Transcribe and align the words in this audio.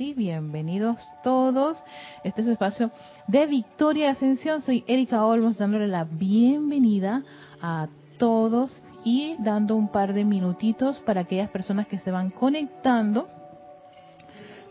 bienvenidos 0.00 0.98
todos. 1.22 1.76
Este 2.24 2.40
es 2.40 2.46
el 2.46 2.54
espacio 2.54 2.90
de 3.26 3.44
Victoria 3.44 4.06
y 4.06 4.08
Ascensión. 4.08 4.62
Soy 4.62 4.82
Erika 4.86 5.26
Olmos 5.26 5.58
dándole 5.58 5.86
la 5.88 6.04
bienvenida 6.04 7.22
a 7.60 7.86
todos 8.16 8.74
y 9.04 9.36
dando 9.40 9.76
un 9.76 9.88
par 9.88 10.14
de 10.14 10.24
minutitos 10.24 10.98
para 11.00 11.20
aquellas 11.20 11.50
personas 11.50 11.86
que 11.86 11.98
se 11.98 12.10
van 12.10 12.30
conectando. 12.30 13.28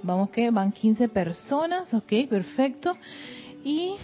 Vamos 0.02 0.32
que 0.32 0.50
van 0.50 0.72
15 0.72 1.10
personas, 1.10 1.94
ok, 1.94 2.12
perfecto. 2.28 2.98
Y 3.64 3.98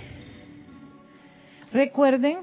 recuerden, 1.73 2.42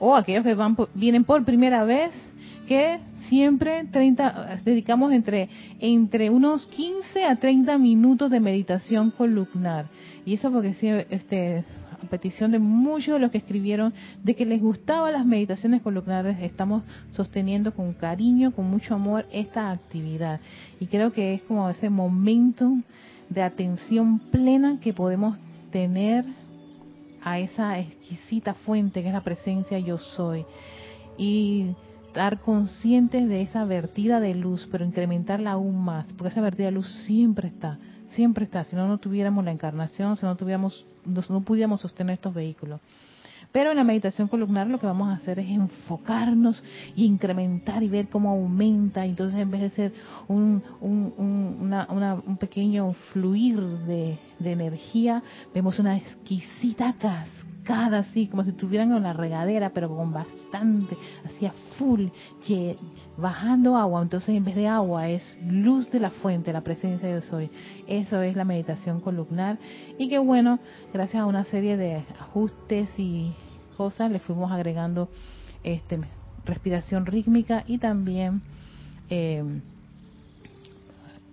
o 0.00 0.16
aquellos 0.16 0.42
que 0.42 0.54
van 0.54 0.76
vienen 0.94 1.22
por 1.22 1.44
primera 1.44 1.84
vez, 1.84 2.12
que 2.70 3.00
siempre 3.28 3.84
30, 3.90 4.60
dedicamos 4.64 5.10
entre, 5.12 5.48
entre 5.80 6.30
unos 6.30 6.68
15 6.68 7.24
a 7.24 7.34
30 7.34 7.76
minutos 7.78 8.30
de 8.30 8.38
meditación 8.38 9.10
columnar. 9.10 9.86
Y 10.24 10.34
eso 10.34 10.52
porque 10.52 11.04
este, 11.10 11.64
a 11.90 12.06
petición 12.06 12.52
de 12.52 12.60
muchos 12.60 13.14
de 13.14 13.18
los 13.18 13.32
que 13.32 13.38
escribieron 13.38 13.92
de 14.22 14.36
que 14.36 14.46
les 14.46 14.60
gustaban 14.60 15.12
las 15.14 15.26
meditaciones 15.26 15.82
columnares, 15.82 16.36
estamos 16.42 16.84
sosteniendo 17.10 17.74
con 17.74 17.92
cariño, 17.92 18.52
con 18.52 18.70
mucho 18.70 18.94
amor 18.94 19.26
esta 19.32 19.72
actividad. 19.72 20.38
Y 20.78 20.86
creo 20.86 21.12
que 21.12 21.34
es 21.34 21.42
como 21.42 21.68
ese 21.70 21.90
momento 21.90 22.70
de 23.30 23.42
atención 23.42 24.20
plena 24.30 24.78
que 24.80 24.94
podemos 24.94 25.40
tener 25.72 26.24
a 27.20 27.40
esa 27.40 27.80
exquisita 27.80 28.54
fuente 28.54 29.02
que 29.02 29.08
es 29.08 29.12
la 29.12 29.24
presencia 29.24 29.76
yo 29.80 29.98
soy. 29.98 30.44
Y 31.18 31.74
estar 32.10 32.40
conscientes 32.40 33.28
de 33.28 33.42
esa 33.42 33.64
vertida 33.64 34.18
de 34.18 34.34
luz, 34.34 34.68
pero 34.72 34.84
incrementarla 34.84 35.52
aún 35.52 35.84
más, 35.84 36.08
porque 36.14 36.30
esa 36.30 36.40
vertida 36.40 36.66
de 36.66 36.72
luz 36.72 36.88
siempre 37.06 37.46
está, 37.46 37.78
siempre 38.10 38.44
está, 38.44 38.64
si 38.64 38.74
no, 38.74 38.88
no 38.88 38.98
tuviéramos 38.98 39.44
la 39.44 39.52
encarnación, 39.52 40.16
si 40.16 40.26
no 40.26 40.34
tuviéramos, 40.34 40.84
no, 41.04 41.40
pudiéramos 41.42 41.80
sostener 41.80 42.14
estos 42.14 42.34
vehículos. 42.34 42.80
Pero 43.52 43.70
en 43.70 43.76
la 43.76 43.84
meditación 43.84 44.28
columnar 44.28 44.66
lo 44.66 44.78
que 44.78 44.86
vamos 44.86 45.08
a 45.08 45.14
hacer 45.14 45.38
es 45.38 45.48
enfocarnos 45.48 46.62
y 46.96 47.04
incrementar 47.04 47.82
y 47.82 47.88
ver 47.88 48.08
cómo 48.08 48.30
aumenta. 48.30 49.04
Entonces, 49.04 49.40
en 49.40 49.50
vez 49.50 49.60
de 49.60 49.70
ser 49.70 49.92
un, 50.28 50.62
un, 50.80 51.14
un 51.16 52.36
pequeño 52.36 52.92
fluir 53.12 53.60
de, 53.60 54.18
de, 54.38 54.52
energía, 54.52 55.22
vemos 55.52 55.80
una 55.80 55.96
exquisita 55.96 56.92
así, 57.70 58.26
como 58.26 58.44
si 58.44 58.50
estuvieran 58.50 58.92
en 58.92 59.02
la 59.02 59.12
regadera, 59.12 59.70
pero 59.70 59.88
con 59.94 60.12
bastante, 60.12 60.96
hacía 61.24 61.52
full, 61.78 62.08
bajando 63.16 63.76
agua. 63.76 64.02
Entonces, 64.02 64.30
en 64.30 64.44
vez 64.44 64.56
de 64.56 64.68
agua, 64.68 65.08
es 65.08 65.22
luz 65.44 65.90
de 65.90 66.00
la 66.00 66.10
fuente, 66.10 66.52
la 66.52 66.62
presencia 66.62 67.08
de 67.08 67.20
soy. 67.22 67.50
Eso 67.86 68.20
es 68.22 68.36
la 68.36 68.44
meditación 68.44 69.00
columnar. 69.00 69.58
Y 69.98 70.08
que 70.08 70.18
bueno, 70.18 70.58
gracias 70.92 71.22
a 71.22 71.26
una 71.26 71.44
serie 71.44 71.76
de 71.76 72.02
ajustes 72.20 72.88
y 72.98 73.32
cosas, 73.76 74.10
le 74.10 74.18
fuimos 74.18 74.50
agregando 74.50 75.08
este 75.62 76.00
respiración 76.44 77.04
rítmica 77.06 77.64
y 77.66 77.78
también 77.78 78.40
eh, 79.10 79.44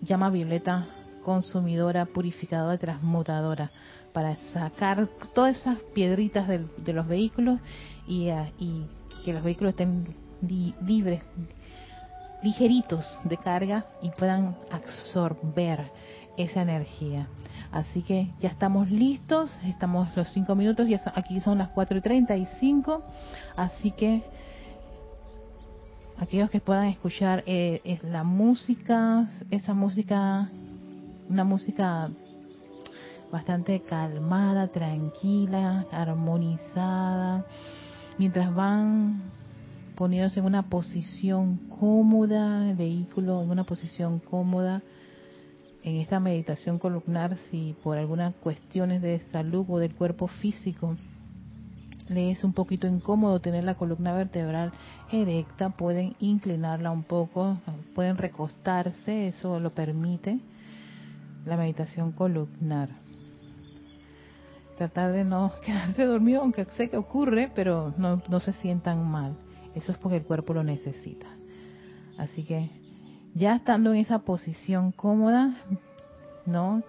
llama 0.02 0.30
violeta 0.30 0.88
consumidora, 1.24 2.06
purificadora, 2.06 2.78
transmutadora 2.78 3.72
para 4.18 4.36
sacar 4.52 5.08
todas 5.36 5.58
esas 5.58 5.78
piedritas 5.94 6.48
de, 6.48 6.92
los 6.92 7.08
vehículos 7.08 7.60
y, 8.08 8.30
ah, 8.30 8.50
y, 8.58 8.82
que 9.24 9.32
los 9.32 9.44
vehículos 9.44 9.76
estén 9.76 10.08
libres, 10.82 11.24
ligeritos 12.42 13.06
de 13.26 13.38
carga 13.38 13.86
y 14.02 14.10
puedan 14.10 14.56
absorber 14.72 15.92
esa 16.36 16.64
energía. 16.64 17.28
Así 17.72 18.02
que 18.02 18.32
ya 18.40 18.50
estamos 18.50 18.90
listos, 18.90 19.56
estamos 19.66 20.10
los 20.18 20.34
cinco 20.34 20.56
minutos, 20.56 20.88
ya 20.88 21.00
aquí 21.14 21.40
son 21.40 21.60
las 21.60 21.70
4 21.70 22.00
y 22.00 22.02
35, 22.02 23.04
así 23.56 23.92
que 23.92 24.24
aquellos 26.18 26.50
que 26.50 26.60
puedan 26.60 26.88
escuchar 26.88 27.44
eh, 27.46 27.82
es 27.84 28.02
la 28.02 28.24
música, 28.24 29.30
esa 29.52 29.76
música, 29.76 30.50
una 31.30 31.44
música 31.44 32.10
bastante 33.32 33.82
calmada, 33.82 34.68
tranquila, 34.70 35.86
armonizada, 35.92 37.46
mientras 38.18 38.54
van 38.54 39.22
poniéndose 39.96 40.40
en 40.40 40.46
una 40.46 40.70
posición 40.70 41.58
cómoda, 41.80 42.70
el 42.70 42.76
vehículo 42.76 43.42
en 43.42 43.50
una 43.50 43.64
posición 43.64 44.20
cómoda, 44.20 44.82
en 45.84 45.98
esta 45.98 46.20
meditación 46.20 46.80
columnar, 46.80 47.38
si 47.50 47.76
por 47.84 47.98
algunas 47.98 48.36
cuestiones 48.36 49.02
de 49.02 49.20
salud 49.32 49.66
o 49.70 49.80
del 49.80 49.96
cuerpo 49.96 50.28
físico 50.28 50.96
le 52.10 52.32
es 52.32 52.44
un 52.44 52.54
poquito 52.54 52.88
incómodo 52.88 53.42
tener 53.42 53.64
la 53.66 53.76
columna 53.76 54.14
vertebral 54.14 54.72
erecta, 55.12 55.70
pueden 55.72 56.16
inclinarla 56.20 56.92
un 56.92 57.04
poco, 57.04 57.58
pueden 57.96 58.18
recostarse, 58.18 59.28
eso 59.28 59.60
lo 59.60 59.74
permite 59.74 60.40
la 61.46 61.58
meditación 61.58 62.12
columnar 62.12 63.07
tratar 64.78 65.12
de 65.12 65.24
no 65.24 65.52
quedarse 65.66 66.06
dormido, 66.06 66.42
aunque 66.42 66.66
sé 66.78 66.90
que 66.90 66.98
ocurre, 66.98 67.52
pero 67.54 67.94
no, 67.98 68.22
no 68.30 68.40
se 68.40 68.54
sientan 68.54 69.10
mal. 69.10 69.36
Eso 69.76 69.92
es 69.92 69.98
porque 69.98 70.18
el 70.18 70.24
cuerpo 70.24 70.54
lo 70.54 70.64
necesita. 70.64 71.28
Así 72.18 72.44
que 72.44 72.72
ya 73.36 73.56
estando 73.56 73.94
en 73.94 74.00
esa 74.00 74.20
posición 74.20 74.92
cómoda, 74.92 75.54
¿no? 76.46 76.82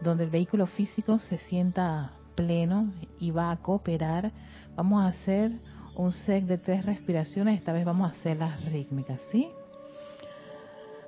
Donde 0.00 0.24
el 0.24 0.30
vehículo 0.30 0.66
físico 0.66 1.18
se 1.18 1.38
sienta 1.38 2.12
pleno 2.34 2.92
y 3.20 3.30
va 3.30 3.52
a 3.52 3.56
cooperar, 3.58 4.32
vamos 4.74 5.04
a 5.04 5.08
hacer 5.08 5.52
un 5.94 6.10
set 6.10 6.44
de 6.46 6.58
tres 6.58 6.84
respiraciones. 6.84 7.58
Esta 7.58 7.72
vez 7.72 7.84
vamos 7.84 8.10
a 8.10 8.18
hacer 8.18 8.38
las 8.38 8.64
rítmicas, 8.64 9.20
¿sí? 9.30 9.48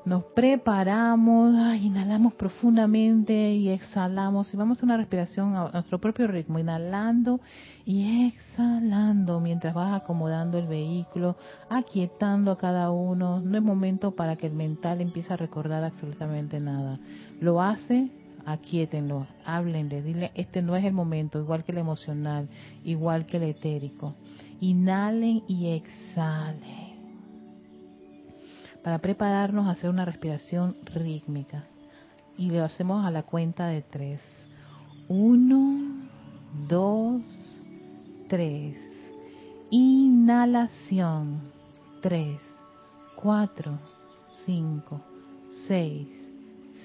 Nos 0.06 0.22
preparamos, 0.22 1.52
inhalamos 1.82 2.32
profundamente 2.34 3.50
y 3.54 3.70
exhalamos. 3.70 4.54
Y 4.54 4.56
vamos 4.56 4.80
a 4.80 4.86
una 4.86 4.96
respiración 4.96 5.56
a 5.56 5.68
nuestro 5.72 5.98
propio 5.98 6.28
ritmo, 6.28 6.60
inhalando 6.60 7.40
y 7.84 8.28
exhalando 8.28 9.40
mientras 9.40 9.74
vas 9.74 10.00
acomodando 10.00 10.58
el 10.58 10.68
vehículo, 10.68 11.36
aquietando 11.68 12.52
a 12.52 12.56
cada 12.56 12.92
uno. 12.92 13.40
No 13.40 13.58
es 13.58 13.64
momento 13.64 14.12
para 14.12 14.36
que 14.36 14.46
el 14.46 14.52
mental 14.52 15.00
empiece 15.00 15.32
a 15.32 15.36
recordar 15.36 15.82
absolutamente 15.82 16.60
nada. 16.60 17.00
Lo 17.40 17.60
hace, 17.60 18.08
aquietenlo, 18.46 19.26
háblenle, 19.44 20.02
dile, 20.02 20.30
este 20.36 20.62
no 20.62 20.76
es 20.76 20.84
el 20.84 20.92
momento, 20.92 21.40
igual 21.40 21.64
que 21.64 21.72
el 21.72 21.78
emocional, 21.78 22.48
igual 22.84 23.26
que 23.26 23.38
el 23.38 23.42
etérico. 23.42 24.14
Inhalen 24.60 25.42
y 25.48 25.70
exhalen 25.70 26.85
para 28.86 29.00
prepararnos 29.00 29.66
a 29.66 29.72
hacer 29.72 29.90
una 29.90 30.04
respiración 30.04 30.76
rítmica. 30.84 31.64
Y 32.38 32.50
lo 32.50 32.62
hacemos 32.62 33.04
a 33.04 33.10
la 33.10 33.24
cuenta 33.24 33.66
de 33.66 33.82
tres. 33.82 34.22
Uno, 35.08 36.06
dos, 36.68 37.24
tres. 38.28 38.78
Inhalación. 39.70 41.40
Tres, 42.00 42.38
cuatro, 43.16 43.76
cinco, 44.44 45.00
seis, 45.66 46.06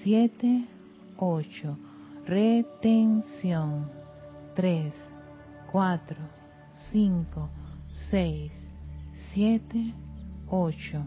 siete, 0.02 0.64
ocho. 1.18 1.78
Retención. 2.26 3.88
Tres, 4.56 4.92
cuatro, 5.70 6.18
cinco, 6.90 7.48
seis, 8.10 8.52
siete, 9.32 9.94
ocho 10.48 11.06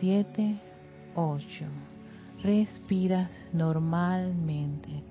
7, 0.00 0.60
8. 1.14 1.64
Respiras 2.42 3.30
normalmente. 3.52 5.02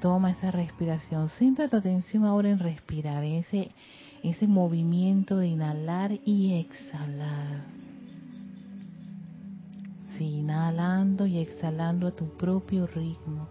Toma 0.00 0.30
esa 0.30 0.50
respiración. 0.50 1.28
Centra 1.30 1.68
tu 1.68 1.76
atención 1.76 2.24
ahora 2.24 2.50
en 2.50 2.58
respirar, 2.58 3.24
ese, 3.24 3.70
ese 4.22 4.46
movimiento 4.46 5.38
de 5.38 5.48
inhalar 5.48 6.12
y 6.24 6.54
exhalar. 6.54 7.64
Sí, 10.16 10.40
inhalando 10.40 11.26
y 11.26 11.38
exhalando 11.38 12.06
a 12.06 12.12
tu 12.12 12.28
propio 12.36 12.86
ritmo. 12.86 13.48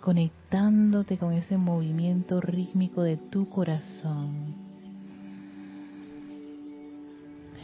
Conectándote 0.00 1.16
con 1.16 1.32
ese 1.32 1.56
movimiento 1.56 2.42
rítmico 2.42 3.02
de 3.02 3.16
tu 3.16 3.48
corazón. 3.48 4.73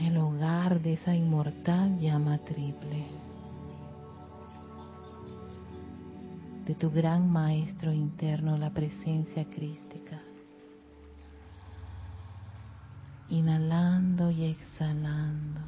El 0.01 0.17
hogar 0.17 0.81
de 0.81 0.95
esa 0.95 1.15
inmortal 1.15 1.99
llama 1.99 2.39
triple. 2.39 3.05
De 6.65 6.75
tu 6.75 6.91
gran 6.91 7.31
maestro 7.31 7.93
interno, 7.93 8.57
la 8.57 8.71
presencia 8.71 9.45
crística. 9.45 10.19
Inhalando 13.29 14.31
y 14.31 14.45
exhalando. 14.45 15.61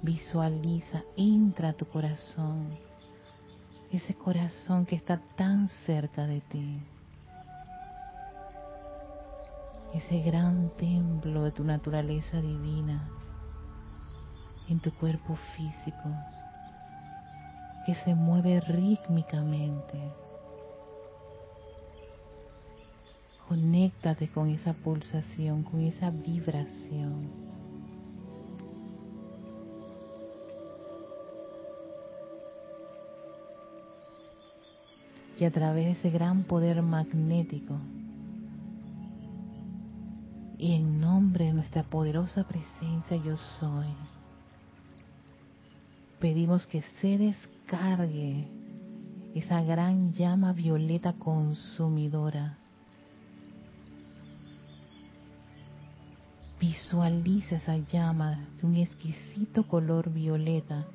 Visualiza, 0.00 1.02
entra 1.18 1.70
a 1.70 1.72
tu 1.74 1.84
corazón, 1.86 2.78
ese 3.90 4.14
corazón 4.14 4.86
que 4.86 4.96
está 4.96 5.20
tan 5.36 5.68
cerca 5.84 6.26
de 6.26 6.40
ti, 6.40 6.80
ese 9.94 10.20
gran 10.20 10.70
templo 10.76 11.44
de 11.44 11.52
tu 11.52 11.64
naturaleza 11.64 12.40
divina 12.40 13.08
en 14.68 14.80
tu 14.80 14.92
cuerpo 14.92 15.36
físico, 15.56 16.10
que 17.86 17.94
se 17.94 18.14
mueve 18.14 18.60
rítmicamente. 18.60 19.98
Conéctate 23.48 24.28
con 24.28 24.48
esa 24.48 24.72
pulsación, 24.72 25.62
con 25.62 25.80
esa 25.80 26.10
vibración. 26.10 27.46
y 35.38 35.44
a 35.44 35.50
través 35.50 35.84
de 35.84 35.90
ese 35.92 36.10
gran 36.10 36.44
poder 36.44 36.80
magnético 36.80 37.78
y 40.58 40.72
en 40.72 41.00
nombre 41.00 41.46
de 41.46 41.52
nuestra 41.52 41.82
poderosa 41.82 42.44
presencia 42.44 43.16
yo 43.16 43.36
soy, 43.36 43.88
pedimos 46.18 46.66
que 46.66 46.82
se 47.00 47.18
descargue 47.18 48.48
esa 49.34 49.60
gran 49.60 50.12
llama 50.12 50.52
violeta 50.52 51.12
consumidora. 51.12 52.56
Visualiza 56.58 57.56
esa 57.56 57.76
llama 57.76 58.48
de 58.58 58.66
un 58.66 58.76
exquisito 58.76 59.68
color 59.68 60.10
violeta 60.10 60.86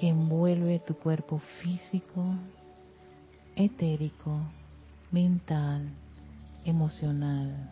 que 0.00 0.08
envuelve 0.08 0.78
tu 0.78 0.94
cuerpo 0.94 1.38
físico, 1.60 2.24
etérico, 3.54 4.38
mental, 5.10 5.90
emocional. 6.64 7.70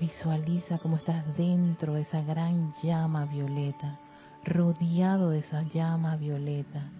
Visualiza 0.00 0.78
cómo 0.78 0.96
estás 0.96 1.24
dentro 1.36 1.94
de 1.94 2.02
esa 2.02 2.22
gran 2.22 2.72
llama 2.82 3.24
violeta, 3.26 3.98
rodeado 4.44 5.30
de 5.30 5.38
esa 5.38 5.62
llama 5.62 6.16
violeta, 6.16 6.90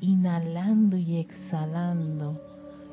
inhalando 0.00 0.96
y 0.96 1.18
exhalando 1.18 2.40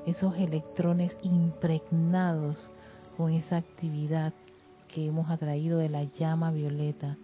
esos 0.06 0.36
electrones 0.38 1.16
impregnados 1.24 2.70
con 3.18 3.32
esa 3.32 3.58
actividad 3.58 4.34
que 4.88 5.08
hemos 5.08 5.30
atraído 5.30 5.80
de 5.80 5.90
la 5.90 6.04
llama 6.04 6.52
violeta 6.52 7.18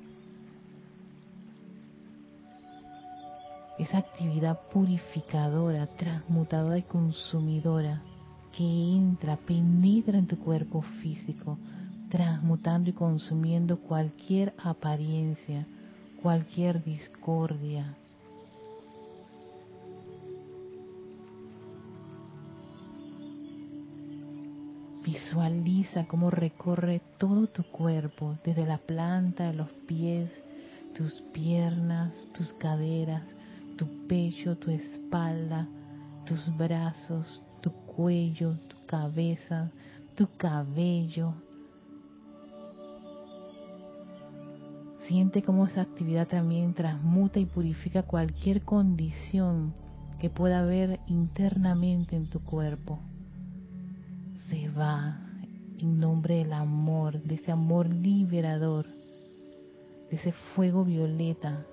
esa 3.78 3.98
actividad 3.98 4.60
purificadora, 4.72 5.88
transmutadora 5.88 6.78
y 6.78 6.84
consumidora 6.84 8.02
que 8.56 8.64
entra, 8.64 9.36
penetra 9.36 10.18
en 10.18 10.28
tu 10.28 10.38
cuerpo 10.38 10.82
físico, 11.02 11.58
transmutando 12.10 12.92
y 12.92 12.94
consumiendo 12.94 13.80
cualquier 13.80 14.54
apariencia, 14.64 15.66
cualquier 16.22 16.84
discordia. 16.84 17.98
Visualiza 25.04 26.06
cómo 26.06 26.30
recorre 26.30 27.02
todo 27.18 27.48
tu 27.48 27.64
cuerpo, 27.64 28.38
desde 28.46 28.66
la 28.66 28.78
planta 28.78 29.48
de 29.48 29.54
los 29.54 29.70
pies, 29.88 30.30
tus 30.96 31.22
piernas, 31.34 32.14
tus 32.34 32.54
caderas, 32.54 33.24
tu 33.78 34.08
pecho, 34.08 34.56
tu 34.56 34.70
espalda, 34.70 35.68
tus 36.26 36.56
brazos, 36.56 37.44
cuello, 37.96 38.58
tu 38.68 38.86
cabeza, 38.86 39.72
tu 40.16 40.28
cabello. 40.38 41.34
Siente 45.08 45.42
cómo 45.42 45.68
esa 45.68 45.82
actividad 45.82 46.28
también 46.28 46.74
transmuta 46.74 47.40
y 47.40 47.46
purifica 47.46 48.04
cualquier 48.04 48.62
condición 48.62 49.74
que 50.20 50.30
pueda 50.30 50.60
haber 50.60 51.00
internamente 51.08 52.16
en 52.16 52.30
tu 52.30 52.40
cuerpo. 52.40 53.00
Se 54.50 54.70
va 54.70 55.20
en 55.80 56.00
nombre 56.00 56.36
del 56.36 56.54
amor, 56.54 57.22
de 57.22 57.36
ese 57.36 57.52
amor 57.52 57.94
liberador, 57.94 58.88
de 60.10 60.16
ese 60.16 60.32
fuego 60.32 60.86
violeta 60.86 61.66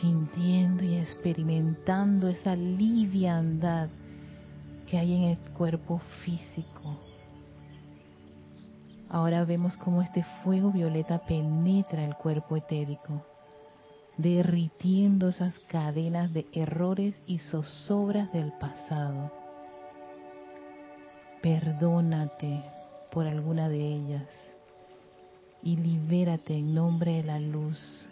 sintiendo 0.00 0.84
y 0.84 0.96
experimentando 0.96 2.28
esa 2.28 2.54
liviandad 2.54 3.88
que 4.86 4.98
hay 4.98 5.14
en 5.14 5.22
el 5.24 5.38
cuerpo 5.52 6.00
físico. 6.24 6.96
Ahora 9.10 9.44
vemos 9.44 9.76
cómo 9.76 10.02
este 10.02 10.24
fuego 10.42 10.70
violeta 10.70 11.18
penetra 11.20 12.04
el 12.04 12.14
cuerpo 12.14 12.56
etérico, 12.56 13.22
derritiendo 14.16 15.28
esas 15.28 15.58
cadenas 15.68 16.32
de 16.32 16.46
errores 16.52 17.14
y 17.26 17.38
zozobras 17.38 18.32
del 18.32 18.52
pasado. 18.52 19.32
Perdónate 21.42 22.62
por 23.10 23.26
alguna 23.26 23.68
de 23.68 23.94
ellas 23.94 24.28
y 25.62 25.76
libérate 25.76 26.56
en 26.56 26.74
nombre 26.74 27.16
de 27.16 27.24
la 27.24 27.38
luz 27.38 28.08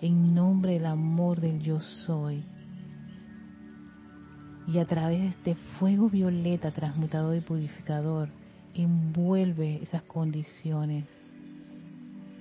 en 0.00 0.34
nombre 0.34 0.72
del 0.72 0.86
amor 0.86 1.40
del 1.40 1.60
yo 1.60 1.80
soy. 1.80 2.44
Y 4.66 4.78
a 4.78 4.84
través 4.84 5.20
de 5.20 5.28
este 5.28 5.54
fuego 5.78 6.08
violeta 6.10 6.70
transmutador 6.70 7.36
y 7.36 7.40
purificador, 7.40 8.28
envuelve 8.74 9.82
esas 9.82 10.02
condiciones. 10.02 11.04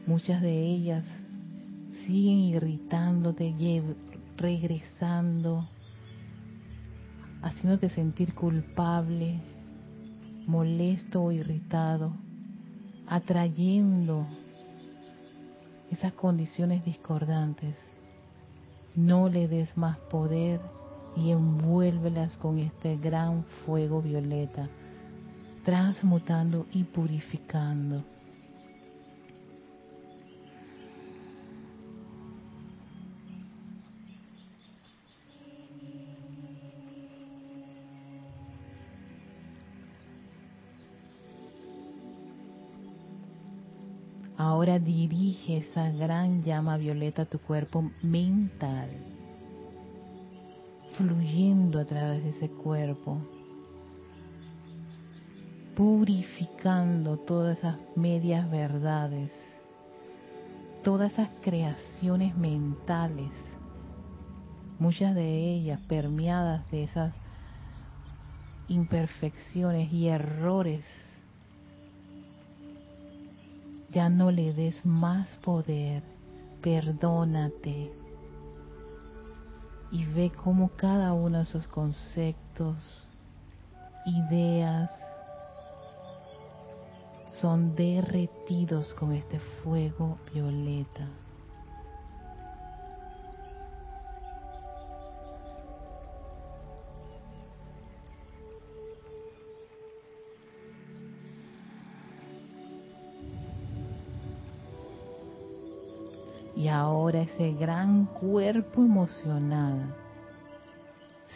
Muchas 0.06 0.42
de 0.42 0.52
ellas 0.52 1.06
siguen 2.06 2.40
irritándote, 2.40 3.54
regresando, 4.38 5.68
haciéndote 7.42 7.90
sentir 7.90 8.34
culpable, 8.34 9.40
molesto 10.46 11.24
o 11.24 11.32
irritado, 11.32 12.14
atrayendo 13.08 14.28
esas 15.92 16.14
condiciones 16.14 16.84
discordantes. 16.84 17.76
No 18.96 19.30
le 19.30 19.48
des 19.48 19.76
más 19.78 19.98
poder 19.98 20.60
y 21.16 21.32
envuélvelas 21.32 22.36
con 22.38 22.60
este 22.60 22.98
gran 22.98 23.44
fuego 23.66 24.02
violeta, 24.02 24.70
transmutando 25.64 26.66
y 26.72 26.84
purificando. 26.84 28.04
Ahora 44.58 44.80
dirige 44.80 45.58
esa 45.58 45.92
gran 45.92 46.42
llama 46.42 46.78
violeta 46.78 47.22
a 47.22 47.26
tu 47.26 47.38
cuerpo 47.38 47.92
mental, 48.02 48.90
fluyendo 50.98 51.80
a 51.80 51.86
través 51.86 52.24
de 52.24 52.32
ese 52.32 52.50
cuerpo, 52.50 53.20
purificando 55.76 57.18
todas 57.18 57.60
esas 57.60 57.76
medias 57.96 58.50
verdades, 58.50 59.30
todas 60.84 61.12
esas 61.14 61.30
creaciones 61.44 62.36
mentales, 62.36 63.30
muchas 64.80 65.14
de 65.14 65.54
ellas 65.54 65.80
permeadas 65.82 66.68
de 66.72 66.86
esas 66.86 67.14
imperfecciones 68.68 69.94
y 69.94 70.08
errores 70.08 70.84
ya 73.98 74.10
no 74.10 74.30
le 74.30 74.54
des 74.54 74.86
más 74.86 75.28
poder, 75.38 76.04
perdónate 76.62 77.92
y 79.90 80.06
ve 80.06 80.32
cómo 80.44 80.70
cada 80.70 81.14
uno 81.14 81.40
de 81.40 81.44
esos 81.46 81.68
conceptos, 81.68 82.78
ideas, 84.06 84.92
son 87.42 87.76
derretidos 87.76 88.94
con 88.94 89.14
este 89.14 89.40
fuego 89.64 90.20
violeta. 90.32 91.08
Ahora 106.78 107.22
ese 107.22 107.54
gran 107.54 108.06
cuerpo 108.06 108.82
emocional, 108.82 109.96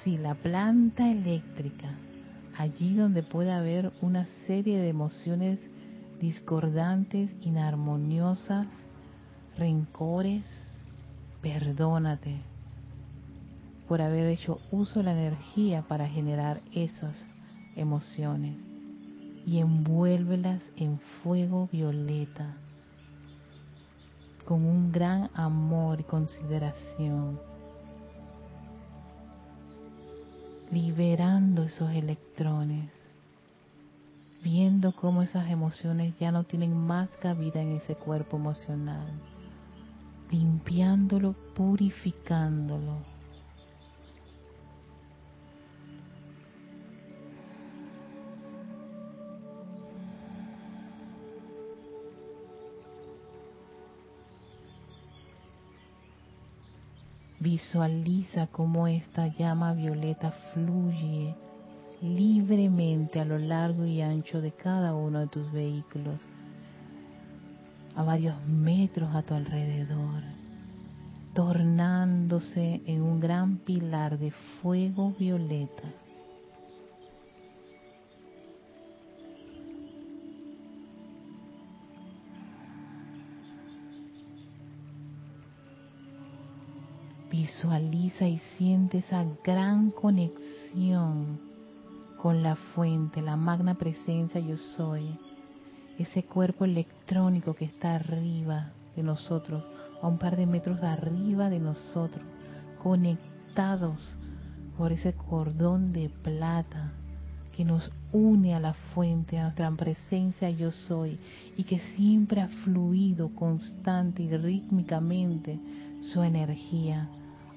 si 0.03 0.17
la 0.17 0.35
planta 0.35 1.11
eléctrica, 1.11 1.89
allí 2.57 2.95
donde 2.95 3.23
puede 3.23 3.51
haber 3.51 3.91
una 4.01 4.25
serie 4.47 4.79
de 4.79 4.89
emociones 4.89 5.59
discordantes, 6.19 7.31
inarmoniosas, 7.41 8.67
rencores, 9.57 10.43
perdónate 11.41 12.37
por 13.87 14.01
haber 14.01 14.27
hecho 14.27 14.59
uso 14.71 14.99
de 14.99 15.05
la 15.05 15.13
energía 15.13 15.81
para 15.81 16.07
generar 16.07 16.61
esas 16.73 17.15
emociones 17.75 18.55
y 19.45 19.59
envuélvelas 19.59 20.61
en 20.77 20.99
fuego 21.23 21.67
violeta 21.71 22.55
con 24.43 24.65
un 24.65 24.91
gran 24.91 25.29
amor 25.33 25.99
y 25.99 26.03
consideración, 26.03 27.39
liberando 30.71 31.63
esos 31.63 31.91
electrones, 31.91 32.89
viendo 34.43 34.93
cómo 34.93 35.21
esas 35.21 35.49
emociones 35.49 36.17
ya 36.19 36.31
no 36.31 36.43
tienen 36.43 36.75
más 36.75 37.09
cabida 37.21 37.61
en 37.61 37.73
ese 37.77 37.95
cuerpo 37.95 38.37
emocional, 38.37 39.11
limpiándolo, 40.31 41.35
purificándolo 41.55 43.10
Visualiza 57.41 58.45
cómo 58.45 58.85
esta 58.85 59.25
llama 59.25 59.73
violeta 59.73 60.29
fluye 60.53 61.33
libremente 61.99 63.19
a 63.19 63.25
lo 63.25 63.39
largo 63.39 63.83
y 63.83 63.99
ancho 63.99 64.41
de 64.41 64.51
cada 64.51 64.93
uno 64.93 65.21
de 65.21 65.27
tus 65.27 65.51
vehículos, 65.51 66.19
a 67.95 68.03
varios 68.03 68.35
metros 68.45 69.15
a 69.15 69.23
tu 69.23 69.33
alrededor, 69.33 70.21
tornándose 71.33 72.83
en 72.85 73.01
un 73.01 73.19
gran 73.19 73.57
pilar 73.57 74.19
de 74.19 74.29
fuego 74.61 75.15
violeta 75.17 75.89
Visualiza 87.41 88.27
y 88.27 88.37
siente 88.55 88.99
esa 88.99 89.25
gran 89.43 89.89
conexión 89.89 91.39
con 92.21 92.43
la 92.43 92.55
fuente, 92.55 93.19
la 93.19 93.35
magna 93.35 93.73
presencia 93.79 94.39
yo 94.39 94.57
soy, 94.57 95.17
ese 95.97 96.21
cuerpo 96.21 96.65
electrónico 96.65 97.55
que 97.55 97.65
está 97.65 97.95
arriba 97.95 98.73
de 98.95 99.01
nosotros, 99.01 99.63
a 100.03 100.07
un 100.07 100.19
par 100.19 100.37
de 100.37 100.45
metros 100.45 100.83
arriba 100.83 101.49
de 101.49 101.59
nosotros, 101.59 102.23
conectados 102.77 104.15
por 104.77 104.91
ese 104.91 105.13
cordón 105.13 105.93
de 105.93 106.09
plata 106.09 106.91
que 107.57 107.65
nos 107.65 107.91
une 108.13 108.53
a 108.53 108.59
la 108.59 108.75
fuente, 108.93 109.39
a 109.39 109.45
nuestra 109.45 109.71
presencia 109.71 110.51
yo 110.51 110.69
soy, 110.69 111.17
y 111.57 111.63
que 111.63 111.79
siempre 111.95 112.41
ha 112.41 112.49
fluido 112.63 113.33
constante 113.33 114.21
y 114.21 114.29
rítmicamente 114.29 115.59
su 116.01 116.21
energía 116.21 117.09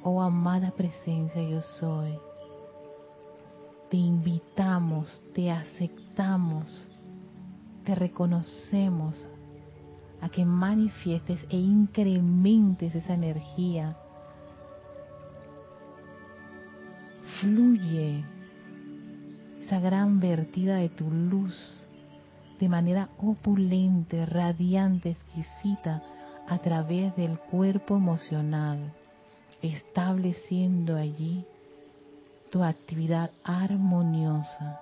Oh 0.07 0.21
amada 0.21 0.71
presencia 0.73 1.41
yo 1.41 1.63
soy, 1.63 2.19
te 3.91 3.97
invitamos, 3.97 5.25
te 5.33 5.51
aceptamos, 5.51 6.87
te 7.85 7.95
reconocemos 7.95 9.27
a 10.21 10.29
que 10.29 10.45
manifiestes 10.45 11.47
e 11.49 11.57
incrementes 11.57 12.95
esa 12.95 13.15
energía. 13.15 13.97
Fluye 17.41 18.27
esa 19.63 19.81
gran 19.81 20.21
vertida 20.21 20.77
de 20.77 20.91
tu 20.91 21.11
luz 21.11 21.87
de 22.61 22.69
manera 22.69 23.09
opulente, 23.17 24.27
radiante, 24.27 25.13
exquisita 25.13 26.03
a 26.47 26.59
través 26.59 27.17
del 27.17 27.39
cuerpo 27.39 27.97
emocional 27.97 28.93
estableciendo 29.73 30.97
allí 30.97 31.45
tu 32.51 32.63
actividad 32.63 33.31
armoniosa, 33.43 34.81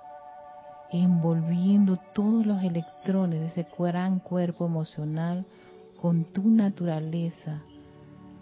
envolviendo 0.91 1.97
todos 2.13 2.45
los 2.45 2.61
electrones 2.63 3.39
de 3.39 3.47
ese 3.47 3.67
gran 3.79 4.19
cuerpo 4.19 4.65
emocional 4.65 5.45
con 6.01 6.25
tu 6.25 6.49
naturaleza 6.49 7.61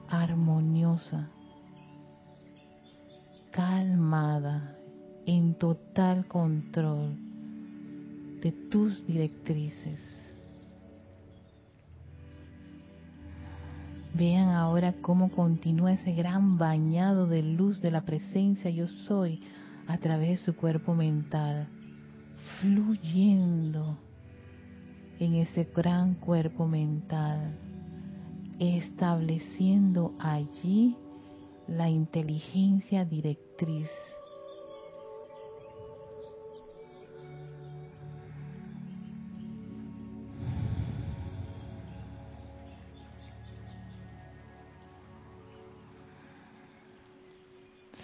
armoniosa, 0.09 1.29
calmada, 3.51 4.75
en 5.25 5.53
total 5.53 6.27
control 6.27 7.15
de 8.41 8.51
tus 8.71 9.05
directrices. 9.05 10.20
Vean 14.13 14.49
ahora 14.49 14.93
cómo 15.01 15.31
continúa 15.31 15.93
ese 15.93 16.13
gran 16.13 16.57
bañado 16.57 17.27
de 17.27 17.41
luz 17.41 17.81
de 17.81 17.91
la 17.91 18.01
presencia 18.01 18.69
yo 18.69 18.87
soy 18.87 19.41
a 19.87 19.97
través 19.97 20.29
de 20.29 20.45
su 20.45 20.55
cuerpo 20.55 20.93
mental, 20.93 21.67
fluyendo 22.59 23.97
en 25.19 25.35
ese 25.35 25.67
gran 25.73 26.15
cuerpo 26.15 26.67
mental, 26.67 27.57
estableciendo 28.59 30.13
allí 30.19 30.97
la 31.67 31.89
inteligencia 31.89 33.05
directriz 33.05 33.87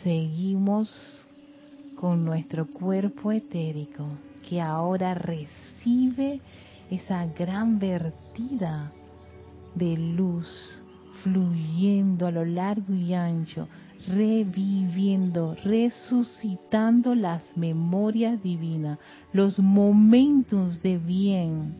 seguimos 0.07 1.27
con 1.97 2.23
nuestro 2.23 2.65
cuerpo 2.65 3.33
etérico 3.33 4.05
que 4.47 4.61
ahora 4.61 5.13
recibe 5.13 6.39
esa 6.89 7.25
gran 7.25 7.77
vertida 7.77 8.93
de 9.75 9.97
luz 9.97 10.47
fluyendo 11.23 12.25
a 12.25 12.31
lo 12.31 12.45
largo 12.45 12.93
y 12.93 13.13
ancho, 13.13 13.67
reviviendo, 14.07 15.57
resucitando 15.65 17.13
las 17.13 17.43
memorias 17.57 18.41
divinas, 18.41 18.99
los 19.33 19.59
momentos 19.59 20.81
de 20.81 20.99
bien 20.99 21.75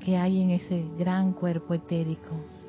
que 0.00 0.16
hay 0.16 0.42
en 0.42 0.50
ese 0.50 0.84
gran 0.98 1.32
cuerpo 1.32 1.74
etérico. 1.74 2.59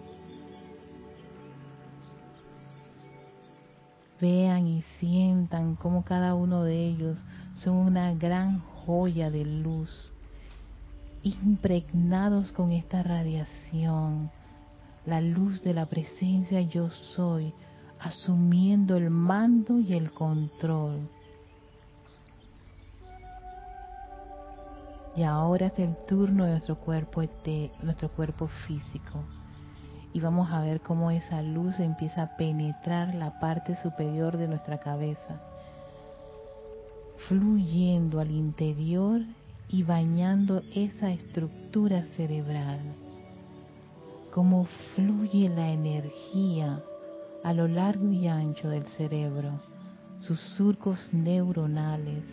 Vean 4.22 4.68
y 4.68 4.84
sientan 5.00 5.76
cómo 5.76 6.06
cada 6.06 6.36
uno 6.36 6.64
de 6.64 6.86
ellos 6.86 7.18
son 7.56 7.76
una 7.76 8.14
gran 8.14 8.60
joya 8.86 9.32
de 9.32 9.44
luz, 9.44 10.14
impregnados 11.24 12.52
con 12.52 12.72
esta 12.72 13.02
radiación, 13.02 14.30
la 15.08 15.22
luz 15.22 15.64
de 15.64 15.74
la 15.74 15.88
presencia 15.88 16.62
yo 16.62 16.92
soy, 16.92 17.52
asumiendo 18.00 18.96
el 18.96 19.10
mando 19.10 19.80
y 19.80 19.94
el 19.94 20.12
control. 20.12 21.10
Y 25.16 25.24
ahora 25.24 25.68
es 25.68 25.80
el 25.80 25.96
turno 26.08 26.46
de 26.46 26.52
nuestro 26.52 26.78
cuerpo, 26.78 27.24
nuestro 27.82 28.10
cuerpo 28.10 28.48
físico 28.68 29.26
y 30.14 30.20
vamos 30.20 30.52
a 30.52 30.62
ver 30.62 30.82
cómo 30.82 31.12
esa 31.12 31.42
luz 31.42 31.80
empieza 31.80 32.24
a 32.24 32.38
penetrar 32.38 33.16
la 33.16 33.40
parte 33.40 33.76
superior 33.82 34.38
de 34.38 34.48
nuestra 34.48 34.80
cabeza, 34.80 35.42
fluyendo 37.28 38.20
al 38.20 38.32
interior 38.32 39.22
y 39.70 39.84
bañando 39.84 40.64
esa 40.76 41.12
estructura 41.12 42.04
cerebral. 42.18 42.80
Cómo 44.32 44.66
fluye 44.96 45.50
la 45.50 45.70
energía 45.70 46.82
a 47.44 47.54
lo 47.54 47.68
largo 47.68 48.12
y 48.12 48.28
ancho 48.28 48.70
del 48.70 48.86
cerebro, 48.98 49.60
sus 50.20 50.40
surcos 50.56 51.14
neuronales, 51.14 52.24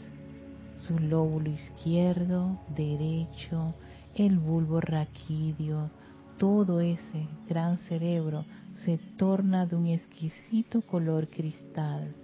su 0.78 0.98
lóbulo 0.98 1.50
izquierdo, 1.50 2.58
derecho, 2.74 3.74
el 4.14 4.38
bulbo 4.38 4.80
raquídeo, 4.80 5.90
todo 6.38 6.80
ese 6.80 7.28
gran 7.48 7.78
cerebro 7.80 8.44
se 8.84 8.98
torna 9.16 9.66
de 9.66 9.76
un 9.76 9.86
exquisito 9.86 10.82
color 10.82 11.28
cristal. 11.28 12.14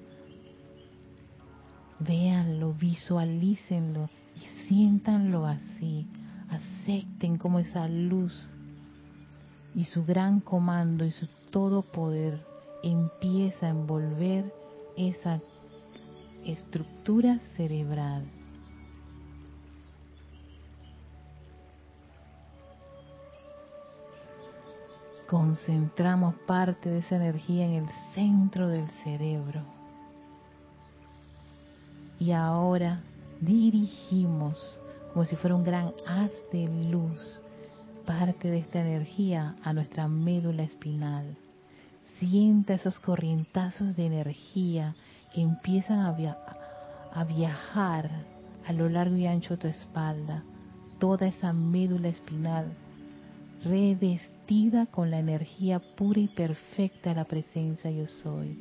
Véanlo, 1.99 2.75
visualícenlo 2.75 4.09
y 4.37 4.69
siéntanlo 4.69 5.47
así. 5.47 6.07
Acepten 6.49 7.39
como 7.39 7.59
esa 7.59 7.89
luz 7.89 8.51
y 9.75 9.85
su 9.85 10.05
gran 10.05 10.41
comando 10.41 11.05
y 11.05 11.11
su 11.11 11.27
todo 11.51 11.83
poder 11.83 12.41
empieza 12.83 13.67
a 13.67 13.71
envolver 13.71 14.53
esa 14.97 15.41
estructura 16.45 17.41
cerebral. 17.57 18.25
Concentramos 25.35 26.37
parte 26.47 26.89
de 26.89 26.99
esa 26.99 27.17
energía 27.17 27.67
en 27.67 27.73
el 27.73 27.89
centro 28.15 28.69
del 28.69 28.87
cerebro. 29.03 29.63
Y 32.21 32.31
ahora 32.31 33.01
dirigimos, 33.41 34.79
como 35.13 35.25
si 35.25 35.35
fuera 35.35 35.57
un 35.57 35.65
gran 35.65 35.91
haz 36.07 36.31
de 36.53 36.69
luz, 36.89 37.43
parte 38.07 38.49
de 38.49 38.59
esta 38.59 38.81
energía 38.81 39.57
a 39.65 39.73
nuestra 39.73 40.07
médula 40.07 40.63
espinal. 40.63 41.37
Sienta 42.21 42.75
esos 42.75 43.01
corrientazos 43.01 43.97
de 43.97 44.07
energía 44.07 44.95
que 45.35 45.41
empiezan 45.41 45.99
a, 45.99 46.17
a 47.13 47.25
viajar 47.25 48.09
a 48.69 48.73
lo 48.73 48.89
largo 48.89 49.17
y 49.17 49.27
ancho 49.27 49.57
de 49.57 49.63
tu 49.63 49.67
espalda, 49.67 50.45
toda 51.01 51.27
esa 51.27 51.53
médula 51.53 52.07
espinal 52.07 52.67
revestida 53.65 54.34
con 54.91 55.11
la 55.11 55.19
energía 55.19 55.81
pura 55.97 56.21
y 56.21 56.29
perfecta 56.29 57.11
de 57.11 57.17
la 57.17 57.25
presencia 57.25 57.91
yo 57.91 58.07
soy. 58.07 58.59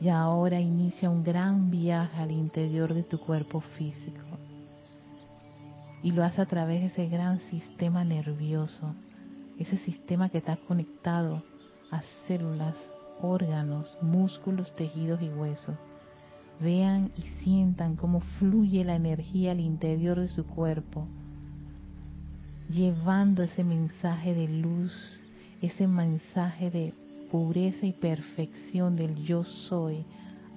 Y 0.00 0.08
ahora 0.08 0.60
inicia 0.60 1.08
un 1.08 1.22
gran 1.22 1.70
viaje 1.70 2.20
al 2.20 2.32
interior 2.32 2.92
de 2.92 3.04
tu 3.04 3.20
cuerpo 3.20 3.60
físico. 3.60 4.20
Y 6.02 6.10
lo 6.10 6.24
hace 6.24 6.42
a 6.42 6.46
través 6.46 6.80
de 6.80 6.86
ese 6.86 7.08
gran 7.08 7.38
sistema 7.38 8.04
nervioso 8.04 8.94
ese 9.58 9.76
sistema 9.78 10.28
que 10.28 10.38
está 10.38 10.56
conectado 10.56 11.42
a 11.90 12.02
células, 12.26 12.76
órganos, 13.20 13.96
músculos, 14.02 14.74
tejidos 14.76 15.22
y 15.22 15.28
huesos. 15.28 15.76
Vean 16.60 17.10
y 17.16 17.22
sientan 17.42 17.96
cómo 17.96 18.20
fluye 18.38 18.84
la 18.84 18.96
energía 18.96 19.52
al 19.52 19.60
interior 19.60 20.18
de 20.18 20.28
su 20.28 20.46
cuerpo, 20.46 21.06
llevando 22.70 23.42
ese 23.42 23.62
mensaje 23.62 24.34
de 24.34 24.48
luz, 24.48 25.20
ese 25.60 25.86
mensaje 25.86 26.70
de 26.70 26.94
pureza 27.30 27.84
y 27.84 27.92
perfección 27.92 28.96
del 28.96 29.16
yo 29.16 29.44
soy 29.44 30.04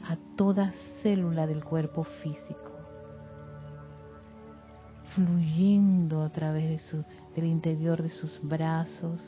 a 0.04 0.18
toda 0.38 0.72
célula 1.02 1.48
del 1.48 1.64
cuerpo 1.64 2.04
físico 2.04 2.80
fluyendo 5.16 6.24
a 6.24 6.30
través 6.30 6.70
de 6.70 6.80
su, 6.80 7.04
del 7.40 7.50
interior 7.50 8.04
de 8.04 8.10
sus 8.10 8.40
brazos, 8.44 9.22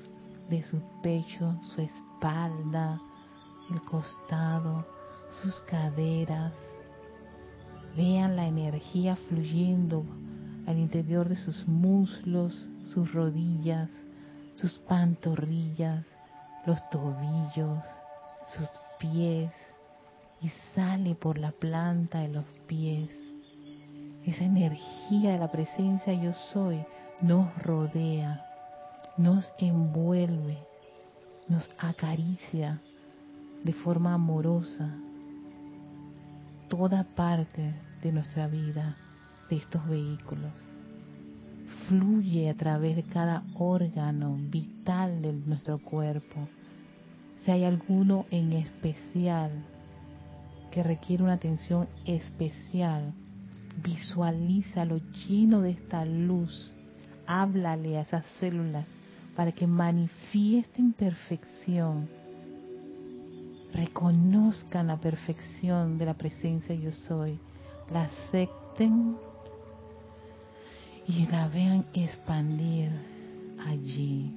de 0.49 0.61
su 0.63 0.81
pecho, 1.01 1.57
su 1.63 1.81
espalda, 1.81 2.99
el 3.71 3.81
costado, 3.83 4.85
sus 5.41 5.55
caderas. 5.61 6.53
Vean 7.95 8.35
la 8.35 8.47
energía 8.47 9.15
fluyendo 9.15 10.03
al 10.67 10.77
interior 10.77 11.29
de 11.29 11.37
sus 11.37 11.65
muslos, 11.67 12.69
sus 12.93 13.13
rodillas, 13.13 13.89
sus 14.55 14.77
pantorrillas, 14.79 16.05
los 16.65 16.77
tobillos, 16.89 17.83
sus 18.57 18.69
pies 18.99 19.51
y 20.41 20.49
sale 20.75 21.15
por 21.15 21.37
la 21.37 21.51
planta 21.51 22.19
de 22.19 22.27
los 22.27 22.45
pies 22.67 23.09
esa 24.25 24.43
energía 24.43 25.31
de 25.31 25.39
la 25.39 25.51
presencia 25.51 26.13
yo 26.13 26.33
soy 26.53 26.85
nos 27.21 27.55
rodea, 27.63 28.45
nos 29.17 29.51
envuelve, 29.59 30.57
nos 31.47 31.67
acaricia 31.77 32.81
de 33.63 33.73
forma 33.73 34.13
amorosa 34.13 34.95
toda 36.69 37.03
parte 37.03 37.73
de 38.01 38.11
nuestra 38.11 38.47
vida, 38.47 38.97
de 39.49 39.57
estos 39.57 39.85
vehículos. 39.87 40.51
Fluye 41.87 42.49
a 42.49 42.55
través 42.55 42.95
de 42.95 43.03
cada 43.03 43.43
órgano 43.55 44.37
vital 44.37 45.21
de 45.21 45.33
nuestro 45.33 45.79
cuerpo. 45.79 46.47
Si 47.43 47.51
hay 47.51 47.65
alguno 47.65 48.25
en 48.31 48.53
especial 48.53 49.51
que 50.71 50.83
requiere 50.83 51.23
una 51.23 51.33
atención 51.33 51.87
especial, 52.05 53.13
Visualízalo 53.77 54.99
lleno 55.27 55.61
de 55.61 55.71
esta 55.71 56.05
luz. 56.05 56.75
Háblale 57.33 57.97
a 57.97 58.01
esas 58.01 58.25
células 58.41 58.85
para 59.37 59.53
que 59.53 59.65
manifiesten 59.65 60.91
perfección. 60.91 62.09
Reconozcan 63.73 64.87
la 64.87 64.97
perfección 64.97 65.97
de 65.97 66.07
la 66.07 66.13
presencia 66.13 66.75
yo 66.75 66.91
soy. 66.91 67.39
La 67.89 68.01
acepten 68.01 69.15
y 71.07 71.25
la 71.27 71.47
vean 71.47 71.85
expandir 71.93 72.91
allí. 73.65 74.35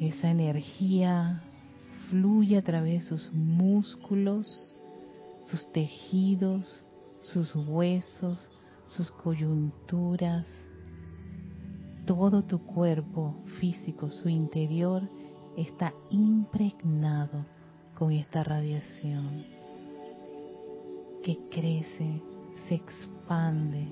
Esa 0.00 0.30
energía 0.32 1.42
fluye 2.12 2.58
a 2.58 2.62
través 2.62 3.04
de 3.04 3.08
sus 3.08 3.32
músculos, 3.32 4.76
sus 5.46 5.72
tejidos, 5.72 6.84
sus 7.22 7.56
huesos, 7.56 8.50
sus 8.88 9.10
coyunturas, 9.12 10.46
todo 12.04 12.42
tu 12.44 12.58
cuerpo 12.66 13.34
físico, 13.58 14.10
su 14.10 14.28
interior, 14.28 15.08
está 15.56 15.94
impregnado 16.10 17.46
con 17.94 18.12
esta 18.12 18.44
radiación 18.44 19.46
que 21.24 21.38
crece, 21.50 22.20
se 22.68 22.74
expande, 22.74 23.90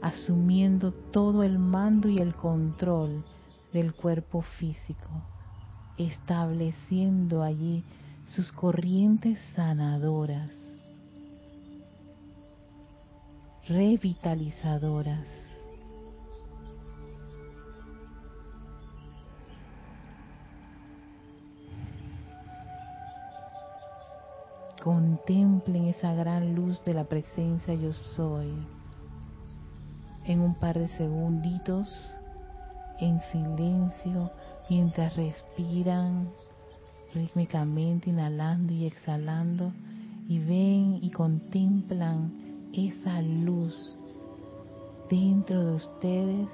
asumiendo 0.00 0.92
todo 0.92 1.42
el 1.42 1.58
mando 1.58 2.08
y 2.08 2.18
el 2.18 2.32
control 2.36 3.24
del 3.72 3.92
cuerpo 3.92 4.40
físico, 4.42 5.08
estableciendo 5.98 7.42
allí 7.42 7.84
sus 8.28 8.52
corrientes 8.52 9.38
sanadoras, 9.54 10.50
revitalizadoras. 13.66 15.26
Contemplen 24.82 25.88
esa 25.88 26.14
gran 26.14 26.54
luz 26.54 26.82
de 26.84 26.94
la 26.94 27.04
presencia 27.04 27.74
yo 27.74 27.92
soy. 27.92 28.50
En 30.24 30.40
un 30.40 30.54
par 30.54 30.78
de 30.78 30.88
segunditos, 30.88 32.14
en 32.98 33.20
silencio, 33.32 34.30
mientras 34.70 35.16
respiran 35.16 36.30
rítmicamente, 37.12 38.08
inhalando 38.08 38.72
y 38.72 38.86
exhalando, 38.86 39.72
y 40.28 40.38
ven 40.38 41.00
y 41.02 41.10
contemplan 41.10 42.70
esa 42.72 43.20
luz 43.20 43.98
dentro 45.10 45.64
de 45.64 45.74
ustedes 45.74 46.48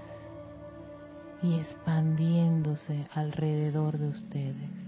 y 1.42 1.54
expandiéndose 1.56 3.06
alrededor 3.12 3.98
de 3.98 4.08
ustedes. 4.08 4.85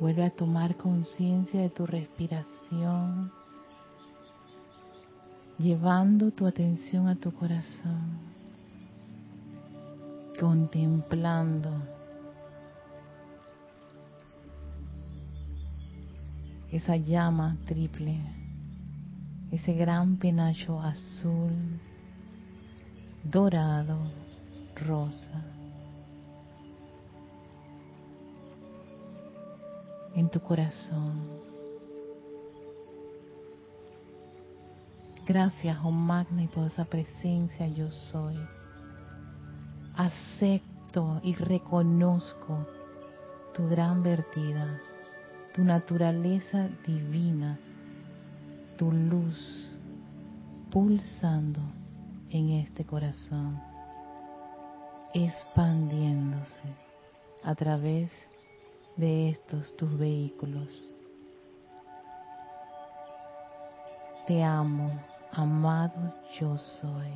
Vuelve 0.00 0.24
a 0.24 0.30
tomar 0.30 0.76
conciencia 0.78 1.60
de 1.60 1.68
tu 1.68 1.84
respiración, 1.84 3.30
llevando 5.58 6.30
tu 6.30 6.46
atención 6.46 7.06
a 7.06 7.16
tu 7.16 7.30
corazón, 7.34 8.18
contemplando 10.40 11.70
esa 16.72 16.96
llama 16.96 17.58
triple, 17.66 18.22
ese 19.52 19.74
gran 19.74 20.16
penacho 20.16 20.80
azul, 20.80 21.52
dorado, 23.22 23.98
rosa. 24.76 25.59
En 30.20 30.28
tu 30.28 30.40
corazón. 30.40 31.40
Gracias, 35.26 35.78
oh 35.82 35.90
magna 35.90 36.42
y 36.42 36.46
poderosa 36.48 36.84
presencia, 36.84 37.66
yo 37.68 37.90
soy. 37.90 38.36
Acepto 39.96 41.20
y 41.22 41.34
reconozco 41.34 42.66
tu 43.54 43.66
gran 43.68 44.02
vertida, 44.02 44.80
tu 45.54 45.64
naturaleza 45.64 46.68
divina, 46.86 47.58
tu 48.76 48.92
luz 48.92 49.70
pulsando 50.70 51.60
en 52.28 52.50
este 52.50 52.84
corazón, 52.84 53.58
expandiéndose 55.14 56.68
a 57.42 57.54
través 57.54 58.10
de 58.10 58.29
de 59.00 59.30
estos 59.30 59.74
tus 59.76 59.98
vehículos. 59.98 60.94
Te 64.26 64.42
amo, 64.42 65.00
amado 65.32 66.14
yo 66.38 66.56
soy. 66.58 67.08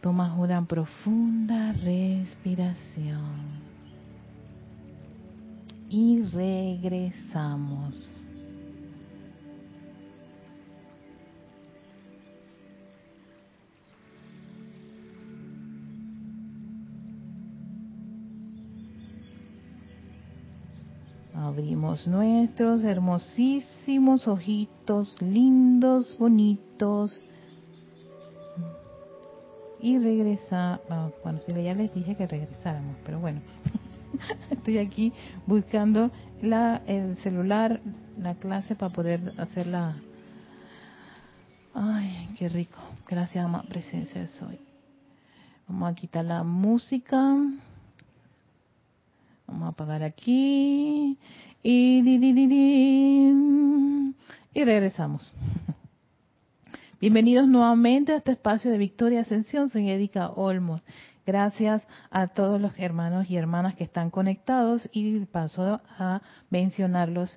Tomas 0.00 0.38
una 0.38 0.64
profunda 0.64 1.72
respiración 1.72 3.60
y 5.88 6.22
regresamos. 6.22 8.21
Abrimos 21.52 22.06
nuestros 22.06 22.82
hermosísimos 22.82 24.26
ojitos, 24.26 25.20
lindos, 25.20 26.16
bonitos. 26.18 27.22
Y 29.78 29.98
regresa, 29.98 30.80
ah, 30.88 31.10
bueno, 31.22 31.40
si 31.44 31.52
ya 31.52 31.74
les 31.74 31.92
dije 31.92 32.14
que 32.14 32.26
regresáramos, 32.26 32.96
pero 33.04 33.20
bueno, 33.20 33.42
estoy 34.50 34.78
aquí 34.78 35.12
buscando 35.46 36.10
la, 36.40 36.80
el 36.86 37.18
celular, 37.18 37.82
la 38.18 38.34
clase 38.36 38.74
para 38.74 38.94
poder 38.94 39.34
hacerla. 39.36 39.96
Ay, 41.74 42.30
qué 42.38 42.48
rico. 42.48 42.80
Gracias, 43.06 43.44
ama 43.44 43.62
presencia 43.64 44.26
soy. 44.26 44.58
Vamos 45.68 45.92
a 45.92 45.94
quitar 45.94 46.24
la 46.24 46.44
música 46.44 47.36
Vamos 49.52 49.66
a 49.66 49.72
apagar 49.72 50.02
aquí. 50.02 51.18
Y, 51.62 52.02
y 54.54 54.64
regresamos. 54.64 55.30
Bienvenidos 57.02 57.46
nuevamente 57.46 58.12
a 58.12 58.16
este 58.16 58.32
espacio 58.32 58.70
de 58.70 58.78
Victoria 58.78 59.20
Ascensión. 59.20 59.68
Soy 59.68 59.90
Erika 59.90 60.30
Olmos. 60.30 60.80
Gracias 61.26 61.86
a 62.10 62.28
todos 62.28 62.62
los 62.62 62.72
hermanos 62.78 63.28
y 63.28 63.36
hermanas 63.36 63.74
que 63.74 63.84
están 63.84 64.08
conectados 64.08 64.88
y 64.90 65.20
paso 65.26 65.82
a 65.98 66.22
mencionarlos 66.48 67.36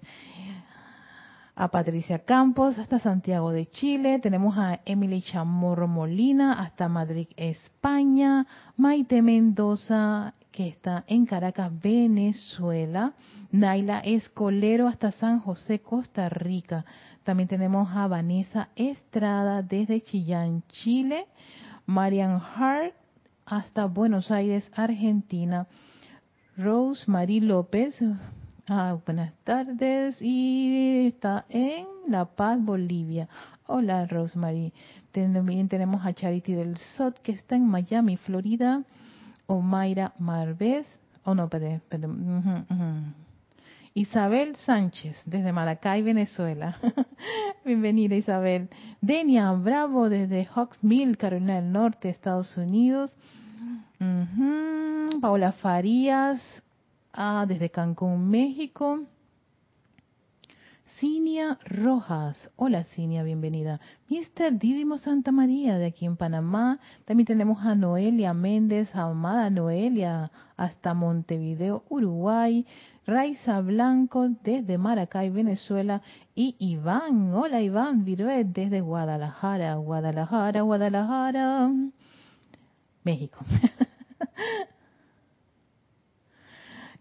a 1.58 1.69
Patricia 1.69 2.19
Campos 2.19 2.78
hasta 2.78 2.99
Santiago 2.99 3.51
de 3.51 3.65
Chile, 3.67 4.19
tenemos 4.19 4.58
a 4.58 4.82
Emily 4.84 5.21
Chamorro 5.21 5.88
Molina 5.88 6.62
hasta 6.62 6.89
Madrid, 6.89 7.28
España, 7.38 8.45
Maite 8.75 9.21
Mendoza 9.21 10.34
que 10.56 10.70
está 10.70 11.04
en 11.08 11.26
Caracas, 11.26 11.70
Venezuela, 11.82 13.12
Naila 13.52 14.00
Escolero 14.00 14.88
hasta 14.88 15.12
San 15.12 15.41
José, 15.41 15.80
Costa 15.80 16.30
Rica. 16.30 16.86
También 17.26 17.50
tenemos 17.50 17.89
a 17.94 18.08
Vanessa 18.08 18.70
Estrada 18.78 19.62
desde 19.62 20.00
Chillán, 20.00 20.63
Chile, 20.70 21.26
Marian 21.86 22.41
Hart 22.41 22.94
hasta 23.46 23.84
Buenos 23.86 24.32
Aires, 24.32 24.72
Argentina, 24.74 25.68
Rose 26.56 27.04
Marie 27.12 27.41
López, 27.41 28.02
Ah, 28.68 28.98
buenas 29.06 29.32
tardes. 29.44 30.15
Y 30.22 31.06
está 31.06 31.46
en 31.50 31.86
La 32.08 32.26
Paz, 32.26 32.58
Bolivia. 32.60 33.28
Hola, 33.68 34.08
Rosemary. 34.08 34.74
También 35.12 35.68
tenemos 35.68 36.04
a 36.04 36.13
Charity 36.13 36.54
del 36.54 36.78
Sot, 36.98 37.20
que 37.20 37.34
está 37.34 37.56
en 37.56 37.68
Miami, 37.68 38.18
Florida. 38.18 38.84
O 39.47 39.62
Mayra 39.62 40.13
Marvez. 40.19 40.88
Oh, 41.23 41.34
no, 41.34 41.47
perdón. 41.49 43.13
Isabel 43.93 44.55
Sánchez, 44.58 45.21
desde 45.25 45.51
Maracay, 45.53 46.01
Venezuela. 46.01 46.77
Bienvenida, 47.65 48.15
Isabel. 48.15 48.69
Denia 49.01 49.51
Bravo, 49.53 50.10
desde 50.10 50.47
Hawksmill, 50.53 51.17
Carolina 51.17 51.55
del 51.55 51.71
Norte, 51.71 52.10
Estados 52.10 52.58
Unidos. 52.58 53.15
Paola 55.21 55.51
Farías, 55.53 56.41
Ah, 57.17 57.45
desde 57.47 57.69
Cancún, 57.69 58.29
México. 58.29 58.99
Cinia 60.99 61.60
Rojas. 61.65 62.51
Hola 62.55 62.86
Cinia, 62.86 63.21
bienvenida. 63.23 63.81
Mr. 64.08 64.58
Didimo 64.58 64.97
Santa 64.97 65.34
María 65.34 65.77
de 65.77 65.88
aquí 65.88 66.05
en 66.05 66.15
Panamá. 66.15 66.79
También 67.03 67.27
tenemos 67.27 67.65
a 67.65 67.75
Noelia 67.75 68.34
Méndez, 68.34 68.95
amada 68.95 69.49
Noelia, 69.49 70.31
hasta 70.55 70.93
Montevideo, 70.93 71.84
Uruguay. 71.89 72.65
Raiza 73.05 73.60
Blanco 73.60 74.29
desde 74.41 74.77
Maracay, 74.77 75.29
Venezuela. 75.31 76.01
Y 76.34 76.55
Iván. 76.60 77.34
Hola 77.34 77.60
Iván 77.62 78.05
Viruet 78.05 78.47
desde 78.47 78.79
Guadalajara, 78.79 79.75
Guadalajara, 79.75 80.62
Guadalajara, 80.62 81.71
México. 83.03 83.39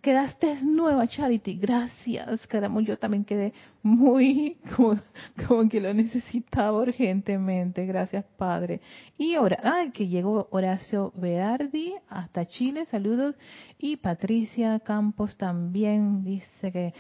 Quedaste 0.05 0.59
nueva, 0.63 1.07
Charity. 1.09 1.55
Gracias. 1.55 2.47
Caramba, 2.47 2.83
yo 2.83 2.99
también 2.99 3.25
quedé 3.25 3.55
muy 3.83 4.59
como, 4.77 5.67
que 5.71 5.81
lo 5.81 5.95
necesitaba 5.95 6.79
urgentemente. 6.79 7.87
Gracias, 7.87 8.23
Padre. 8.37 8.83
Y 9.17 9.35
ahora, 9.35 9.61
ay, 9.63 9.93
que 9.93 10.07
llegó 10.07 10.47
Horacio 10.51 11.11
Berardi 11.17 11.95
hasta 12.11 12.45
Chile. 12.45 12.85
Saludos. 12.91 13.35
Y 13.79 13.97
Patricia 13.97 14.79
Campos 14.81 15.39
también 15.39 16.23
dice 16.23 16.71
que 16.71 16.93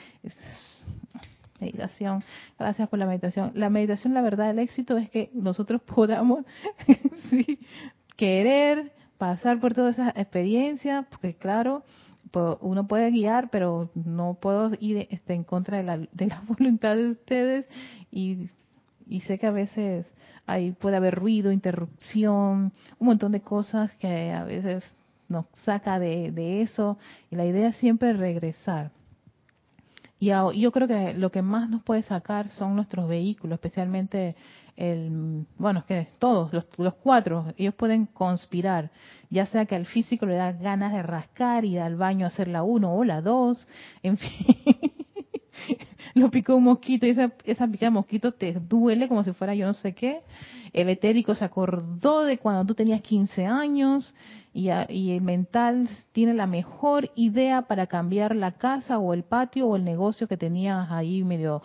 meditación. 1.61 2.23
Gracias 2.59 2.88
por 2.88 2.99
la 2.99 3.05
meditación. 3.05 3.53
La 3.55 3.69
meditación, 3.69 4.14
la 4.14 4.23
verdad, 4.23 4.49
el 4.49 4.61
éxito 4.61 4.97
es 4.97 5.11
que 5.11 5.29
nosotros 5.35 5.83
podamos 5.95 6.47
querer 8.17 8.93
pasar 9.19 9.61
por 9.61 9.75
toda 9.75 9.90
esa 9.90 10.09
experiencia, 10.17 11.07
porque 11.11 11.35
claro, 11.35 11.85
uno 12.61 12.87
puede 12.87 13.11
guiar, 13.11 13.51
pero 13.51 13.90
no 13.94 14.35
puedo 14.40 14.73
ir 14.81 15.07
este, 15.11 15.35
en 15.35 15.44
contra 15.44 15.79
de 15.79 15.83
la, 15.85 15.99
de 15.99 16.27
la 16.27 16.40
voluntad 16.47 16.97
de 16.97 17.11
ustedes 17.11 17.66
y, 18.11 18.49
y 19.07 19.20
sé 19.20 19.38
que 19.38 19.47
a 19.47 19.53
veces 19.53 20.07
ahí 20.47 20.73
puede 20.73 20.97
haber 20.97 21.14
ruido, 21.14 21.53
interrupción, 21.53 22.73
un 22.99 23.07
montón 23.07 23.33
de 23.33 23.40
cosas 23.40 23.92
que 23.97 24.33
a 24.33 24.44
veces 24.44 24.85
nos 25.29 25.47
saca 25.64 25.99
de, 25.99 26.62
eso 26.62 26.99
y 27.31 27.37
la 27.37 27.47
idea 27.47 27.68
es 27.68 27.77
siempre 27.77 28.12
regresar. 28.12 28.90
Y 30.18 30.29
yo 30.29 30.73
creo 30.73 30.88
que 30.88 31.14
lo 31.14 31.31
que 31.31 31.42
más 31.42 31.68
nos 31.68 31.83
puede 31.83 32.03
sacar 32.03 32.49
son 32.51 32.77
nuestros 32.77 33.09
vehículos, 33.09 33.57
especialmente 33.57 34.37
el, 34.77 35.47
bueno, 35.57 35.81
es 35.81 35.85
que 35.87 36.09
todos, 36.19 36.53
los, 36.53 36.67
los, 36.77 36.95
cuatro, 36.95 37.53
ellos 37.57 37.75
pueden 37.75 38.07
conspirar, 38.07 38.91
ya 39.31 39.47
sea 39.47 39.67
que 39.67 39.77
al 39.77 39.87
físico 39.87 40.27
le 40.27 40.37
da 40.37 40.53
ganas 40.53 40.93
de 40.93 41.03
rascar 41.03 41.65
y 41.65 41.79
al 41.79 41.97
baño 41.97 42.27
hacer 42.27 42.49
la 42.49 42.63
uno 42.63 42.95
o 42.95 43.05
la 43.05 43.21
dos, 43.21 43.69
en 44.03 44.17
fin, 44.17 44.47
lo 46.24 46.31
picó 46.31 46.57
un 46.57 46.64
mosquito 46.64 47.07
y 47.07 47.11
esa, 47.11 47.33
esa 47.44 47.66
picada 47.66 47.90
de 47.90 47.94
mosquito 47.94 48.33
te 48.33 48.53
duele 48.53 49.09
como 49.09 49.24
si 49.24 49.33
fuera 49.33 49.55
yo 49.55 49.66
no 49.66 49.74
sé 49.74 49.94
qué, 49.94 50.20
el 50.72 50.88
etérico 50.88 51.35
se 51.35 51.44
acordó 51.44 52.24
de 52.24 52.38
cuando 52.38 52.64
tú 52.64 52.74
tenías 52.74 53.03
15 53.03 53.44
años 53.46 54.14
y, 54.53 54.70
y, 54.88 55.11
el 55.11 55.20
mental 55.20 55.88
tiene 56.12 56.33
la 56.33 56.46
mejor 56.46 57.11
idea 57.16 57.62
para 57.62 57.88
cambiar 57.88 58.37
la 58.37 58.53
casa 58.53 58.98
o 58.98 59.12
el 59.12 59.24
patio 59.24 59.66
o 59.66 59.74
el 59.74 59.85
negocio 59.85 60.29
que 60.29 60.37
tenías 60.37 60.92
ahí 60.92 61.24
medio 61.24 61.61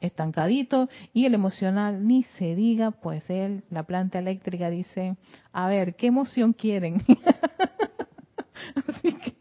estancadito 0.00 0.88
y 1.12 1.26
el 1.26 1.34
emocional 1.34 2.04
ni 2.06 2.24
se 2.24 2.56
diga, 2.56 2.90
pues 2.90 3.30
él, 3.30 3.62
la 3.70 3.84
planta 3.84 4.18
eléctrica 4.18 4.68
dice, 4.68 5.16
a 5.52 5.68
ver, 5.68 5.94
¿qué 5.94 6.08
emoción 6.08 6.52
quieren? 6.52 7.02
Así 8.88 9.12
que 9.12 9.34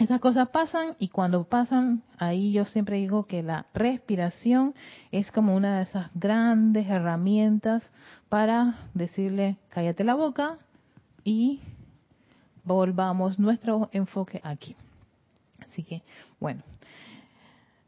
esas 0.00 0.18
cosas 0.18 0.48
pasan 0.48 0.96
y 0.98 1.08
cuando 1.08 1.44
pasan, 1.44 2.02
ahí 2.16 2.52
yo 2.52 2.64
siempre 2.64 2.96
digo 2.96 3.26
que 3.26 3.42
la 3.42 3.66
respiración 3.74 4.74
es 5.12 5.30
como 5.30 5.54
una 5.54 5.76
de 5.76 5.82
esas 5.82 6.10
grandes 6.14 6.88
herramientas 6.88 7.82
para 8.30 8.88
decirle, 8.94 9.58
cállate 9.68 10.02
la 10.02 10.14
boca 10.14 10.56
y 11.22 11.60
volvamos 12.64 13.38
nuestro 13.38 13.90
enfoque 13.92 14.40
aquí. 14.42 14.74
Así 15.60 15.82
que, 15.82 16.02
bueno, 16.40 16.62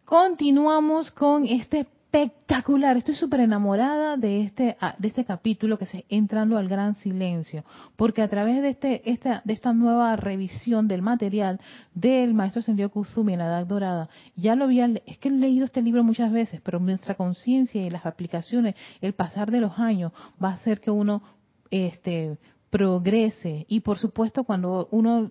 continuamos 0.05 1.11
con 1.12 1.46
este 1.46 1.87
espectacular. 2.12 2.98
Estoy 2.98 3.14
súper 3.14 3.40
enamorada 3.40 4.18
de 4.18 4.42
este, 4.42 4.77
ah, 4.81 4.94
de 4.98 5.09
este 5.09 5.25
capítulo 5.25 5.79
que 5.79 5.87
se 5.87 6.05
entrando 6.11 6.59
al 6.59 6.68
gran 6.68 6.94
silencio, 6.96 7.64
porque 7.96 8.20
a 8.20 8.29
través 8.29 8.61
de 8.61 8.68
este, 8.68 9.11
esta, 9.11 9.40
de 9.46 9.55
esta 9.55 9.72
nueva 9.72 10.14
revisión 10.16 10.88
del 10.88 11.01
material 11.01 11.59
del 11.94 12.35
maestro 12.35 12.61
Sendio 12.61 12.90
Kusumi 12.90 13.33
en 13.33 13.38
la 13.38 13.46
Edad 13.46 13.66
Dorada, 13.66 14.11
ya 14.37 14.55
lo 14.57 14.64
había, 14.64 14.90
es 15.07 15.16
que 15.16 15.29
he 15.29 15.33
leído 15.33 15.64
este 15.64 15.81
libro 15.81 16.05
muchas 16.05 16.31
veces, 16.31 16.61
pero 16.62 16.79
nuestra 16.81 17.14
conciencia 17.14 17.83
y 17.83 17.88
las 17.88 18.05
aplicaciones, 18.05 18.75
el 19.01 19.14
pasar 19.14 19.51
de 19.51 19.62
los 19.62 19.79
años 19.79 20.12
va 20.42 20.51
a 20.51 20.55
hacer 20.55 20.83
que 20.83 20.90
uno, 20.90 21.22
este, 21.70 22.37
progrese 22.68 23.64
y 23.68 23.81
por 23.81 23.98
supuesto 23.98 24.44
cuando 24.44 24.88
uno 24.90 25.31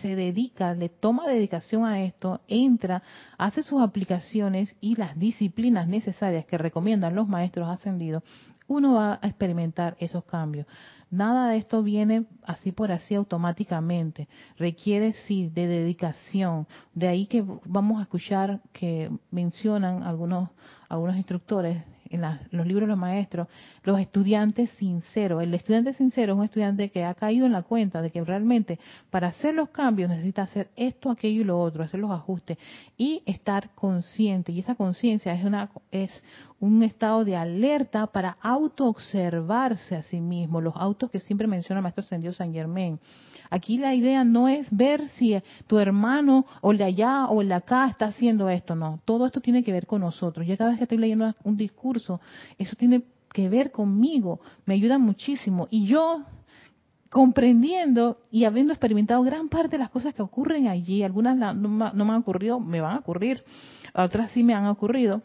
se 0.00 0.16
dedica, 0.16 0.74
le 0.74 0.88
toma 0.88 1.26
dedicación 1.26 1.84
a 1.84 2.02
esto, 2.02 2.40
entra, 2.48 3.02
hace 3.38 3.62
sus 3.62 3.80
aplicaciones 3.80 4.76
y 4.80 4.96
las 4.96 5.18
disciplinas 5.18 5.88
necesarias 5.88 6.46
que 6.46 6.58
recomiendan 6.58 7.14
los 7.14 7.28
maestros 7.28 7.68
ascendidos, 7.68 8.22
uno 8.68 8.94
va 8.94 9.18
a 9.22 9.26
experimentar 9.26 9.96
esos 10.00 10.24
cambios. 10.24 10.66
Nada 11.10 11.50
de 11.50 11.58
esto 11.58 11.82
viene 11.84 12.26
así 12.44 12.72
por 12.72 12.90
así 12.90 13.14
automáticamente. 13.14 14.28
Requiere 14.58 15.12
sí 15.12 15.48
de 15.48 15.68
dedicación. 15.68 16.66
De 16.94 17.06
ahí 17.06 17.26
que 17.26 17.44
vamos 17.64 18.00
a 18.00 18.02
escuchar 18.02 18.60
que 18.72 19.10
mencionan 19.30 20.02
algunos 20.02 20.50
algunos 20.88 21.16
instructores 21.16 21.82
en 22.10 22.22
los 22.50 22.66
libros 22.66 22.86
de 22.86 22.92
los 22.92 22.98
maestros, 22.98 23.48
los 23.82 24.00
estudiantes 24.00 24.70
sinceros. 24.70 25.42
El 25.42 25.54
estudiante 25.54 25.92
sincero 25.92 26.32
es 26.32 26.38
un 26.38 26.44
estudiante 26.44 26.90
que 26.90 27.04
ha 27.04 27.14
caído 27.14 27.46
en 27.46 27.52
la 27.52 27.62
cuenta 27.62 28.02
de 28.02 28.10
que 28.10 28.22
realmente 28.22 28.78
para 29.10 29.28
hacer 29.28 29.54
los 29.54 29.70
cambios 29.70 30.10
necesita 30.10 30.42
hacer 30.42 30.68
esto, 30.76 31.10
aquello 31.10 31.40
y 31.40 31.44
lo 31.44 31.60
otro, 31.60 31.82
hacer 31.82 32.00
los 32.00 32.10
ajustes 32.10 32.58
y 32.96 33.22
estar 33.26 33.70
consciente. 33.74 34.52
Y 34.52 34.60
esa 34.60 34.74
conciencia 34.74 35.34
es 35.34 35.44
una 35.44 35.70
es 35.90 36.10
un 36.58 36.82
estado 36.82 37.24
de 37.24 37.36
alerta 37.36 38.06
para 38.06 38.38
autoobservarse 38.40 39.96
a 39.96 40.02
sí 40.02 40.20
mismo, 40.20 40.60
los 40.60 40.74
autos 40.76 41.10
que 41.10 41.20
siempre 41.20 41.46
menciona 41.46 41.80
el 41.80 41.82
maestro 41.82 42.02
Sendido 42.02 42.32
San 42.32 42.52
Germain. 42.52 42.98
Aquí 43.50 43.78
la 43.78 43.94
idea 43.94 44.24
no 44.24 44.48
es 44.48 44.66
ver 44.70 45.08
si 45.10 45.40
tu 45.66 45.78
hermano 45.78 46.46
o 46.60 46.72
el 46.72 46.78
de 46.78 46.84
allá 46.84 47.26
o 47.26 47.42
el 47.42 47.48
de 47.48 47.54
acá 47.54 47.88
está 47.88 48.06
haciendo 48.06 48.48
esto, 48.48 48.74
no. 48.74 49.00
Todo 49.04 49.26
esto 49.26 49.40
tiene 49.40 49.62
que 49.62 49.72
ver 49.72 49.86
con 49.86 50.00
nosotros. 50.00 50.46
Yo 50.46 50.56
cada 50.56 50.70
vez 50.70 50.78
que 50.78 50.84
estoy 50.84 50.98
leyendo 50.98 51.34
un 51.44 51.56
discurso, 51.56 52.20
eso 52.58 52.74
tiene 52.76 53.02
que 53.32 53.48
ver 53.48 53.70
conmigo, 53.70 54.40
me 54.64 54.74
ayuda 54.74 54.98
muchísimo. 54.98 55.68
Y 55.70 55.86
yo 55.86 56.24
comprendiendo 57.10 58.18
y 58.30 58.44
habiendo 58.44 58.72
experimentado 58.72 59.22
gran 59.22 59.48
parte 59.48 59.72
de 59.72 59.78
las 59.78 59.90
cosas 59.90 60.14
que 60.14 60.22
ocurren 60.22 60.66
allí, 60.66 61.02
algunas 61.02 61.36
no, 61.36 61.54
me 61.68 61.84
han 61.84 62.20
ocurrido, 62.20 62.58
me 62.58 62.80
van 62.80 62.96
a 62.96 62.98
ocurrir, 63.00 63.44
otras 63.94 64.30
sí 64.32 64.42
me 64.42 64.54
han 64.54 64.66
ocurrido. 64.66 65.22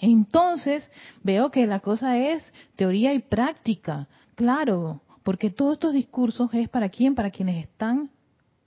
Entonces 0.00 0.88
veo 1.22 1.50
que 1.50 1.66
la 1.66 1.80
cosa 1.80 2.16
es 2.18 2.42
teoría 2.76 3.12
y 3.12 3.18
práctica, 3.20 4.08
claro, 4.34 5.02
porque 5.22 5.50
todos 5.50 5.74
estos 5.74 5.92
discursos 5.92 6.50
es 6.54 6.68
para 6.68 6.88
quién, 6.88 7.14
para 7.14 7.30
quienes 7.30 7.64
están 7.64 8.10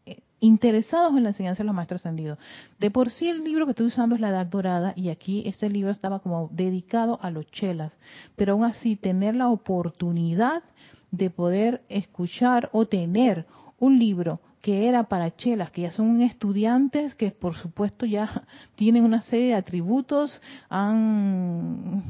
eh, 0.05 0.21
interesados 0.39 1.17
en 1.17 1.23
la 1.23 1.29
enseñanza 1.29 1.63
de 1.63 1.67
los 1.67 1.75
maestros 1.75 2.01
ascendidos. 2.01 2.37
De 2.79 2.91
por 2.91 3.09
sí 3.09 3.27
el 3.29 3.43
libro 3.43 3.65
que 3.65 3.71
estoy 3.71 3.87
usando 3.87 4.13
es 4.13 4.21
La 4.21 4.29
Edad 4.29 4.45
Dorada 4.45 4.93
y 4.95 5.09
aquí 5.09 5.43
este 5.47 5.69
libro 5.69 5.89
estaba 5.89 6.19
como 6.19 6.49
dedicado 6.51 7.19
a 7.21 7.31
los 7.31 7.49
chelas, 7.51 7.97
pero 8.35 8.53
aún 8.53 8.65
así 8.65 8.95
tener 8.95 9.35
la 9.35 9.49
oportunidad 9.49 10.61
de 11.09 11.29
poder 11.29 11.81
escuchar 11.89 12.69
o 12.73 12.85
tener 12.85 13.45
un 13.79 13.97
libro 13.97 14.39
que 14.63 14.87
era 14.87 15.03
para 15.03 15.35
chelas, 15.35 15.71
que 15.71 15.81
ya 15.81 15.91
son 15.91 16.21
estudiantes, 16.21 17.15
que 17.15 17.31
por 17.31 17.53
supuesto 17.53 18.05
ya 18.05 18.43
tienen 18.75 19.03
una 19.03 19.19
serie 19.19 19.47
de 19.47 19.55
atributos, 19.55 20.41
han 20.69 22.01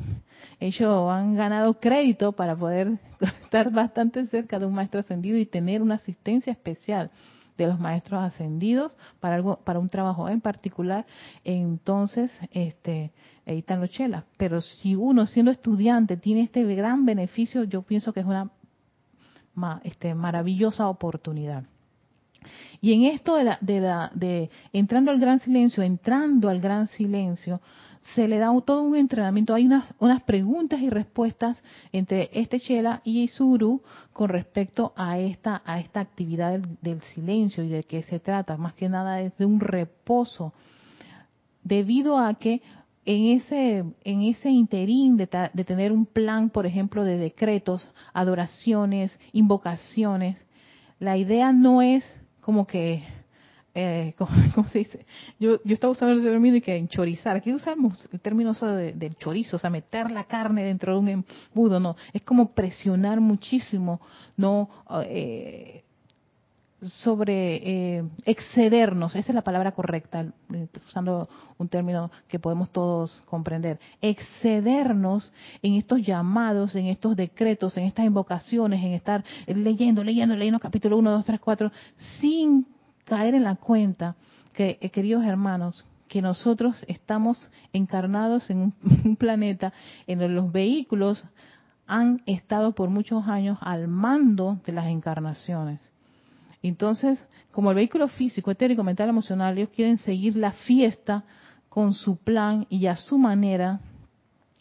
hecho, 0.59 1.09
han 1.09 1.33
ganado 1.33 1.79
crédito 1.79 2.33
para 2.33 2.55
poder 2.55 2.99
estar 3.41 3.71
bastante 3.71 4.27
cerca 4.27 4.59
de 4.59 4.67
un 4.67 4.75
maestro 4.75 4.99
ascendido 4.99 5.35
y 5.39 5.47
tener 5.47 5.81
una 5.81 5.95
asistencia 5.95 6.53
especial 6.53 7.09
de 7.57 7.65
los 7.65 7.79
maestros 7.79 8.21
ascendidos 8.21 8.95
para 9.19 9.33
algo, 9.33 9.55
para 9.63 9.79
un 9.79 9.89
trabajo 9.89 10.29
en 10.29 10.39
particular, 10.39 11.07
entonces 11.43 12.31
este 12.51 13.13
ahí 13.47 13.59
están 13.59 13.81
los 13.81 13.89
chelas. 13.89 14.25
Pero 14.37 14.61
si 14.61 14.93
uno 14.93 15.25
siendo 15.25 15.49
estudiante 15.49 16.17
tiene 16.17 16.43
este 16.43 16.63
gran 16.75 17.03
beneficio, 17.03 17.63
yo 17.63 17.81
pienso 17.81 18.13
que 18.13 18.19
es 18.19 18.27
una 18.27 18.51
este, 19.83 20.13
maravillosa 20.13 20.87
oportunidad. 20.87 21.63
Y 22.81 22.93
en 22.93 23.03
esto 23.03 23.35
de, 23.35 23.43
la, 23.43 23.57
de, 23.61 23.79
la, 23.79 24.11
de 24.13 24.49
entrando 24.71 25.11
al 25.11 25.19
gran 25.19 25.39
silencio, 25.39 25.83
entrando 25.83 26.49
al 26.49 26.59
gran 26.59 26.87
silencio, 26.89 27.61
se 28.15 28.27
le 28.27 28.37
da 28.37 28.51
todo 28.65 28.83
un 28.83 28.95
entrenamiento. 28.95 29.53
Hay 29.53 29.65
unas, 29.65 29.85
unas 29.99 30.21
preguntas 30.23 30.81
y 30.81 30.89
respuestas 30.89 31.61
entre 31.91 32.29
este 32.33 32.59
Chela 32.59 33.01
y 33.03 33.23
Isuru 33.23 33.81
con 34.11 34.29
respecto 34.29 34.93
a 34.95 35.17
esta, 35.17 35.61
a 35.65 35.79
esta 35.79 36.01
actividad 36.01 36.59
del, 36.59 37.01
silencio 37.13 37.63
y 37.63 37.69
de 37.69 37.83
qué 37.83 38.03
se 38.03 38.19
trata. 38.19 38.57
Más 38.57 38.73
que 38.73 38.89
nada 38.89 39.21
es 39.21 39.35
de 39.37 39.45
un 39.45 39.59
reposo, 39.59 40.53
debido 41.63 42.19
a 42.19 42.33
que 42.35 42.61
en 43.05 43.37
ese, 43.37 43.83
en 44.03 44.21
ese 44.21 44.49
interín 44.49 45.17
de, 45.17 45.27
de, 45.53 45.63
tener 45.65 45.91
un 45.91 46.05
plan, 46.05 46.49
por 46.49 46.65
ejemplo, 46.65 47.03
de 47.03 47.17
decretos, 47.17 47.89
adoraciones, 48.13 49.17
invocaciones, 49.33 50.45
la 50.99 51.17
idea 51.17 51.51
no 51.51 51.81
es 51.81 52.05
como 52.43 52.67
que, 52.67 53.03
eh, 53.73 54.13
¿cómo, 54.55 54.67
se 54.67 54.79
dice? 54.79 55.05
Yo, 55.39 55.59
yo 55.63 55.73
estaba 55.73 55.91
usando 55.91 56.13
el 56.13 56.21
término 56.21 56.55
de 56.55 56.61
que 56.61 56.75
enchorizar. 56.75 57.37
Aquí 57.37 57.51
usamos 57.51 58.07
el 58.11 58.19
término 58.19 58.53
solo 58.53 58.75
de, 58.75 58.93
del 58.93 59.15
chorizo, 59.15 59.55
o 59.55 59.59
sea, 59.59 59.69
meter 59.69 60.11
la 60.11 60.25
carne 60.25 60.63
dentro 60.63 60.93
de 60.93 60.99
un 60.99 61.09
embudo, 61.09 61.79
no. 61.79 61.95
Es 62.11 62.21
como 62.21 62.53
presionar 62.53 63.19
muchísimo, 63.19 64.01
no 64.37 64.69
eh, 65.05 65.83
sobre 66.87 67.55
eh, 67.97 68.03
excedernos, 68.25 69.15
esa 69.15 69.31
es 69.31 69.35
la 69.35 69.43
palabra 69.43 69.71
correcta, 69.71 70.25
usando 70.85 71.29
un 71.57 71.67
término 71.69 72.11
que 72.27 72.39
podemos 72.39 72.69
todos 72.71 73.21
comprender, 73.25 73.79
excedernos 74.01 75.31
en 75.61 75.75
estos 75.75 76.01
llamados, 76.01 76.75
en 76.75 76.87
estos 76.87 77.15
decretos, 77.15 77.77
en 77.77 77.85
estas 77.85 78.05
invocaciones, 78.05 78.83
en 78.83 78.93
estar 78.93 79.23
leyendo, 79.47 80.03
leyendo, 80.03 80.35
leyendo 80.35 80.59
capítulo 80.59 80.97
1, 80.97 81.11
2, 81.11 81.25
3, 81.25 81.39
4, 81.39 81.71
sin 82.19 82.67
caer 83.05 83.35
en 83.35 83.43
la 83.43 83.55
cuenta 83.55 84.15
que, 84.53 84.77
eh, 84.81 84.89
queridos 84.89 85.25
hermanos, 85.25 85.85
que 86.07 86.21
nosotros 86.21 86.83
estamos 86.87 87.49
encarnados 87.71 88.49
en 88.49 88.73
un 89.05 89.15
planeta 89.15 89.73
en 90.07 90.19
donde 90.19 90.35
los 90.35 90.51
vehículos 90.51 91.25
han 91.87 92.21
estado 92.25 92.73
por 92.73 92.89
muchos 92.89 93.27
años 93.27 93.57
al 93.61 93.87
mando 93.87 94.59
de 94.65 94.73
las 94.73 94.87
encarnaciones 94.87 95.92
entonces, 96.69 97.23
como 97.51 97.69
el 97.69 97.75
vehículo 97.75 98.07
físico, 98.07 98.49
etérico, 98.49 98.83
mental, 98.83 99.09
emocional, 99.09 99.57
ellos 99.57 99.69
quieren 99.75 99.97
seguir 99.97 100.35
la 100.37 100.53
fiesta 100.53 101.25
con 101.69 101.93
su 101.93 102.17
plan 102.17 102.65
y 102.69 102.87
a 102.87 102.95
su 102.95 103.17
manera, 103.17 103.81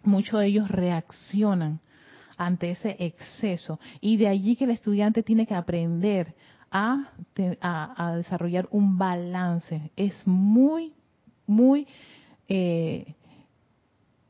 muchos 0.03 0.41
de 0.41 0.47
ellos 0.47 0.69
reaccionan 0.69 1.81
ante 2.37 2.71
ese 2.71 2.97
exceso. 2.99 3.79
Y 4.01 4.17
de 4.17 4.29
allí 4.29 4.57
que 4.57 4.65
el 4.65 4.71
estudiante 4.71 5.23
tiene 5.23 5.47
que 5.47 5.55
aprender 5.55 6.35
a, 6.71 7.13
a, 7.61 8.17
desarrollar 8.17 8.67
un 8.71 8.99
balance. 8.99 9.93
Es 9.97 10.27
muy, 10.27 10.93
muy, 11.47 11.87
eh, 12.49 13.15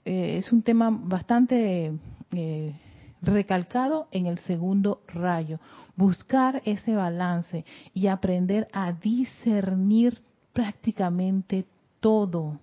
eh, 0.05 0.37
es 0.39 0.53
un 0.53 0.63
tema 0.63 0.91
bastante 0.91 1.93
eh, 2.33 2.75
recalcado 3.23 4.09
en 4.11 4.27
el 4.27 4.39
segundo 4.41 5.01
rayo. 5.07 5.61
Buscar 5.97 6.61
ese 6.65 6.95
balance 6.95 7.65
y 7.95 8.09
aprender 8.09 8.69
a 8.73 8.93
discernir 8.93 10.21
prácticamente 10.53 11.65
todo. 12.01 12.59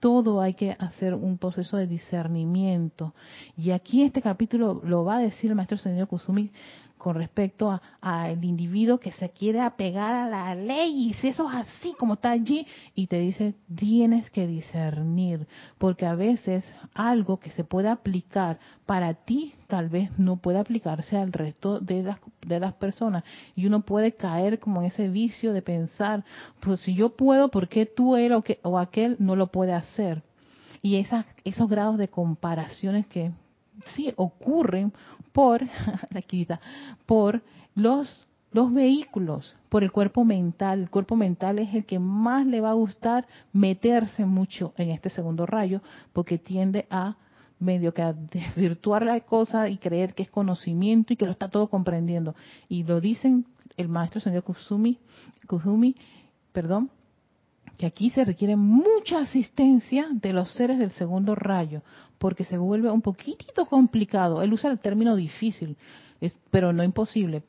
Todo 0.00 0.40
hay 0.40 0.54
que 0.54 0.76
hacer 0.78 1.12
un 1.12 1.38
proceso 1.38 1.76
de 1.76 1.88
discernimiento. 1.88 3.14
Y 3.56 3.72
aquí 3.72 4.04
este 4.04 4.22
capítulo 4.22 4.80
lo 4.84 5.04
va 5.04 5.16
a 5.16 5.20
decir 5.20 5.50
el 5.50 5.56
maestro 5.56 5.76
señor 5.76 6.06
Kusumi 6.06 6.52
con 6.98 7.14
respecto 7.14 7.80
al 8.00 8.44
individuo 8.44 8.98
que 8.98 9.12
se 9.12 9.30
quiere 9.30 9.60
apegar 9.60 10.14
a 10.14 10.28
la 10.28 10.54
ley 10.54 11.08
y 11.08 11.14
si 11.14 11.28
eso 11.28 11.48
es 11.48 11.54
así 11.54 11.94
como 11.98 12.14
está 12.14 12.30
allí 12.30 12.66
y 12.94 13.06
te 13.06 13.18
dice 13.18 13.54
tienes 13.74 14.30
que 14.30 14.46
discernir 14.46 15.46
porque 15.78 16.04
a 16.04 16.14
veces 16.14 16.74
algo 16.94 17.38
que 17.38 17.50
se 17.50 17.64
puede 17.64 17.88
aplicar 17.88 18.58
para 18.84 19.14
ti 19.14 19.54
tal 19.68 19.88
vez 19.88 20.10
no 20.18 20.36
puede 20.36 20.58
aplicarse 20.58 21.16
al 21.16 21.32
resto 21.32 21.80
de 21.80 22.02
las, 22.02 22.18
de 22.46 22.60
las 22.60 22.74
personas 22.74 23.24
y 23.54 23.66
uno 23.66 23.80
puede 23.80 24.12
caer 24.12 24.58
como 24.58 24.80
en 24.80 24.88
ese 24.88 25.08
vicio 25.08 25.52
de 25.52 25.62
pensar 25.62 26.24
pues 26.60 26.80
si 26.80 26.94
yo 26.94 27.16
puedo 27.16 27.48
¿por 27.48 27.68
qué 27.68 27.86
tú 27.86 28.16
él 28.16 28.32
o, 28.32 28.42
que, 28.42 28.60
o 28.62 28.78
aquel 28.78 29.16
no 29.18 29.36
lo 29.36 29.46
puede 29.46 29.72
hacer? 29.72 30.22
y 30.82 30.96
esas, 30.96 31.26
esos 31.44 31.68
grados 31.68 31.98
de 31.98 32.08
comparaciones 32.08 33.06
que 33.06 33.32
sí 33.94 34.12
ocurren 34.16 34.92
por 35.32 35.62
la 36.10 36.22
quita, 36.22 36.60
por 37.06 37.42
los 37.74 38.24
los 38.50 38.72
vehículos, 38.72 39.56
por 39.68 39.84
el 39.84 39.92
cuerpo 39.92 40.24
mental. 40.24 40.80
El 40.80 40.90
cuerpo 40.90 41.16
mental 41.16 41.58
es 41.58 41.74
el 41.74 41.84
que 41.84 41.98
más 41.98 42.46
le 42.46 42.60
va 42.60 42.70
a 42.70 42.74
gustar 42.74 43.26
meterse 43.52 44.24
mucho 44.24 44.72
en 44.76 44.90
este 44.90 45.10
segundo 45.10 45.46
rayo, 45.46 45.82
porque 46.12 46.38
tiende 46.38 46.86
a 46.90 47.16
medio 47.58 47.92
que 47.92 48.02
a 48.02 48.12
desvirtuar 48.12 49.04
la 49.04 49.20
cosa 49.20 49.68
y 49.68 49.78
creer 49.78 50.14
que 50.14 50.22
es 50.22 50.30
conocimiento 50.30 51.12
y 51.12 51.16
que 51.16 51.26
lo 51.26 51.32
está 51.32 51.48
todo 51.48 51.68
comprendiendo. 51.68 52.34
Y 52.68 52.84
lo 52.84 53.00
dicen 53.00 53.46
el 53.76 53.88
maestro 53.88 54.20
señor 54.20 54.44
Kusumi, 54.44 54.98
Kusumi 55.46 55.94
perdón, 56.52 56.90
que 57.78 57.86
aquí 57.86 58.10
se 58.10 58.24
requiere 58.24 58.56
mucha 58.56 59.20
asistencia 59.20 60.08
de 60.10 60.32
los 60.32 60.52
seres 60.52 60.78
del 60.80 60.90
segundo 60.90 61.36
rayo, 61.36 61.82
porque 62.18 62.42
se 62.42 62.58
vuelve 62.58 62.90
un 62.90 63.02
poquitito 63.02 63.66
complicado. 63.66 64.42
Él 64.42 64.52
usa 64.52 64.70
el 64.70 64.80
término 64.80 65.14
difícil, 65.14 65.76
pero 66.50 66.72
no 66.72 66.82
imposible. 66.82 67.44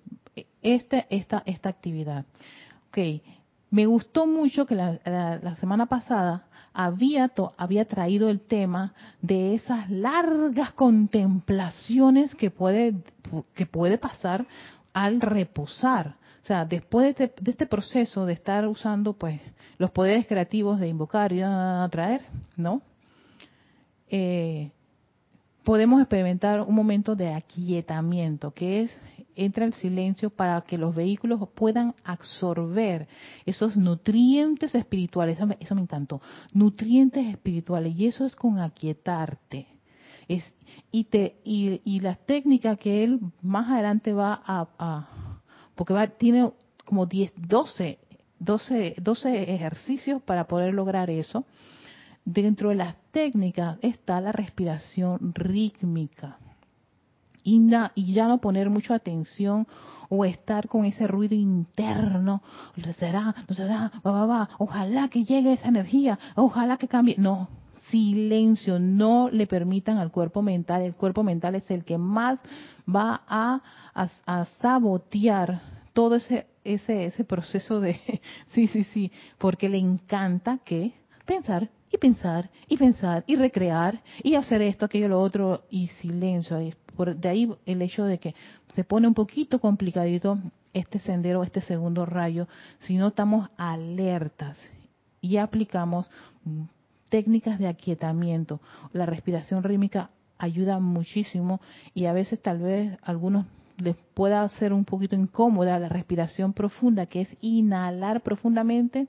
Esta, 0.62 1.08
esta, 1.10 1.42
esta 1.48 1.70
actividad. 1.70 2.26
Ok, 2.90 3.00
me 3.72 3.88
gustó 3.88 4.28
mucho 4.28 4.68
que 4.68 4.76
la, 4.76 5.56
semana 5.60 5.88
pasada 5.88 6.46
había, 6.74 7.32
había 7.58 7.86
traído 7.86 8.30
el 8.30 8.42
tema 8.42 8.94
de 9.22 9.56
esas 9.56 9.90
largas 9.90 10.74
contemplaciones 10.74 12.36
que 12.36 12.52
puede, 12.52 12.96
que 13.56 13.66
puede 13.66 13.98
pasar 13.98 14.46
al 14.94 15.22
reposar. 15.22 16.19
Sea, 16.50 16.66
después 16.66 17.16
de 17.16 17.26
este, 17.26 17.44
de 17.44 17.52
este 17.52 17.68
proceso 17.68 18.26
de 18.26 18.34
estar 18.34 18.68
usando 18.68 19.14
pues 19.14 19.40
los 19.78 19.92
poderes 19.92 20.26
creativos 20.26 20.80
de 20.80 20.88
invocar 20.88 21.32
y 21.32 21.44
atraer, 21.44 22.26
¿no? 22.58 22.82
Eh, 24.10 24.72
podemos 25.64 26.02
experimentar 26.02 26.62
un 26.62 26.74
momento 26.74 27.16
de 27.16 27.32
aquietamiento, 27.36 28.50
que 28.50 28.82
es 28.82 29.02
entra 29.36 29.64
el 29.64 29.74
silencio 29.74 30.32
para 30.32 30.60
que 30.62 30.80
los 30.80 30.96
vehículos 30.96 31.40
puedan 31.54 31.94
absorber 32.04 33.08
esos 33.46 33.78
nutrientes 33.78 34.74
espirituales. 34.74 35.38
Eso 35.60 35.76
me, 35.76 35.82
encantó. 35.84 36.20
Nutrientes 36.52 37.28
espirituales. 37.28 37.96
Y 37.96 38.08
eso 38.08 38.26
es 38.26 38.36
con 38.36 38.58
aquietarte. 38.58 39.68
Es, 40.28 40.56
y, 40.92 41.04
te, 41.04 41.36
y, 41.44 41.80
y 41.86 42.00
la 42.00 42.16
técnica 42.16 42.76
que 42.76 43.04
él 43.04 43.20
más 43.44 43.70
adelante 43.70 44.14
va 44.14 44.42
a, 44.44 45.19
porque 45.80 45.94
va, 45.94 46.08
tiene 46.08 46.52
como 46.84 47.06
10, 47.06 47.32
12, 47.38 48.00
12, 48.38 48.96
12 48.98 49.54
ejercicios 49.56 50.22
para 50.22 50.46
poder 50.46 50.74
lograr 50.74 51.10
eso. 51.10 51.46
Dentro 52.26 52.68
de 52.68 52.76
las 52.76 52.98
técnicas 53.12 53.78
está 53.82 54.20
la 54.20 54.34
respiración 54.34 55.34
rítmica. 55.34 56.38
y, 57.46 58.14
ya 58.14 58.28
no 58.28 58.40
poner 58.40 58.70
mucha 58.70 58.96
atención 58.96 59.68
o 60.10 60.26
estar 60.26 60.68
con 60.68 60.84
ese 60.84 61.08
ruido 61.08 61.36
interno, 61.36 62.42
será, 62.98 63.34
no 63.48 63.56
será, 63.56 63.90
va, 64.06 64.12
va, 64.12 64.26
va, 64.26 64.50
ojalá 64.58 65.08
que 65.08 65.24
llegue 65.24 65.54
esa 65.54 65.70
energía, 65.70 66.20
ojalá 66.36 66.76
que 66.76 66.90
cambie. 66.90 67.16
No, 67.18 67.48
silencio, 67.90 68.80
no 68.80 69.30
le 69.30 69.48
permitan 69.48 69.98
al 69.98 70.12
cuerpo 70.12 70.42
mental, 70.42 70.82
el 70.82 70.96
cuerpo 70.96 71.24
mental 71.24 71.56
es 71.56 71.70
el 71.72 71.84
que 71.84 71.98
más 71.98 72.40
va 72.88 73.22
a, 73.28 73.62
sabotear 74.62 75.62
todo 75.94 76.16
ese, 76.16 76.48
ese, 76.64 77.06
ese 77.06 77.24
proceso 77.24 77.80
de, 77.80 78.00
sí, 78.50 78.68
sí, 78.68 78.84
sí, 78.86 79.12
porque 79.38 79.70
le 79.70 79.78
encanta 79.78 80.60
que 80.64 80.94
pensar 81.26 81.70
y 81.92 81.98
pensar 81.98 82.50
y 82.68 82.78
pensar 82.78 83.24
y 83.28 83.36
recrear 83.36 84.02
y 84.24 84.36
hacer 84.36 84.62
esto, 84.62 84.86
aquello, 84.86 85.08
lo 85.08 85.22
otro 85.22 85.64
y 85.70 85.88
silencio. 85.88 86.58
Por, 86.96 87.16
de 87.16 87.30
ahí 87.30 87.56
el 87.66 87.82
hecho 87.82 88.04
de 88.04 88.20
que 88.20 88.36
se 88.76 88.84
pone 88.84 89.08
un 89.08 89.14
poquito 89.14 89.60
complicadito 89.60 90.38
este 90.74 91.00
sendero, 91.00 91.44
este 91.44 91.62
segundo 91.62 92.06
rayo, 92.06 92.48
si 92.80 92.98
no 92.98 93.08
estamos 93.08 93.50
alertas 93.58 94.60
y 95.22 95.38
aplicamos 95.38 96.10
técnicas 97.10 97.60
de 97.60 97.68
aquietamiento. 97.68 98.62
La 98.94 99.06
respiración 99.06 99.64
rítmica 99.64 100.10
ayuda 100.38 100.80
muchísimo 100.80 101.60
y 101.94 102.06
a 102.06 102.14
veces 102.14 102.42
tal 102.42 102.60
vez 102.60 102.98
a 103.02 103.12
algunos 103.12 103.46
les 103.78 103.96
pueda 104.14 104.48
ser 104.50 104.74
un 104.74 104.86
poquito 104.86 105.16
incómoda 105.16 105.80
la 105.80 105.90
respiración 105.90 106.54
profunda, 106.54 107.06
que 107.06 107.22
es 107.22 107.38
inhalar 107.42 108.22
profundamente 108.22 109.08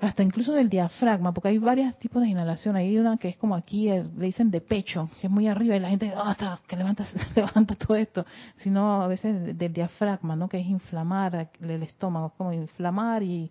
hasta 0.00 0.22
incluso 0.22 0.52
del 0.52 0.68
diafragma, 0.68 1.32
porque 1.32 1.48
hay 1.48 1.58
varios 1.58 1.96
tipos 1.98 2.22
de 2.22 2.28
inhalación. 2.28 2.76
Hay 2.76 2.96
una 2.98 3.16
que 3.16 3.28
es 3.28 3.36
como 3.36 3.54
aquí, 3.54 3.88
eh, 3.88 4.04
le 4.16 4.26
dicen 4.26 4.50
de 4.50 4.60
pecho, 4.60 5.08
que 5.20 5.28
es 5.28 5.32
muy 5.32 5.48
arriba 5.48 5.76
y 5.76 5.80
la 5.80 5.88
gente, 5.88 6.12
ah, 6.14 6.30
hasta 6.30 6.60
que 6.66 6.76
levanta, 6.76 7.06
levanta 7.34 7.74
todo 7.74 7.96
esto, 7.96 8.26
sino 8.56 9.02
a 9.02 9.06
veces 9.06 9.56
del 9.56 9.72
diafragma, 9.72 10.36
¿no? 10.36 10.48
Que 10.48 10.58
es 10.58 10.66
inflamar 10.66 11.50
el 11.60 11.82
estómago, 11.82 12.34
como 12.36 12.52
inflamar 12.52 13.22
y, 13.22 13.50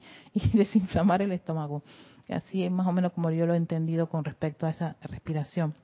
desinflamar 0.53 1.22
el 1.22 1.32
estómago. 1.32 1.84
Así 2.30 2.63
es 2.63 2.71
más 2.71 2.88
o 2.88 2.91
menos 2.91 3.11
como 3.13 3.30
yo 3.32 3.45
lo 3.45 3.53
he 3.53 3.57
entendido 3.57 4.07
con 4.07 4.24
respecto 4.24 4.65
a 4.65 4.69
esa 4.69 4.95
respiración. 5.01 5.76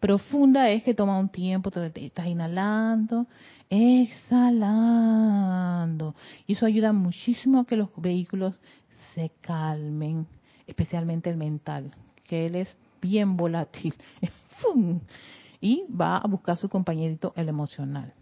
Profunda 0.00 0.70
es 0.70 0.82
que 0.84 0.94
toma 0.94 1.18
un 1.18 1.28
tiempo, 1.28 1.70
estás 1.94 2.26
inhalando, 2.26 3.26
exhalando. 3.68 4.94
Y 6.46 6.52
eso 6.54 6.66
ayuda 6.66 6.92
muchísimo 6.92 7.60
a 7.60 7.66
que 7.66 7.76
los 7.76 7.90
vehículos 7.96 8.54
se 9.14 9.30
calmen, 9.40 10.26
especialmente 10.66 11.30
el 11.30 11.36
mental, 11.36 11.94
que 12.24 12.46
él 12.46 12.54
es 12.56 12.76
bien 13.00 13.36
volátil. 13.36 13.94
y 15.60 15.84
va 15.88 16.18
a 16.18 16.26
buscar 16.26 16.56
su 16.56 16.68
compañerito, 16.68 17.32
el 17.36 17.48
emocional. 17.48 18.12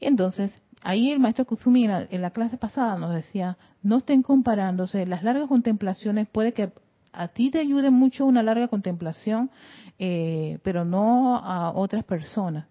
Entonces, 0.00 0.52
ahí 0.82 1.10
el 1.10 1.20
maestro 1.20 1.44
Kuzumi 1.44 1.84
en 1.84 2.22
la, 2.22 2.30
clase 2.30 2.56
pasada 2.56 2.96
nos 2.96 3.14
decía, 3.14 3.56
no 3.82 3.98
estén 3.98 4.22
comparándose, 4.22 5.06
las 5.06 5.22
largas 5.22 5.48
contemplaciones 5.48 6.28
puede 6.28 6.52
que 6.52 6.72
a 7.12 7.28
ti 7.28 7.50
te 7.50 7.58
ayude 7.58 7.90
mucho 7.90 8.24
una 8.24 8.42
larga 8.42 8.68
contemplación, 8.68 9.50
eh, 9.98 10.58
pero 10.62 10.84
no 10.84 11.36
a 11.36 11.72
otras 11.72 12.04
personas. 12.04 12.66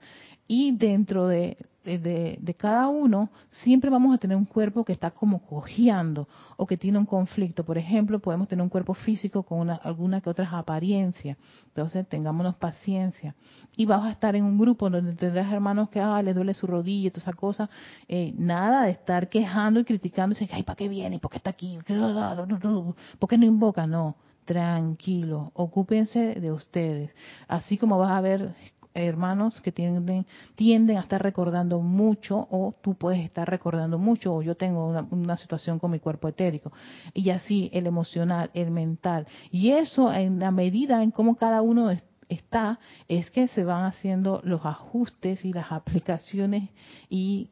Y 0.47 0.75
dentro 0.75 1.27
de 1.27 1.57
de, 1.83 2.55
cada 2.57 2.87
uno, 2.87 3.29
siempre 3.49 3.89
vamos 3.89 4.13
a 4.13 4.17
tener 4.17 4.37
un 4.37 4.45
cuerpo 4.45 4.85
que 4.85 4.93
está 4.93 5.11
como 5.11 5.39
cojeando 5.45 6.27
o 6.57 6.65
que 6.65 6.77
tiene 6.77 6.97
un 6.97 7.05
conflicto. 7.05 7.63
Por 7.63 7.77
ejemplo, 7.77 8.19
podemos 8.19 8.47
tener 8.47 8.61
un 8.63 8.69
cuerpo 8.69 8.93
físico 8.93 9.43
con 9.43 9.59
una, 9.59 9.75
alguna 9.75 10.21
que 10.21 10.29
otras 10.29 10.53
apariencias. 10.53 11.37
Entonces, 11.67 12.07
tengámonos 12.07 12.55
paciencia. 12.55 13.35
Y 13.75 13.85
vas 13.85 14.03
a 14.03 14.11
estar 14.11 14.35
en 14.35 14.43
un 14.43 14.57
grupo 14.57 14.89
donde 14.89 15.13
tendrás 15.13 15.51
hermanos 15.51 15.89
que 15.89 15.99
ah, 15.99 16.21
les 16.21 16.35
duele 16.35 16.53
su 16.53 16.67
rodilla 16.67 17.07
y 17.07 17.11
toda 17.11 17.23
esa 17.23 17.33
cosa. 17.33 17.69
Eh, 18.07 18.33
nada 18.37 18.85
de 18.85 18.91
estar 18.91 19.29
quejando 19.29 19.79
y 19.79 19.85
criticando 19.85 20.33
y 20.33 20.39
decir, 20.39 20.49
ay, 20.53 20.63
¿para 20.63 20.75
qué 20.75 20.87
viene? 20.87 21.19
¿Por 21.19 21.31
qué 21.31 21.37
está 21.37 21.49
aquí? 21.49 21.79
¿Por 23.19 23.29
qué 23.29 23.37
no 23.37 23.45
invoca? 23.45 23.87
No 23.87 24.15
tranquilo, 24.45 25.51
ocúpense 25.53 26.35
de 26.35 26.51
ustedes. 26.51 27.15
Así 27.47 27.77
como 27.77 27.97
vas 27.97 28.11
a 28.11 28.21
ver 28.21 28.53
hermanos 28.93 29.59
que 29.61 29.71
tienden, 29.71 30.25
tienden 30.55 30.97
a 30.97 31.01
estar 31.01 31.21
recordando 31.21 31.79
mucho 31.79 32.47
o 32.49 32.75
tú 32.81 32.95
puedes 32.95 33.23
estar 33.23 33.49
recordando 33.49 33.97
mucho 33.97 34.33
o 34.33 34.41
yo 34.41 34.55
tengo 34.55 34.87
una, 35.11 35.37
situación 35.37 35.79
con 35.79 35.91
mi 35.91 35.99
cuerpo 35.99 36.27
etérico. 36.27 36.71
Y 37.13 37.29
así 37.29 37.69
el 37.73 37.87
emocional, 37.87 38.49
el 38.53 38.71
mental. 38.71 39.27
Y 39.51 39.71
eso 39.71 40.11
en 40.13 40.39
la 40.39 40.51
medida 40.51 41.03
en 41.03 41.11
cómo 41.11 41.35
cada 41.35 41.61
uno 41.61 41.91
está 42.29 42.79
es 43.07 43.29
que 43.31 43.47
se 43.49 43.63
van 43.63 43.85
haciendo 43.85 44.41
los 44.43 44.65
ajustes 44.65 45.43
y 45.45 45.53
las 45.53 45.71
aplicaciones 45.71 46.69
y, 47.09 47.49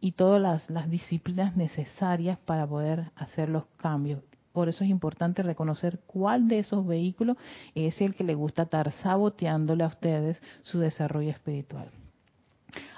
y 0.00 0.12
todas 0.12 0.40
las, 0.40 0.68
las 0.70 0.90
disciplinas 0.90 1.56
necesarias 1.56 2.38
para 2.44 2.66
poder 2.66 3.10
hacer 3.16 3.48
los 3.48 3.66
cambios 3.76 4.22
por 4.52 4.68
eso 4.68 4.84
es 4.84 4.90
importante 4.90 5.42
reconocer 5.42 6.00
cuál 6.06 6.48
de 6.48 6.60
esos 6.60 6.86
vehículos 6.86 7.36
es 7.74 8.00
el 8.00 8.14
que 8.14 8.24
le 8.24 8.34
gusta 8.34 8.62
estar 8.62 8.90
saboteándole 8.92 9.84
a 9.84 9.88
ustedes 9.88 10.42
su 10.62 10.78
desarrollo 10.78 11.30
espiritual. 11.30 11.90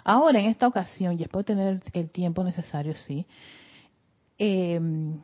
Ahora, 0.04 0.40
en 0.40 0.46
esta 0.46 0.66
ocasión, 0.66 1.18
y 1.18 1.22
espero 1.22 1.44
tener 1.44 1.82
el 1.92 2.10
tiempo 2.10 2.44
necesario, 2.44 2.94
sí, 2.94 3.26
em, 4.36 5.18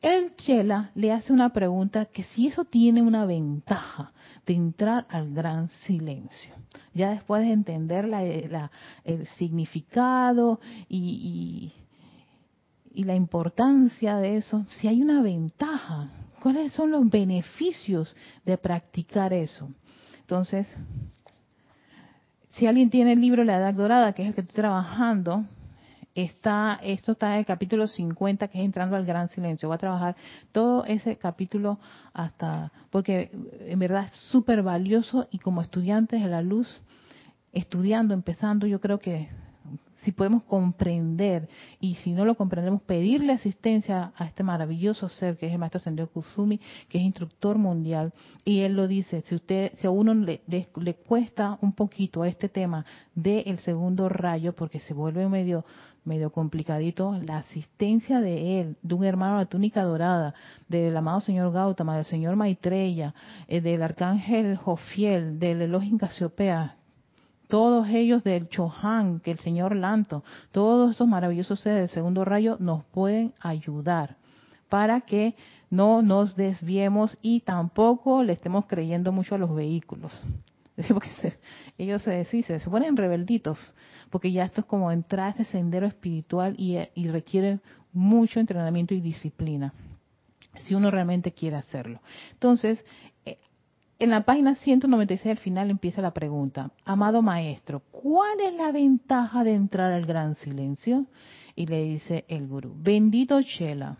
el 0.00 0.36
Chela 0.36 0.90
le 0.94 1.12
hace 1.12 1.32
una 1.32 1.52
pregunta 1.52 2.04
que 2.04 2.24
si 2.24 2.46
eso 2.46 2.64
tiene 2.64 3.00
una 3.00 3.24
ventaja 3.24 4.12
de 4.46 4.52
entrar 4.52 5.06
al 5.08 5.32
gran 5.32 5.70
silencio. 5.86 6.54
Ya 6.92 7.10
después 7.10 7.42
de 7.42 7.52
entender 7.52 8.10
el 9.04 9.26
significado 9.38 10.60
y, 10.88 11.72
y 11.74 11.83
la 13.02 13.16
importancia 13.16 14.16
de 14.18 14.36
eso, 14.36 14.64
si 14.68 14.86
hay 14.86 15.02
una 15.02 15.20
ventaja, 15.20 16.10
cuáles 16.40 16.72
son 16.72 16.92
los 16.92 17.10
beneficios 17.10 18.14
de 18.44 18.56
practicar 18.56 19.32
eso. 19.32 19.68
Entonces, 20.20 20.68
si 22.50 22.68
alguien 22.68 22.90
tiene 22.90 23.14
el 23.14 23.20
libro 23.20 23.42
La 23.42 23.56
Edad 23.56 23.74
Dorada, 23.74 24.12
que 24.12 24.22
es 24.22 24.28
el 24.28 24.34
que 24.36 24.42
estoy 24.42 24.54
trabajando, 24.54 25.44
está, 26.14 26.78
esto 26.82 27.12
está 27.12 27.32
en 27.32 27.40
el 27.40 27.46
capítulo 27.46 27.88
50, 27.88 28.48
que 28.48 28.58
es 28.60 28.64
entrando 28.64 28.94
al 28.96 29.04
gran 29.04 29.28
silencio. 29.28 29.68
Voy 29.68 29.74
a 29.74 29.78
trabajar 29.78 30.16
todo 30.52 30.84
ese 30.84 31.16
capítulo 31.16 31.78
hasta, 32.12 32.70
porque 32.90 33.30
en 33.60 33.78
verdad 33.78 34.04
es 34.04 34.16
súper 34.30 34.62
valioso 34.62 35.26
y 35.32 35.38
como 35.38 35.62
estudiantes 35.62 36.22
de 36.22 36.28
la 36.28 36.42
luz, 36.42 36.80
estudiando, 37.52 38.14
empezando, 38.14 38.66
yo 38.66 38.80
creo 38.80 38.98
que 38.98 39.28
si 40.04 40.12
podemos 40.12 40.42
comprender 40.44 41.48
y 41.80 41.94
si 41.96 42.12
no 42.12 42.24
lo 42.24 42.34
comprendemos, 42.36 42.82
pedirle 42.82 43.32
asistencia 43.32 44.12
a 44.16 44.26
este 44.26 44.42
maravilloso 44.42 45.08
ser 45.08 45.36
que 45.36 45.46
es 45.46 45.52
el 45.52 45.58
maestro 45.58 45.80
Sendero 45.80 46.10
Kusumi, 46.10 46.60
que 46.88 46.98
es 46.98 47.04
instructor 47.04 47.58
mundial, 47.58 48.12
y 48.44 48.60
él 48.60 48.74
lo 48.74 48.86
dice, 48.86 49.22
si 49.22 49.34
usted, 49.34 49.72
si 49.76 49.86
a 49.86 49.90
uno 49.90 50.14
le, 50.14 50.42
cuesta 51.06 51.58
un 51.62 51.72
poquito 51.72 52.22
a 52.22 52.28
este 52.28 52.48
tema 52.48 52.84
del 53.14 53.58
segundo 53.58 54.08
rayo, 54.08 54.54
porque 54.54 54.80
se 54.80 54.94
vuelve 54.94 55.28
medio 55.28 55.64
medio 56.04 56.30
complicadito, 56.30 57.18
la 57.22 57.38
asistencia 57.38 58.20
de 58.20 58.60
él, 58.60 58.76
de 58.82 58.94
un 58.94 59.04
hermano 59.04 59.38
de 59.38 59.46
túnica 59.46 59.82
dorada, 59.84 60.34
del 60.68 60.94
amado 60.94 61.22
señor 61.22 61.50
Gautama, 61.50 61.96
del 61.96 62.04
señor 62.04 62.36
Maitreya, 62.36 63.14
eh, 63.48 63.62
del 63.62 63.82
arcángel 63.82 64.58
Jofiel, 64.58 65.38
del 65.38 65.62
Elohim 65.62 65.96
Casiopea, 65.96 66.76
todos 67.48 67.88
ellos 67.88 68.24
del 68.24 68.48
Chohan, 68.48 69.20
que 69.20 69.30
el 69.30 69.38
señor 69.38 69.76
Lanto, 69.76 70.24
todos 70.52 70.92
esos 70.92 71.06
maravillosos 71.06 71.60
seres 71.60 71.80
del 71.80 71.88
segundo 71.88 72.24
rayo 72.24 72.56
nos 72.60 72.84
pueden 72.84 73.34
ayudar 73.40 74.16
para 74.68 75.02
que 75.02 75.34
no 75.70 76.02
nos 76.02 76.36
desviemos 76.36 77.16
y 77.22 77.40
tampoco 77.40 78.22
le 78.22 78.32
estemos 78.32 78.66
creyendo 78.66 79.12
mucho 79.12 79.34
a 79.34 79.38
los 79.38 79.54
vehículos. 79.54 80.12
Porque 80.88 81.10
ellos 81.78 82.02
se, 82.02 82.24
sí, 82.26 82.42
se, 82.42 82.58
ponen 82.60 82.96
rebelditos, 82.96 83.58
porque 84.10 84.32
ya 84.32 84.44
esto 84.44 84.62
es 84.62 84.66
como 84.66 84.90
entrar 84.90 85.28
a 85.28 85.30
ese 85.30 85.44
sendero 85.44 85.86
espiritual 85.86 86.56
y 86.58 87.08
requiere 87.08 87.60
mucho 87.92 88.40
entrenamiento 88.40 88.94
y 88.94 89.00
disciplina 89.00 89.72
si 90.62 90.74
uno 90.74 90.90
realmente 90.90 91.32
quiere 91.32 91.56
hacerlo. 91.56 92.00
Entonces, 92.32 92.84
en 94.04 94.10
la 94.10 94.22
página 94.22 94.54
196 94.54 95.30
al 95.30 95.38
final 95.38 95.70
empieza 95.70 96.02
la 96.02 96.12
pregunta, 96.12 96.70
amado 96.84 97.22
maestro, 97.22 97.80
¿cuál 97.90 98.38
es 98.40 98.52
la 98.52 98.70
ventaja 98.70 99.44
de 99.44 99.54
entrar 99.54 99.92
al 99.92 100.04
gran 100.04 100.34
silencio? 100.34 101.06
Y 101.56 101.64
le 101.66 101.84
dice 101.84 102.26
el 102.28 102.46
gurú, 102.46 102.74
bendito 102.76 103.40
Chela, 103.42 103.96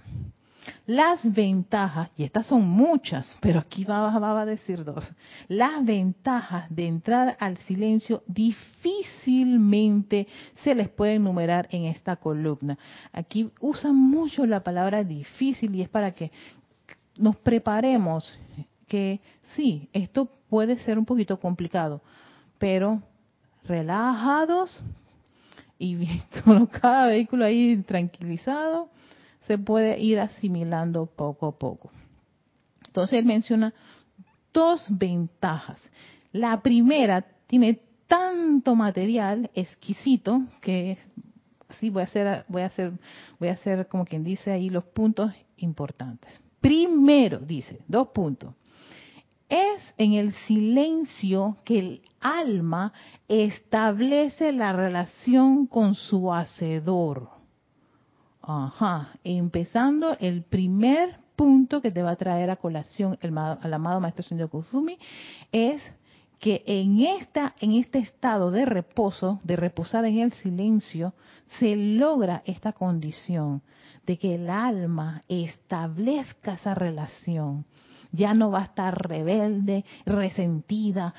las 0.86 1.20
ventajas, 1.32 2.10
y 2.18 2.24
estas 2.24 2.46
son 2.46 2.68
muchas, 2.68 3.34
pero 3.40 3.60
aquí 3.60 3.84
va, 3.84 4.18
va, 4.18 4.42
a 4.42 4.44
decir 4.44 4.84
dos, 4.84 5.10
las 5.48 5.82
ventajas 5.82 6.66
de 6.68 6.86
entrar 6.86 7.38
al 7.40 7.56
silencio 7.56 8.22
difícilmente 8.26 10.28
se 10.62 10.74
les 10.74 10.90
puede 10.90 11.14
enumerar 11.14 11.66
en 11.70 11.86
esta 11.86 12.16
columna. 12.16 12.76
Aquí 13.10 13.50
usan 13.58 13.96
mucho 13.96 14.44
la 14.44 14.62
palabra 14.62 15.02
difícil 15.02 15.74
y 15.74 15.80
es 15.80 15.88
para 15.88 16.10
que 16.10 16.30
nos 17.16 17.36
preparemos 17.36 18.38
que 18.94 19.20
sí, 19.56 19.88
esto 19.92 20.30
puede 20.48 20.78
ser 20.78 21.00
un 21.00 21.04
poquito 21.04 21.40
complicado, 21.40 22.00
pero 22.58 23.02
relajados 23.64 24.80
y 25.80 26.06
con 26.44 26.66
cada 26.80 27.08
vehículo 27.08 27.44
ahí 27.44 27.82
tranquilizado, 27.82 28.90
se 29.48 29.58
puede 29.58 29.98
ir 29.98 30.20
asimilando 30.20 31.06
poco 31.06 31.48
a 31.48 31.58
poco. 31.58 31.90
Entonces 32.86 33.18
él 33.18 33.24
menciona 33.24 33.74
dos 34.52 34.86
ventajas. 34.88 35.82
La 36.30 36.62
primera 36.62 37.26
tiene 37.48 37.80
tanto 38.06 38.76
material 38.76 39.50
exquisito 39.56 40.40
que 40.60 40.98
sí 41.80 41.90
voy 41.90 42.02
a 42.02 42.04
hacer 42.04 42.44
voy 42.46 42.62
a 42.62 42.66
hacer 42.66 42.92
voy 43.40 43.48
a 43.48 43.54
hacer 43.54 43.88
como 43.88 44.04
quien 44.04 44.22
dice 44.22 44.52
ahí 44.52 44.70
los 44.70 44.84
puntos 44.84 45.32
importantes. 45.56 46.30
Primero 46.60 47.40
dice, 47.40 47.80
dos 47.88 48.06
puntos. 48.10 48.54
Es 49.54 49.94
en 49.98 50.14
el 50.14 50.32
silencio 50.48 51.56
que 51.64 51.78
el 51.78 52.02
alma 52.20 52.92
establece 53.28 54.50
la 54.50 54.72
relación 54.72 55.68
con 55.68 55.94
su 55.94 56.32
hacedor. 56.32 57.28
Ajá, 58.42 59.10
empezando 59.22 60.16
el 60.18 60.42
primer 60.42 61.20
punto 61.36 61.80
que 61.80 61.92
te 61.92 62.02
va 62.02 62.10
a 62.10 62.16
traer 62.16 62.50
a 62.50 62.56
colación 62.56 63.16
el, 63.20 63.38
amado 63.38 64.00
Maestro 64.00 64.24
Señor 64.24 64.50
Kusumi 64.50 64.98
es 65.52 65.80
que 66.40 66.64
en 66.66 66.98
esta 67.00 67.54
en 67.60 67.74
este 67.74 68.00
estado 68.00 68.50
de 68.50 68.64
reposo, 68.64 69.38
de 69.44 69.54
reposar 69.54 70.04
en 70.04 70.18
el 70.18 70.32
silencio, 70.32 71.14
se 71.60 71.76
logra 71.76 72.42
esta 72.44 72.72
condición 72.72 73.62
de 74.04 74.18
que 74.18 74.34
el 74.34 74.50
alma 74.50 75.22
establezca 75.28 76.54
esa 76.54 76.74
relación. 76.74 77.64
Ya 78.14 78.32
no 78.32 78.50
va 78.50 78.60
a 78.60 78.64
estar 78.64 79.08
rebelde, 79.08 79.84
resentida 80.06 81.14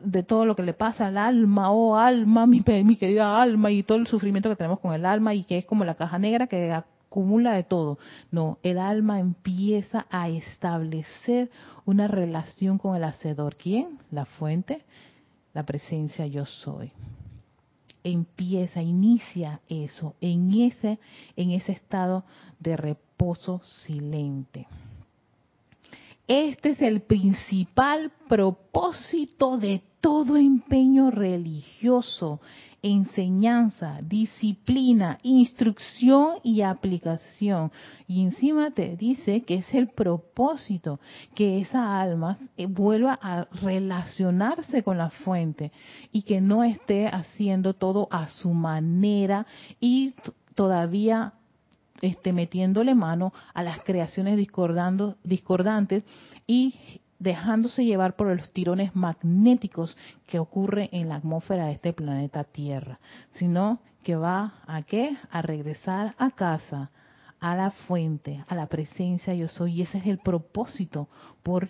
de 0.00 0.22
todo 0.22 0.44
lo 0.44 0.54
que 0.54 0.62
le 0.62 0.74
pasa 0.74 1.06
al 1.06 1.16
alma, 1.16 1.70
oh 1.70 1.96
alma, 1.96 2.46
mi, 2.46 2.62
mi 2.84 2.96
querida 2.96 3.40
alma, 3.40 3.70
y 3.70 3.82
todo 3.82 3.98
el 3.98 4.06
sufrimiento 4.06 4.50
que 4.50 4.56
tenemos 4.56 4.80
con 4.80 4.92
el 4.92 5.06
alma, 5.06 5.32
y 5.32 5.44
que 5.44 5.56
es 5.58 5.64
como 5.64 5.84
la 5.84 5.94
caja 5.94 6.18
negra 6.18 6.46
que 6.46 6.70
acumula 6.72 7.54
de 7.54 7.62
todo. 7.62 7.98
No, 8.30 8.58
el 8.62 8.78
alma 8.78 9.20
empieza 9.20 10.06
a 10.10 10.28
establecer 10.28 11.50
una 11.86 12.08
relación 12.08 12.76
con 12.76 12.96
el 12.96 13.04
hacedor. 13.04 13.56
¿Quién? 13.56 13.98
La 14.10 14.26
fuente, 14.26 14.84
la 15.54 15.64
presencia 15.64 16.26
yo 16.26 16.44
soy. 16.44 16.92
Empieza, 18.04 18.82
inicia 18.82 19.60
eso 19.68 20.14
en 20.20 20.52
ese, 20.60 20.98
en 21.36 21.52
ese 21.52 21.72
estado 21.72 22.24
de 22.60 22.76
reposo 22.76 23.62
silente. 23.64 24.66
Este 26.28 26.70
es 26.70 26.82
el 26.82 27.02
principal 27.02 28.12
propósito 28.28 29.58
de 29.58 29.82
todo 30.00 30.36
empeño 30.36 31.10
religioso 31.10 32.40
enseñanza, 32.82 33.98
disciplina, 34.02 35.18
instrucción 35.22 36.36
y 36.42 36.62
aplicación. 36.62 37.72
Y 38.06 38.22
encima 38.22 38.70
te 38.70 38.96
dice 38.96 39.42
que 39.42 39.56
es 39.56 39.74
el 39.74 39.88
propósito 39.88 41.00
que 41.34 41.60
esa 41.60 42.00
alma 42.00 42.38
eh, 42.56 42.66
vuelva 42.66 43.18
a 43.20 43.48
relacionarse 43.62 44.82
con 44.82 44.98
la 44.98 45.10
fuente 45.10 45.72
y 46.12 46.22
que 46.22 46.40
no 46.40 46.62
esté 46.62 47.08
haciendo 47.08 47.74
todo 47.74 48.08
a 48.10 48.28
su 48.28 48.50
manera 48.50 49.46
y 49.80 50.14
todavía 50.54 51.34
esté 52.02 52.32
metiéndole 52.32 52.94
mano 52.94 53.32
a 53.54 53.62
las 53.62 53.80
creaciones 53.80 54.36
discordantes 54.36 56.04
y 56.46 56.74
dejándose 57.18 57.84
llevar 57.84 58.16
por 58.16 58.28
los 58.28 58.50
tirones 58.52 58.94
magnéticos 58.94 59.96
que 60.26 60.38
ocurre 60.38 60.88
en 60.92 61.08
la 61.08 61.16
atmósfera 61.16 61.66
de 61.66 61.72
este 61.72 61.92
planeta 61.92 62.44
Tierra, 62.44 62.98
sino 63.32 63.80
que 64.02 64.16
va 64.16 64.54
a 64.66 64.82
qué? 64.82 65.16
A 65.30 65.42
regresar 65.42 66.14
a 66.18 66.30
casa, 66.30 66.90
a 67.40 67.56
la 67.56 67.70
fuente, 67.70 68.44
a 68.48 68.54
la 68.54 68.66
presencia 68.66 69.34
yo 69.34 69.48
soy. 69.48 69.74
Y 69.74 69.82
ese 69.82 69.98
es 69.98 70.06
el 70.06 70.18
propósito 70.18 71.08
por 71.42 71.68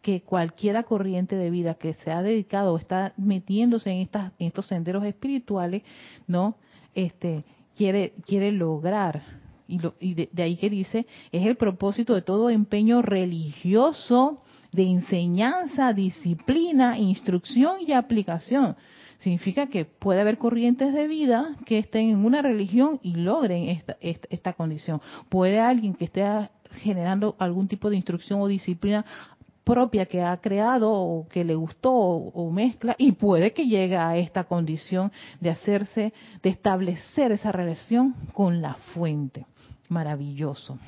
que 0.00 0.22
cualquiera 0.22 0.82
corriente 0.82 1.36
de 1.36 1.50
vida 1.50 1.74
que 1.74 1.94
se 1.94 2.10
ha 2.10 2.22
dedicado 2.22 2.72
o 2.72 2.78
está 2.78 3.12
metiéndose 3.16 3.90
en, 3.90 4.00
estas, 4.00 4.32
estos 4.40 4.66
senderos 4.66 5.04
espirituales, 5.04 5.82
¿no? 6.26 6.56
Este, 6.94 7.44
quiere, 7.76 8.12
quiere 8.26 8.50
lograr. 8.50 9.41
Y, 9.68 9.80
y 10.00 10.14
de 10.14 10.42
ahí 10.42 10.56
que 10.56 10.70
dice, 10.70 11.06
es 11.30 11.46
el 11.46 11.56
propósito 11.56 12.14
de 12.14 12.22
todo 12.22 12.50
empeño 12.50 13.02
religioso 13.02 14.38
de 14.72 14.84
enseñanza, 14.84 15.92
disciplina, 15.92 16.98
instrucción 16.98 17.76
y 17.86 17.92
aplicación. 17.92 18.76
Significa 19.18 19.68
que 19.68 19.84
puede 19.84 20.20
haber 20.20 20.38
corrientes 20.38 20.92
de 20.92 21.06
vida 21.06 21.54
que 21.64 21.78
estén 21.78 22.10
en 22.10 22.24
una 22.24 22.42
religión 22.42 22.98
y 23.02 23.14
logren 23.14 23.68
esta, 23.68 23.96
esta, 24.00 24.52
condición. 24.54 25.00
Puede 25.28 25.60
alguien 25.60 25.94
que 25.94 26.06
esté 26.06 26.24
generando 26.80 27.36
algún 27.38 27.68
tipo 27.68 27.88
de 27.88 27.96
instrucción 27.96 28.40
o 28.40 28.48
disciplina 28.48 29.04
propia 29.62 30.06
que 30.06 30.22
ha 30.22 30.36
creado 30.38 30.90
o 30.90 31.28
que 31.28 31.44
le 31.44 31.54
gustó 31.54 31.92
o, 31.92 32.50
mezcla 32.50 32.96
y 32.98 33.12
puede 33.12 33.52
que 33.52 33.66
llegue 33.68 33.96
a 33.96 34.16
esta 34.16 34.44
condición 34.44 35.12
de 35.40 35.50
hacerse, 35.50 36.12
de 36.42 36.50
establecer 36.50 37.30
esa 37.30 37.52
relación 37.52 38.16
con 38.32 38.60
la 38.60 38.74
fuente. 38.74 39.46
Maravilloso. 39.92 40.78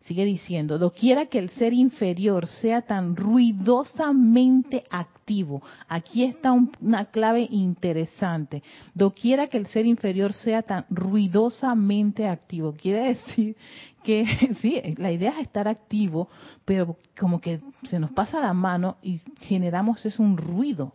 Sigue 0.00 0.24
diciendo, 0.24 0.78
doquiera 0.78 1.26
que 1.26 1.38
el 1.38 1.50
ser 1.50 1.74
inferior 1.74 2.46
sea 2.46 2.80
tan 2.82 3.14
ruidosamente 3.14 4.82
activo, 4.90 5.62
aquí 5.86 6.24
está 6.24 6.52
una 6.52 7.04
clave 7.04 7.46
interesante, 7.50 8.62
doquiera 8.94 9.48
que 9.48 9.58
el 9.58 9.66
ser 9.66 9.84
inferior 9.84 10.32
sea 10.32 10.62
tan 10.62 10.86
ruidosamente 10.88 12.26
activo, 12.26 12.72
quiere 12.72 13.08
decir 13.08 13.56
que 14.02 14.24
sí, 14.62 14.80
la 14.96 15.12
idea 15.12 15.32
es 15.32 15.42
estar 15.42 15.68
activo, 15.68 16.28
pero 16.64 16.96
como 17.16 17.40
que 17.42 17.60
se 17.84 18.00
nos 18.00 18.10
pasa 18.10 18.40
la 18.40 18.54
mano 18.54 18.96
y 19.02 19.20
generamos 19.42 20.04
es 20.06 20.18
un 20.18 20.38
ruido, 20.38 20.94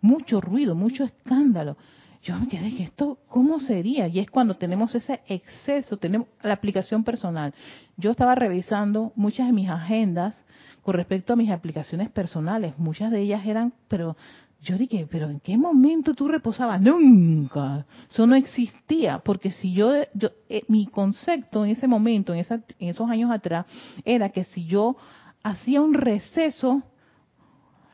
mucho 0.00 0.40
ruido, 0.40 0.74
mucho 0.74 1.04
escándalo 1.04 1.76
yo 2.26 2.36
me 2.36 2.48
quedé 2.48 2.74
que 2.74 2.82
esto, 2.82 3.18
¿cómo 3.28 3.60
sería? 3.60 4.08
Y 4.08 4.18
es 4.18 4.28
cuando 4.28 4.56
tenemos 4.56 4.92
ese 4.96 5.20
exceso, 5.28 5.96
tenemos 5.96 6.26
la 6.42 6.54
aplicación 6.54 7.04
personal. 7.04 7.54
Yo 7.96 8.10
estaba 8.10 8.34
revisando 8.34 9.12
muchas 9.14 9.46
de 9.46 9.52
mis 9.52 9.70
agendas 9.70 10.44
con 10.82 10.94
respecto 10.94 11.32
a 11.32 11.36
mis 11.36 11.52
aplicaciones 11.52 12.10
personales. 12.10 12.76
Muchas 12.78 13.12
de 13.12 13.20
ellas 13.20 13.46
eran, 13.46 13.72
pero 13.86 14.16
yo 14.60 14.76
dije, 14.76 15.06
pero 15.08 15.30
¿en 15.30 15.38
qué 15.38 15.56
momento 15.56 16.14
tú 16.14 16.26
reposabas? 16.26 16.80
Nunca. 16.80 17.86
Eso 18.10 18.26
no 18.26 18.34
existía, 18.34 19.20
porque 19.20 19.52
si 19.52 19.72
yo, 19.72 19.92
yo 20.12 20.30
eh, 20.48 20.64
mi 20.66 20.86
concepto 20.86 21.64
en 21.64 21.70
ese 21.70 21.86
momento, 21.86 22.34
en, 22.34 22.40
esa, 22.40 22.56
en 22.80 22.88
esos 22.88 23.08
años 23.08 23.30
atrás, 23.30 23.66
era 24.04 24.30
que 24.30 24.42
si 24.46 24.66
yo 24.66 24.96
hacía 25.44 25.80
un 25.80 25.94
receso, 25.94 26.82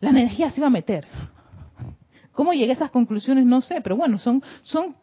la 0.01 0.09
energía 0.09 0.51
se 0.51 0.61
iba 0.61 0.69
a 0.69 0.71
meter. 0.71 1.07
¿Cómo 2.33 2.53
llegué 2.53 2.71
a 2.71 2.75
esas 2.75 2.91
conclusiones? 2.91 3.45
No 3.45 3.61
sé, 3.61 3.81
pero 3.81 3.97
bueno, 3.97 4.19
son, 4.19 4.43
son, 4.63 4.97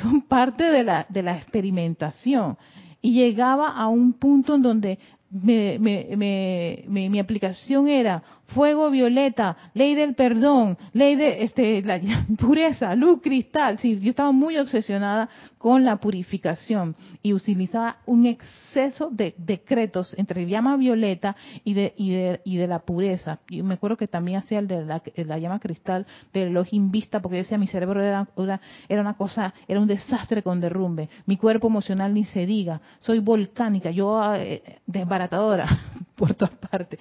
son, 0.00 0.22
parte 0.22 0.64
de 0.64 0.84
la, 0.84 1.06
de 1.08 1.22
la 1.22 1.36
experimentación. 1.36 2.56
Y 3.00 3.12
llegaba 3.12 3.68
a 3.68 3.88
un 3.88 4.14
punto 4.14 4.54
en 4.54 4.62
donde 4.62 4.98
me, 5.32 5.78
me, 5.78 7.08
mi 7.08 7.18
aplicación 7.18 7.88
era 7.88 8.22
fuego 8.54 8.90
violeta, 8.90 9.56
ley 9.74 9.94
del 9.94 10.14
perdón, 10.14 10.76
ley 10.92 11.16
de 11.16 11.44
este, 11.44 11.82
la 11.82 12.00
pureza, 12.38 12.94
luz 12.94 13.20
cristal. 13.22 13.78
Sí, 13.78 13.98
yo 14.00 14.10
estaba 14.10 14.32
muy 14.32 14.56
obsesionada 14.58 15.28
con 15.58 15.84
la 15.84 15.96
purificación 15.96 16.96
y 17.22 17.32
utilizaba 17.32 17.98
un 18.06 18.26
exceso 18.26 19.10
de 19.10 19.34
decretos 19.38 20.14
entre 20.16 20.46
llama 20.46 20.76
violeta 20.76 21.36
y 21.64 21.74
de, 21.74 21.94
y 21.96 22.10
de, 22.10 22.40
y 22.44 22.56
de 22.56 22.66
la 22.66 22.80
pureza. 22.80 23.40
Y 23.48 23.62
me 23.62 23.74
acuerdo 23.74 23.96
que 23.96 24.08
también 24.08 24.38
hacía 24.38 24.58
el 24.58 24.66
de 24.66 24.84
la, 24.84 25.38
llama 25.38 25.60
cristal 25.60 26.06
del 26.32 26.48
Elohim 26.48 26.90
Vista 26.90 27.20
porque 27.20 27.38
decía 27.38 27.58
mi 27.58 27.66
cerebro 27.66 28.02
era, 28.02 28.28
una 28.88 29.14
cosa, 29.14 29.54
era 29.68 29.80
un 29.80 29.86
desastre 29.86 30.42
con 30.42 30.60
derrumbe. 30.60 31.08
Mi 31.26 31.36
cuerpo 31.36 31.68
emocional 31.68 32.12
ni 32.12 32.24
se 32.24 32.46
diga. 32.46 32.80
Soy 33.00 33.20
volcánica, 33.20 33.90
yo 33.90 34.34
eh, 34.34 34.80
por 36.16 36.34
todas 36.34 36.54
partes. 36.54 37.00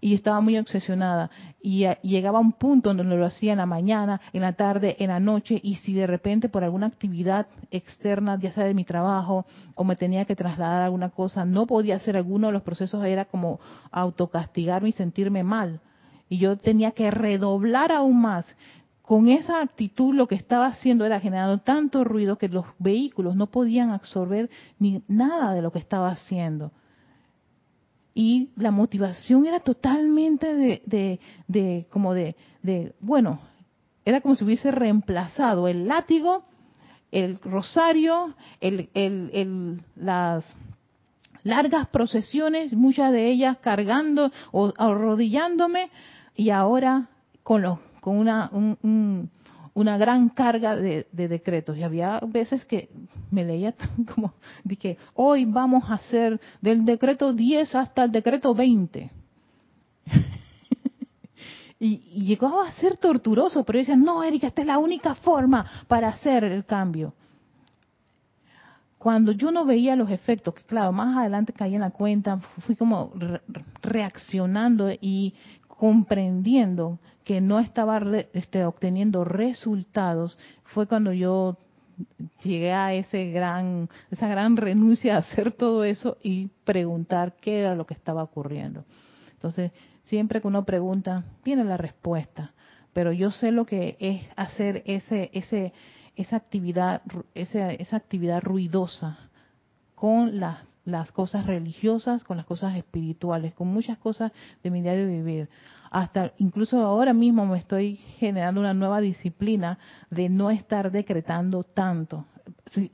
Y 0.00 0.14
estaba 0.14 0.40
muy 0.40 0.58
obsesionada. 0.58 1.30
Y, 1.62 1.86
llegaba 2.02 2.38
a 2.38 2.42
un 2.42 2.52
punto 2.52 2.92
donde 2.92 3.16
lo 3.16 3.24
hacía 3.24 3.52
en 3.52 3.58
la 3.58 3.66
mañana, 3.66 4.20
en 4.32 4.42
la 4.42 4.52
tarde, 4.52 4.96
en 4.98 5.08
la 5.08 5.20
noche 5.20 5.58
y 5.62 5.76
si 5.76 5.94
de 5.94 6.06
repente 6.06 6.48
por 6.48 6.64
alguna 6.64 6.86
actividad 6.86 7.46
externa, 7.70 8.38
ya 8.38 8.52
sea 8.52 8.64
de 8.64 8.74
mi 8.74 8.84
trabajo 8.84 9.46
o 9.74 9.84
me 9.84 9.96
tenía 9.96 10.24
que 10.24 10.36
trasladar 10.36 10.82
alguna 10.82 11.10
cosa, 11.10 11.44
no 11.44 11.66
podía 11.66 11.96
hacer 11.96 12.16
alguno 12.16 12.48
de 12.48 12.52
los 12.52 12.62
procesos, 12.62 13.04
era 13.04 13.24
como 13.24 13.60
autocastigarme 13.90 14.90
y 14.90 14.92
sentirme 14.92 15.42
mal. 15.42 15.80
Y 16.28 16.38
yo 16.38 16.56
tenía 16.58 16.92
que 16.92 17.10
redoblar 17.10 17.90
aún 17.90 18.20
más. 18.20 18.56
Con 19.00 19.28
esa 19.28 19.62
actitud 19.62 20.14
lo 20.14 20.28
que 20.28 20.34
estaba 20.34 20.66
haciendo 20.66 21.06
era 21.06 21.18
generando 21.18 21.58
tanto 21.58 22.04
ruido 22.04 22.36
que 22.36 22.48
los 22.48 22.66
vehículos 22.78 23.34
no 23.36 23.46
podían 23.46 23.90
absorber 23.90 24.50
ni 24.78 25.02
nada 25.08 25.54
de 25.54 25.62
lo 25.62 25.72
que 25.72 25.78
estaba 25.78 26.10
haciendo 26.10 26.72
y 28.18 28.50
la 28.56 28.72
motivación 28.72 29.46
era 29.46 29.60
totalmente 29.60 30.52
de, 30.52 30.82
de, 30.86 31.20
de 31.46 31.86
como 31.88 32.14
de, 32.14 32.34
de, 32.64 32.92
bueno, 32.98 33.38
era 34.04 34.20
como 34.20 34.34
si 34.34 34.42
hubiese 34.42 34.72
reemplazado 34.72 35.68
el 35.68 35.86
látigo, 35.86 36.42
el 37.12 37.38
rosario, 37.38 38.34
el, 38.60 39.80
las 39.94 40.52
largas 41.44 41.86
procesiones, 41.90 42.72
muchas 42.72 43.12
de 43.12 43.30
ellas 43.30 43.58
cargando 43.58 44.32
o 44.50 44.72
arrodillándome, 44.76 45.88
y 46.34 46.50
ahora 46.50 47.10
con, 47.44 47.62
los, 47.62 47.78
con 48.00 48.18
una, 48.18 48.50
una 49.78 49.96
gran 49.96 50.28
carga 50.30 50.74
de, 50.74 51.06
decretos. 51.12 51.78
Y 51.78 51.84
había 51.84 52.18
veces 52.26 52.64
que 52.64 52.88
me 53.30 53.44
leía 53.44 53.74
como, 54.14 54.34
dije, 54.64 54.98
hoy 55.14 55.44
vamos 55.44 55.88
a 55.88 55.94
hacer 55.94 56.40
del 56.60 56.84
decreto 56.84 57.32
10 57.32 57.76
hasta 57.76 58.02
el 58.02 58.10
decreto 58.10 58.54
20. 58.56 59.08
y, 61.78 61.98
llegaba 62.24 62.66
a 62.66 62.72
ser 62.72 62.96
torturoso, 62.96 63.62
pero 63.62 63.78
yo 63.78 63.82
decía, 63.82 63.96
no, 63.96 64.24
Erika, 64.24 64.48
esta 64.48 64.62
es 64.62 64.66
la 64.66 64.78
única 64.78 65.14
forma 65.14 65.64
para 65.86 66.08
hacer 66.08 66.42
el 66.42 66.64
cambio. 66.64 67.14
Cuando 68.98 69.30
yo 69.30 69.52
no 69.52 69.64
veía 69.64 69.94
los 69.94 70.10
efectos, 70.10 70.54
que 70.54 70.64
claro, 70.64 70.90
más 70.90 71.16
adelante 71.16 71.52
caí 71.52 71.76
en 71.76 71.82
la 71.82 71.90
cuenta, 71.90 72.40
fui 72.66 72.74
como 72.74 73.12
reaccionando 73.80 74.90
y 74.90 75.34
comprendiendo 75.68 76.98
que 77.28 77.42
no 77.42 77.58
estaba 77.60 78.00
este, 78.32 78.64
obteniendo 78.64 79.22
resultados, 79.22 80.38
fue 80.64 80.86
cuando 80.86 81.12
yo 81.12 81.58
llegué 82.42 82.72
a 82.72 82.94
ese 82.94 83.30
gran, 83.30 83.90
esa 84.10 84.28
gran 84.28 84.56
renuncia 84.56 85.14
a 85.14 85.18
hacer 85.18 85.52
todo 85.52 85.84
eso 85.84 86.16
y 86.22 86.48
preguntar 86.64 87.34
qué 87.38 87.60
era 87.60 87.74
lo 87.74 87.84
que 87.84 87.92
estaba 87.92 88.22
ocurriendo. 88.22 88.86
Entonces, 89.32 89.72
siempre 90.04 90.40
que 90.40 90.46
uno 90.46 90.64
pregunta, 90.64 91.24
tiene 91.42 91.64
la 91.64 91.76
respuesta, 91.76 92.54
pero 92.94 93.12
yo 93.12 93.30
sé 93.30 93.52
lo 93.52 93.66
que 93.66 93.98
es 94.00 94.26
hacer 94.34 94.82
ese, 94.86 95.28
ese, 95.34 95.74
esa 96.16 96.36
actividad, 96.36 97.02
esa, 97.34 97.72
esa 97.72 97.98
actividad 97.98 98.42
ruidosa 98.42 99.18
con 99.94 100.40
las, 100.40 100.60
las 100.86 101.12
cosas 101.12 101.44
religiosas, 101.44 102.24
con 102.24 102.38
las 102.38 102.46
cosas 102.46 102.74
espirituales, 102.74 103.52
con 103.52 103.68
muchas 103.68 103.98
cosas 103.98 104.32
de 104.62 104.70
mi 104.70 104.80
diario 104.80 105.06
vivir 105.06 105.50
hasta 105.90 106.32
incluso 106.38 106.80
ahora 106.80 107.12
mismo 107.12 107.46
me 107.46 107.58
estoy 107.58 107.96
generando 108.18 108.60
una 108.60 108.74
nueva 108.74 109.00
disciplina 109.00 109.78
de 110.10 110.28
no 110.28 110.50
estar 110.50 110.90
decretando 110.90 111.62
tanto. 111.62 112.26
Sí, 112.70 112.90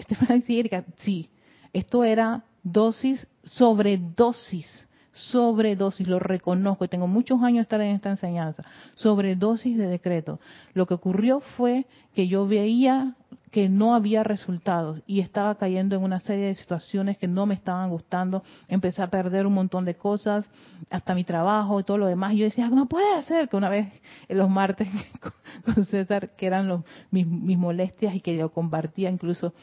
sí, 0.99 1.31
esto 1.73 2.05
era 2.05 2.45
dosis 2.63 3.27
sobre 3.45 3.99
dosis, 3.99 4.89
sobredosis, 5.15 6.07
lo 6.07 6.19
reconozco 6.19 6.85
y 6.85 6.89
tengo 6.89 7.07
muchos 7.07 7.43
años 7.43 7.57
de 7.59 7.63
estar 7.63 7.81
en 7.81 7.95
esta 7.95 8.11
enseñanza, 8.11 8.63
sobredosis 8.95 9.79
de 9.79 9.87
decreto. 9.87 10.41
Lo 10.75 10.87
que 10.87 10.95
ocurrió 10.95 11.41
fue 11.41 11.87
que 12.15 12.29
yo 12.29 12.47
veía 12.47 13.15
que 13.51 13.69
no 13.69 13.95
había 13.95 14.25
resultados 14.25 15.01
y 15.07 15.21
estaba 15.21 15.55
cayendo 15.55 15.95
en 15.95 16.03
una 16.03 16.19
serie 16.19 16.47
de 16.47 16.57
situaciones 16.57 17.19
que 17.19 17.29
no 17.29 17.47
me 17.47 17.55
estaban 17.55 17.89
gustando, 17.89 18.43
empecé 18.67 19.01
a 19.01 19.07
perder 19.07 19.47
un 19.47 19.55
montón 19.55 19.85
de 19.85 19.95
cosas, 19.95 20.45
hasta 20.91 21.15
mi 21.15 21.23
trabajo 21.23 21.79
y 21.79 21.85
todo 21.85 21.99
lo 21.99 22.07
demás. 22.07 22.33
Y 22.33 22.39
yo 22.39 22.45
decía, 22.47 22.69
no 22.69 22.87
puede 22.87 23.23
ser 23.23 23.49
que 23.49 23.57
una 23.57 23.69
vez 23.69 23.87
los 24.29 24.51
martes 24.51 24.89
con 25.65 25.87
César, 25.87 26.31
que 26.31 26.47
eran 26.47 26.67
los, 26.67 26.83
mis, 27.13 27.29
mis 27.29 27.57
molestias 27.57 28.17
y 28.17 28.21
que 28.21 28.37
yo 28.37 28.51
compartía 28.51 29.09
incluso, 29.09 29.55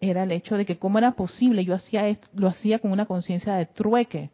era 0.00 0.22
el 0.22 0.32
hecho 0.32 0.56
de 0.56 0.64
que 0.64 0.78
cómo 0.78 0.96
era 0.96 1.12
posible, 1.12 1.66
yo 1.66 1.74
hacía 1.74 2.08
esto, 2.08 2.28
lo 2.34 2.48
hacía 2.48 2.78
con 2.78 2.92
una 2.92 3.04
conciencia 3.04 3.56
de 3.56 3.66
trueque. 3.66 4.30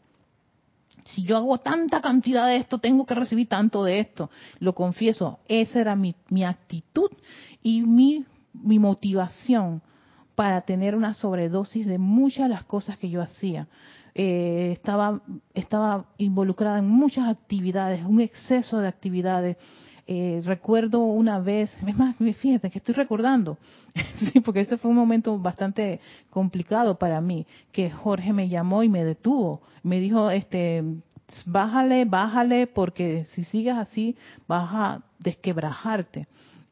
Si 1.05 1.23
yo 1.23 1.37
hago 1.37 1.59
tanta 1.59 2.01
cantidad 2.01 2.47
de 2.47 2.57
esto, 2.57 2.79
tengo 2.79 3.07
que 3.07 3.15
recibir 3.15 3.49
tanto 3.49 3.85
de 3.85 4.01
esto. 4.01 4.31
Lo 4.59 4.75
confieso, 4.75 5.41
esa 5.49 5.81
era 5.81 5.97
mi, 5.97 6.15
mi 6.29 6.45
actitud 6.45 7.11
y 7.63 7.83
mi 7.83 8.25
mi 8.53 8.79
motivación 8.79 9.83
para 10.35 10.63
tener 10.63 10.95
una 10.95 11.15
sobredosis 11.15 11.87
de 11.87 11.99
muchas 11.99 12.45
de 12.45 12.55
las 12.55 12.65
cosas 12.65 12.99
que 12.99 13.11
yo 13.11 13.23
hacía. 13.23 13.69
Eh, 14.15 14.71
estaba, 14.73 15.23
estaba 15.55 16.07
involucrada 16.19 16.79
en 16.79 16.89
muchas 16.89 17.29
actividades, 17.29 18.05
un 18.05 18.21
exceso 18.21 18.79
de 18.79 18.89
actividades. 18.89 19.57
Eh, 20.13 20.43
recuerdo 20.45 20.99
una 20.99 21.39
vez, 21.39 21.71
es 21.87 21.97
más, 21.97 22.17
fíjate 22.17 22.69
que 22.69 22.79
estoy 22.79 22.97
recordando, 22.97 23.59
sí, 24.33 24.41
porque 24.41 24.63
ese 24.63 24.77
fue 24.77 24.91
un 24.91 24.97
momento 24.97 25.39
bastante 25.39 26.01
complicado 26.31 26.99
para 26.99 27.21
mí, 27.21 27.47
que 27.71 27.93
Jorge 27.93 28.33
me 28.33 28.49
llamó 28.49 28.83
y 28.83 28.89
me 28.89 29.05
detuvo, 29.05 29.63
me 29.85 30.01
dijo, 30.01 30.33
este, 30.33 30.83
bájale, 31.47 32.07
bájale, 32.07 32.67
porque 32.67 33.27
si 33.31 33.45
sigues 33.45 33.75
así 33.75 34.17
vas 34.49 34.69
a 34.73 35.03
desquebrajarte 35.21 36.27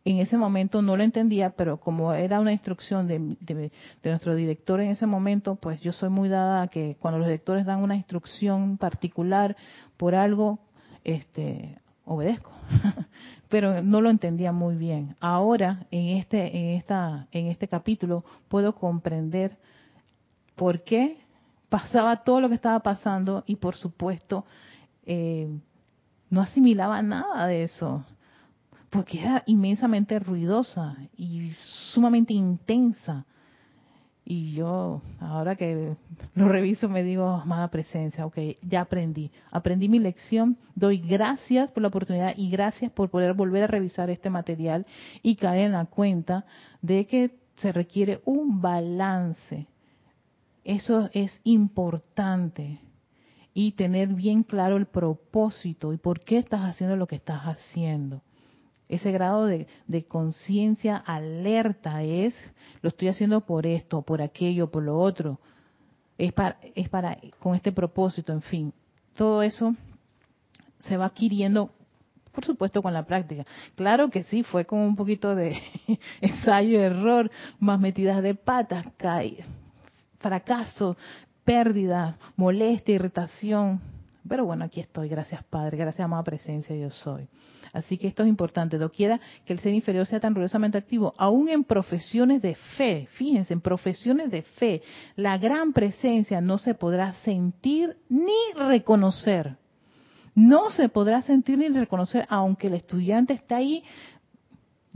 en 0.05 0.19
ese 0.19 0.39
momento 0.39 0.81
no 0.81 0.97
lo 0.97 1.03
entendía, 1.03 1.51
pero 1.51 1.79
como 1.79 2.15
era 2.15 2.41
una 2.41 2.53
instrucción 2.53 3.07
de, 3.07 3.71
nuestro 4.03 4.35
director 4.35 4.81
en 4.81 4.91
ese 4.91 5.07
momento, 5.07 5.57
pues 5.57 5.83
yo 5.83 5.93
soy 5.93 6.09
muy 6.09 6.31
dada 6.31 6.63
a 6.63 6.69
que 6.69 6.97
cuando 6.99 7.19
los 7.19 7.27
directores 7.27 7.67
dan 7.67 7.83
una 7.83 7.95
instrucción 7.95 8.79
particular 8.79 9.55
por 9.99 10.15
algo, 10.15 10.61
este, 11.05 11.77
obedezco. 12.09 12.51
pero 13.49 13.83
no 13.83 14.01
lo 14.01 14.11
entendía 14.11 14.53
muy 14.53 14.77
bien. 14.77 15.17
Ahora, 15.21 15.87
en 15.91 16.19
este, 16.19 16.57
en 16.57 16.77
esta, 16.77 17.27
en 17.33 17.47
este 17.47 17.69
capítulo, 17.69 18.25
puedo 18.49 18.75
comprender 18.75 19.57
por 20.55 20.83
qué 20.83 21.19
pasaba 21.69 22.25
todo 22.25 22.41
lo 22.41 22.49
que 22.49 22.55
estaba 22.55 22.81
pasando 22.81 23.45
y, 23.47 23.57
por 23.57 23.77
supuesto, 23.77 24.45
eh, 25.07 25.49
no 26.31 26.43
asimilaba 26.43 27.01
nada 27.03 27.47
de 27.47 27.65
eso 27.65 28.05
porque 28.91 29.21
era 29.21 29.43
inmensamente 29.47 30.19
ruidosa 30.19 30.97
y 31.17 31.53
sumamente 31.93 32.33
intensa. 32.33 33.27
Y 34.31 34.53
yo, 34.53 35.01
ahora 35.21 35.57
que 35.57 35.97
lo 36.35 36.49
reviso, 36.51 36.87
me 36.91 37.03
digo, 37.03 37.27
amada 37.27 37.71
presencia, 37.71 38.27
ok, 38.27 38.37
ya 38.61 38.83
aprendí. 38.83 39.31
Aprendí 39.51 39.89
mi 39.89 40.01
lección, 40.01 40.59
doy 40.75 40.99
gracias 40.99 41.71
por 41.71 41.81
la 41.81 41.89
oportunidad 41.89 42.35
y 42.37 42.51
gracias 42.51 42.93
por 42.93 43.09
poder 43.09 43.33
volver 43.33 43.63
a 43.63 43.69
revisar 43.69 44.11
este 44.11 44.29
material 44.29 44.85
y 45.23 45.37
caer 45.37 45.65
en 45.65 45.73
la 45.73 45.87
cuenta 45.87 46.45
de 46.83 47.07
que 47.07 47.39
se 47.57 47.73
requiere 47.73 48.21
un 48.27 48.61
balance. 48.61 49.67
Eso 50.63 51.09
es 51.15 51.41
importante. 51.45 52.81
Y 53.55 53.73
tener 53.73 54.09
bien 54.09 54.43
claro 54.43 54.77
el 54.77 54.85
propósito 54.85 55.95
y 55.95 55.97
por 55.97 56.21
qué 56.21 56.37
estás 56.37 56.61
haciendo 56.61 56.97
lo 56.97 57.07
que 57.07 57.17
estás 57.17 57.45
haciendo 57.45 58.21
ese 58.89 59.13
grado 59.13 59.47
de, 59.47 59.67
conciencia 60.09 60.97
alerta 60.97 62.03
es, 62.03 62.35
lo 62.81 62.89
estoy 62.89 63.09
haciendo 63.09 63.43
por 63.43 63.67
esto, 63.67 64.03
por 64.03 64.23
aquello, 64.23 64.71
por 64.71 64.83
lo 64.83 64.99
otro. 64.99 65.39
Es 66.17 66.33
para, 66.33 66.59
es 66.75 66.89
para, 66.89 67.19
con 67.39 67.55
este 67.55 67.71
propósito, 67.71 68.33
en 68.33 68.43
fin. 68.43 68.73
Todo 69.15 69.43
eso 69.43 69.75
se 70.79 70.97
va 70.97 71.07
adquiriendo, 71.07 71.71
por 72.33 72.45
supuesto, 72.45 72.83
con 72.83 72.95
la 72.95 73.05
práctica. 73.05 73.45
Claro 73.75 74.09
que 74.09 74.23
sí, 74.23 74.43
fue 74.43 74.65
como 74.65 74.87
un 74.87 74.97
poquito 74.97 75.35
de 75.35 75.61
ensayo, 76.21 76.81
error, 76.81 77.31
más 77.61 77.79
metidas 77.79 78.23
de 78.23 78.35
patas, 78.35 78.87
fracaso, 80.19 80.97
pérdida, 81.45 82.17
molestia, 82.37 82.95
irritación. 82.95 83.81
Pero 84.29 84.45
bueno, 84.45 84.65
aquí 84.65 84.81
estoy, 84.81 85.09
gracias 85.09 85.43
Padre, 85.45 85.77
gracias 85.77 86.05
amada 86.05 86.23
presencia, 86.23 86.77
yo 86.77 86.91
soy. 86.91 87.29
Así 87.73 87.99
que 87.99 88.09
esto 88.09 88.23
es 88.23 88.29
importante. 88.29 88.79
Doquiera 88.79 89.21
que 89.45 89.53
el 89.53 89.61
ser 89.61 89.75
inferior 89.75 90.07
sea 90.07 90.21
tan 90.21 90.35
ruidosamente 90.35 90.79
activo, 90.79 91.15
aún 91.19 91.49
en 91.49 91.65
profesiones 91.65 92.43
de 92.43 92.55
fe, 92.77 93.09
fíjense, 93.13 93.53
en 93.53 93.61
profesiones 93.61 94.31
de 94.31 94.43
fe, 94.43 94.83
la 95.17 95.39
gran 95.39 95.73
presencia 95.73 96.41
no 96.41 96.59
se 96.59 96.75
podrá 96.75 97.13
sentir 97.25 97.97
ni 98.09 98.53
reconocer. 98.57 99.57
No 100.35 100.71
se 100.71 100.89
podrá 100.89 101.23
sentir 101.23 101.59
ni 101.59 101.69
reconocer, 101.69 102.25
aunque 102.29 102.69
el 102.69 102.75
estudiante 102.75 103.33
está 103.33 103.57
ahí 103.57 103.83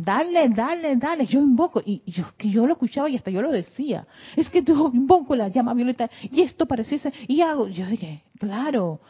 Dale, 0.05 0.49
dale, 0.49 0.97
dale. 0.97 1.27
Yo 1.27 1.41
invoco. 1.41 1.81
Y 1.85 2.03
yo, 2.07 2.25
que 2.37 2.51
yo 2.51 2.67
lo 2.67 2.73
escuchaba 2.73 3.09
y 3.09 3.17
hasta 3.17 3.31
yo 3.31 3.41
lo 3.41 3.53
decía. 3.53 4.07
Es 4.37 4.49
que 4.49 4.63
yo 4.63 4.91
invoco 4.95 5.37
la 5.37 5.49
llama 5.49 5.75
violeta 5.75 6.11
y 6.23 6.43
esto 6.43 6.67
pareciese. 6.67 7.13
Y 7.29 7.41
hago. 7.41 7.69
Yo 7.69 7.87
dije, 7.87 8.25
claro, 8.39 9.01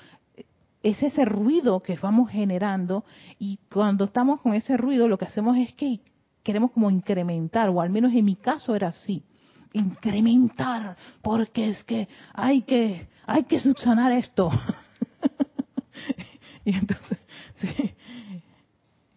es 0.82 1.02
ese 1.02 1.24
ruido 1.24 1.80
que 1.80 1.96
vamos 1.96 2.30
generando 2.30 3.04
y 3.38 3.58
cuando 3.72 4.04
estamos 4.04 4.40
con 4.40 4.54
ese 4.54 4.76
ruido 4.76 5.08
lo 5.08 5.16
que 5.16 5.24
hacemos 5.24 5.56
es 5.56 5.72
que 5.74 6.00
queremos 6.42 6.72
como 6.72 6.90
incrementar, 6.90 7.68
o 7.68 7.80
al 7.80 7.90
menos 7.90 8.12
en 8.12 8.24
mi 8.24 8.34
caso 8.34 8.74
era 8.74 8.88
así, 8.88 9.22
incrementar, 9.72 10.96
porque 11.22 11.68
es 11.68 11.84
que 11.84 12.08
hay 12.34 12.62
que, 12.62 13.08
hay 13.26 13.44
que 13.44 13.60
subsanar 13.60 14.10
esto. 14.10 14.50
y 16.64 16.74
entonces, 16.74 17.18
sí, 17.60 17.94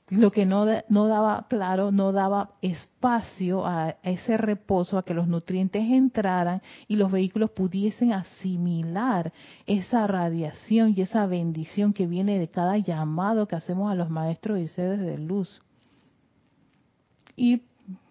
lo 0.10 0.32
que 0.32 0.46
no, 0.46 0.66
no 0.90 1.08
daba, 1.08 1.48
claro, 1.50 1.92
no 1.92 2.12
daba 2.12 2.52
espacio 2.62 3.66
a, 3.66 3.96
ese 4.04 4.38
reposo, 4.38 4.98
a 4.98 5.04
que 5.04 5.16
los 5.16 5.28
nutrientes 5.28 5.84
entraran 5.84 6.62
y 6.88 6.96
los 6.96 7.12
vehículos 7.12 7.52
pudiesen 7.52 8.14
asimilar 8.14 9.34
esa 9.66 10.06
radiación 10.06 10.94
y 10.96 11.02
esa 11.02 11.26
bendición 11.26 11.92
que 11.92 12.06
viene 12.06 12.38
de 12.38 12.50
cada 12.50 12.78
llamado 12.78 13.48
que 13.48 13.56
hacemos 13.56 13.92
a 13.92 13.96
los 13.96 14.10
maestros 14.10 14.60
y 14.60 14.68
sedes 14.68 15.00
de 15.00 15.18
luz. 15.18 15.62
y 17.36 17.64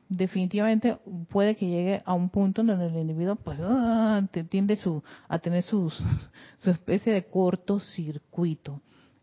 definitivamente 0.07 0.99
puede 1.31 1.57
que 1.57 1.67
llegue 1.67 2.03
a 2.05 2.13
un 2.13 2.29
punto 2.29 2.63
donde 2.63 2.87
el 2.87 2.97
individuo 2.97 3.37
pues 3.37 3.59
ah, 3.63 4.23
tiende 4.49 4.77
su, 4.77 5.03
a 5.29 5.39
tener 5.39 5.63
su 5.63 5.91
especie 6.65 7.13
de 7.13 7.25
cortocircuito. 7.25 8.81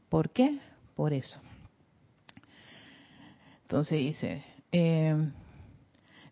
¿Por 0.09 0.31
qué? 0.31 0.59
Por 0.95 1.13
eso. 1.13 1.39
Entonces 3.71 3.99
dice, 3.99 4.43
eh, 4.73 5.15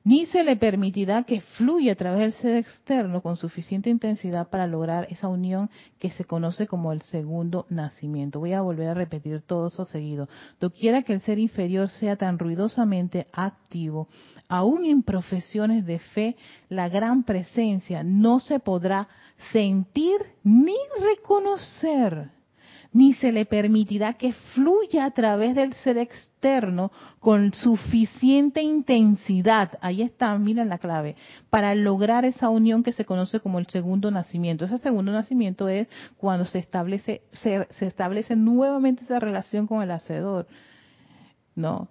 ni 0.04 0.26
se 0.26 0.44
le 0.44 0.58
permitirá 0.58 1.24
que 1.24 1.40
fluya 1.40 1.94
a 1.94 1.96
través 1.96 2.20
del 2.20 2.34
ser 2.34 2.56
externo 2.58 3.22
con 3.22 3.38
suficiente 3.38 3.90
intensidad 3.90 4.50
para 4.50 4.68
lograr 4.68 5.08
esa 5.10 5.30
unión 5.30 5.70
que 6.00 6.12
se 6.12 6.26
conoce 6.26 6.68
como 6.68 6.92
el 6.92 7.02
segundo 7.04 7.66
nacimiento. 7.70 8.42
Voy 8.42 8.52
a 8.52 8.62
volver 8.62 8.90
a 8.90 8.94
repetir 8.94 9.42
todo 9.44 9.68
eso 9.68 9.86
seguido. 9.86 10.28
Doquiera 10.60 11.04
que 11.04 11.14
el 11.14 11.22
ser 11.22 11.40
inferior 11.40 11.88
sea 11.88 12.18
tan 12.18 12.40
ruidosamente 12.40 13.28
activo, 13.32 14.10
aún 14.50 14.84
en 14.84 15.02
profesiones 15.02 15.86
de 15.86 16.00
fe, 16.00 16.36
la 16.68 16.90
gran 16.90 17.24
presencia 17.24 18.04
no 18.04 18.42
se 18.42 18.60
podrá 18.60 19.08
sentir 19.54 20.18
ni 20.44 20.76
reconocer 21.00 22.32
ni 22.92 23.14
se 23.14 23.32
le 23.32 23.46
permitirá 23.46 24.14
que 24.14 24.34
fluya 24.34 25.06
a 25.06 25.12
través 25.12 25.56
del 25.56 25.74
ser 25.74 25.98
externo 25.98 26.92
con 27.20 27.54
suficiente 27.54 28.62
intensidad, 28.64 29.78
ahí 29.82 30.02
está, 30.02 30.38
miren 30.38 30.70
la 30.70 30.80
clave, 30.80 31.16
para 31.50 31.76
lograr 31.76 32.26
esa 32.26 32.50
unión 32.50 32.82
que 32.82 32.92
se 32.92 33.06
conoce 33.06 33.40
como 33.40 33.60
el 33.60 33.68
segundo 33.68 34.10
nacimiento. 34.10 34.66
Ese 34.66 34.78
segundo 34.80 35.12
nacimiento 35.12 35.68
es 35.68 35.88
cuando 36.18 36.46
se 36.46 36.60
establece, 36.60 37.22
se, 37.34 37.68
se 37.72 37.86
establece 37.86 38.36
nuevamente 38.36 39.04
esa 39.04 39.20
relación 39.20 39.68
con 39.68 39.82
el 39.82 39.92
hacedor. 39.92 40.48
¿No? 41.56 41.90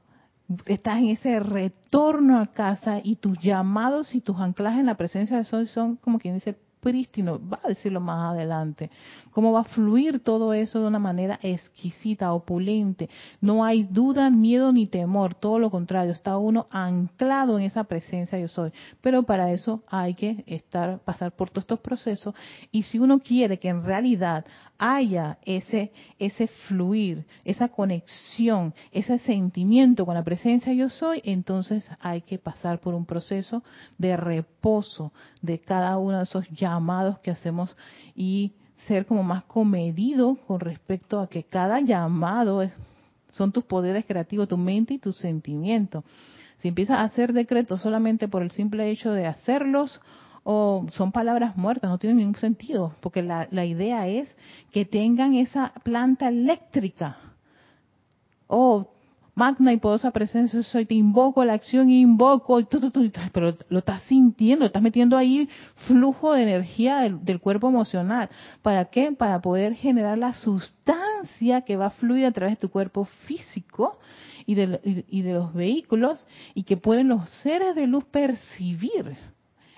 estás 0.66 0.98
en 0.98 1.10
ese 1.10 1.40
retorno 1.40 2.40
a 2.40 2.46
casa 2.46 3.00
y 3.02 3.16
tus 3.16 3.38
llamados 3.38 4.14
y 4.14 4.22
tus 4.22 4.38
anclajes 4.38 4.80
en 4.80 4.86
la 4.86 4.96
presencia 4.96 5.36
de 5.36 5.44
Sol 5.44 5.68
son 5.68 5.96
como 5.96 6.18
quien 6.18 6.34
dice 6.34 6.56
prístino, 6.80 7.40
va 7.40 7.60
a 7.62 7.68
decirlo 7.68 8.00
más 8.00 8.32
adelante, 8.32 8.90
cómo 9.30 9.52
va 9.52 9.60
a 9.60 9.64
fluir 9.64 10.20
todo 10.20 10.52
eso 10.52 10.80
de 10.80 10.86
una 10.86 10.98
manera 10.98 11.38
exquisita, 11.42 12.32
opulente. 12.32 13.08
No 13.40 13.64
hay 13.64 13.84
duda, 13.84 14.30
miedo 14.30 14.72
ni 14.72 14.86
temor, 14.86 15.34
todo 15.34 15.58
lo 15.58 15.70
contrario, 15.70 16.12
está 16.12 16.38
uno 16.38 16.66
anclado 16.70 17.58
en 17.58 17.64
esa 17.64 17.84
presencia 17.84 18.38
yo 18.38 18.48
soy. 18.48 18.72
Pero 19.00 19.22
para 19.24 19.52
eso 19.52 19.82
hay 19.88 20.14
que 20.14 20.44
estar, 20.46 21.00
pasar 21.00 21.32
por 21.32 21.50
todos 21.50 21.64
estos 21.64 21.80
procesos 21.80 22.34
y 22.70 22.84
si 22.84 22.98
uno 22.98 23.18
quiere 23.20 23.58
que 23.58 23.68
en 23.68 23.84
realidad 23.84 24.44
haya 24.78 25.38
ese, 25.44 25.92
ese 26.20 26.46
fluir, 26.46 27.26
esa 27.44 27.68
conexión, 27.68 28.72
ese 28.92 29.18
sentimiento 29.18 30.06
con 30.06 30.14
la 30.14 30.22
presencia 30.22 30.72
yo 30.72 30.88
soy, 30.88 31.20
entonces 31.24 31.90
hay 32.00 32.22
que 32.22 32.38
pasar 32.38 32.78
por 32.78 32.94
un 32.94 33.04
proceso 33.04 33.64
de 33.98 34.16
reposo 34.16 35.12
de 35.42 35.58
cada 35.58 35.98
uno 35.98 36.18
de 36.18 36.22
esos 36.22 36.48
llamados 36.50 36.67
que 37.22 37.30
hacemos 37.30 37.76
y 38.14 38.52
ser 38.86 39.06
como 39.06 39.22
más 39.22 39.44
comedido 39.44 40.36
con 40.46 40.60
respecto 40.60 41.20
a 41.20 41.28
que 41.28 41.44
cada 41.44 41.80
llamado 41.80 42.62
es, 42.62 42.72
son 43.30 43.52
tus 43.52 43.64
poderes 43.64 44.06
creativos, 44.06 44.48
tu 44.48 44.56
mente 44.56 44.94
y 44.94 44.98
tus 44.98 45.16
sentimientos. 45.16 46.04
Si 46.58 46.68
empiezas 46.68 46.98
a 46.98 47.04
hacer 47.04 47.32
decretos 47.32 47.82
solamente 47.82 48.28
por 48.28 48.42
el 48.42 48.50
simple 48.50 48.90
hecho 48.90 49.12
de 49.12 49.26
hacerlos, 49.26 50.00
o 50.44 50.86
son 50.92 51.12
palabras 51.12 51.56
muertas, 51.56 51.90
no 51.90 51.98
tienen 51.98 52.18
ningún 52.18 52.36
sentido, 52.36 52.94
porque 53.00 53.22
la, 53.22 53.48
la 53.50 53.64
idea 53.64 54.08
es 54.08 54.34
que 54.72 54.84
tengan 54.84 55.34
esa 55.34 55.72
planta 55.82 56.28
eléctrica. 56.28 57.18
Oh, 58.46 58.88
magna 59.38 59.72
y 59.72 59.76
poderosa 59.76 60.10
presencia 60.10 60.64
soy, 60.64 60.84
te 60.84 60.96
invoco 60.96 61.44
la 61.44 61.52
acción, 61.52 61.88
invoco, 61.90 62.60
pero 63.32 63.56
lo 63.68 63.78
estás 63.78 64.02
sintiendo, 64.02 64.66
estás 64.66 64.82
metiendo 64.82 65.16
ahí 65.16 65.48
flujo 65.86 66.32
de 66.32 66.42
energía 66.42 66.98
del, 67.02 67.38
cuerpo 67.38 67.68
emocional. 67.68 68.28
¿Para 68.62 68.86
qué? 68.86 69.12
Para 69.12 69.40
poder 69.40 69.74
generar 69.74 70.18
la 70.18 70.34
sustancia 70.34 71.60
que 71.60 71.76
va 71.76 71.86
a 71.86 71.90
fluir 71.90 72.26
a 72.26 72.32
través 72.32 72.56
de 72.56 72.62
tu 72.62 72.68
cuerpo 72.68 73.04
físico 73.26 74.00
y 74.44 74.56
de, 74.56 75.04
y 75.08 75.22
de 75.22 75.32
los 75.32 75.54
vehículos 75.54 76.26
y 76.54 76.64
que 76.64 76.76
pueden 76.76 77.06
los 77.06 77.30
seres 77.42 77.76
de 77.76 77.86
luz 77.86 78.04
percibir 78.06 79.16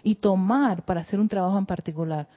y 0.02 0.14
tomar 0.14 0.86
para 0.86 1.02
hacer 1.02 1.20
un 1.20 1.28
trabajo 1.28 1.58
en 1.58 1.66
particular. 1.66 2.28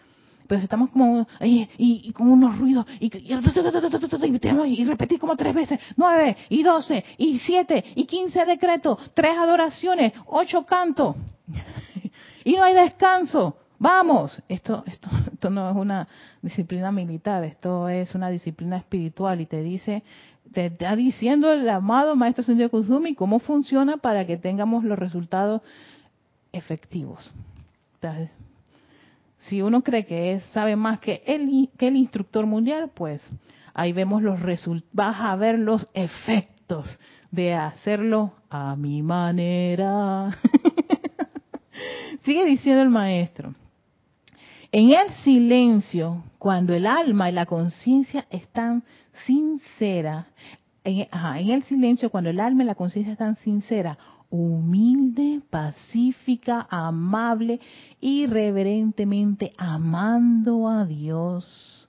Pero 0.53 0.65
estamos 0.65 0.91
como 0.91 1.27
y, 1.41 1.67
y, 1.79 2.13
con 2.13 2.29
unos 2.29 2.59
ruidos 2.59 2.85
y, 2.99 3.11
y, 3.17 4.85
repetir 4.85 5.19
como 5.19 5.35
tres 5.35 5.55
veces, 5.55 5.79
nueve 5.95 6.37
y 6.49 6.61
doce 6.61 7.03
y 7.17 7.39
siete 7.39 7.83
y 7.95 8.05
quince 8.05 8.45
decretos, 8.45 8.99
tres 9.15 9.35
adoraciones, 9.35 10.13
ocho 10.27 10.63
cantos 10.63 11.15
y 12.43 12.53
no 12.53 12.61
hay 12.61 12.75
descanso. 12.75 13.57
Vamos, 13.79 14.39
esto, 14.47 14.83
esto, 14.85 15.09
esto 15.33 15.49
no 15.49 15.71
es 15.71 15.75
una 15.75 16.07
disciplina 16.43 16.91
militar, 16.91 17.43
esto 17.43 17.89
es 17.89 18.13
una 18.13 18.29
disciplina 18.29 18.77
espiritual 18.77 19.41
y 19.41 19.47
te 19.47 19.63
dice, 19.63 20.03
te 20.53 20.67
está 20.67 20.95
diciendo 20.95 21.51
el 21.51 21.67
amado 21.67 22.15
Maestro 22.15 22.43
Sendio 22.43 22.69
Kusumi 22.69 23.15
cómo 23.15 23.39
funciona 23.39 23.97
para 23.97 24.27
que 24.27 24.37
tengamos 24.37 24.83
los 24.83 24.99
resultados 24.99 25.63
efectivos. 26.51 27.33
Si 29.47 29.61
uno 29.61 29.81
cree 29.81 30.05
que 30.05 30.39
sabe 30.51 30.75
más 30.75 30.99
que 30.99 31.21
el, 31.25 31.69
que 31.77 31.87
el 31.87 31.97
instructor 31.97 32.45
mundial, 32.45 32.91
pues 32.93 33.21
ahí 33.73 33.91
vemos 33.91 34.21
los 34.21 34.41
resultados, 34.41 34.93
vas 34.93 35.17
a 35.19 35.35
ver 35.35 35.59
los 35.59 35.87
efectos 35.93 36.87
de 37.31 37.53
hacerlo 37.53 38.33
a 38.49 38.75
mi 38.75 39.01
manera. 39.01 40.37
Sigue 42.21 42.45
diciendo 42.45 42.81
el 42.83 42.89
maestro. 42.89 43.53
En 44.71 44.91
el 44.91 45.11
silencio, 45.23 46.23
cuando 46.37 46.73
el 46.73 46.87
alma 46.87 47.29
y 47.29 47.33
la 47.33 47.45
conciencia 47.45 48.25
están 48.29 48.83
sinceras, 49.25 50.25
en, 50.83 51.07
en, 51.11 51.49
el 51.49 51.63
silencio, 51.63 52.09
cuando 52.09 52.29
el 52.29 52.39
alma 52.39 52.63
y 52.63 52.67
la 52.67 52.75
conciencia 52.75 53.13
están 53.13 53.35
sinceras, 53.37 53.97
humilde, 54.33 55.41
pacífica, 55.47 56.65
amable 56.71 57.59
y 58.01 58.25
reverentemente 58.25 59.51
amando 59.59 60.67
a 60.67 60.85
Dios. 60.85 61.87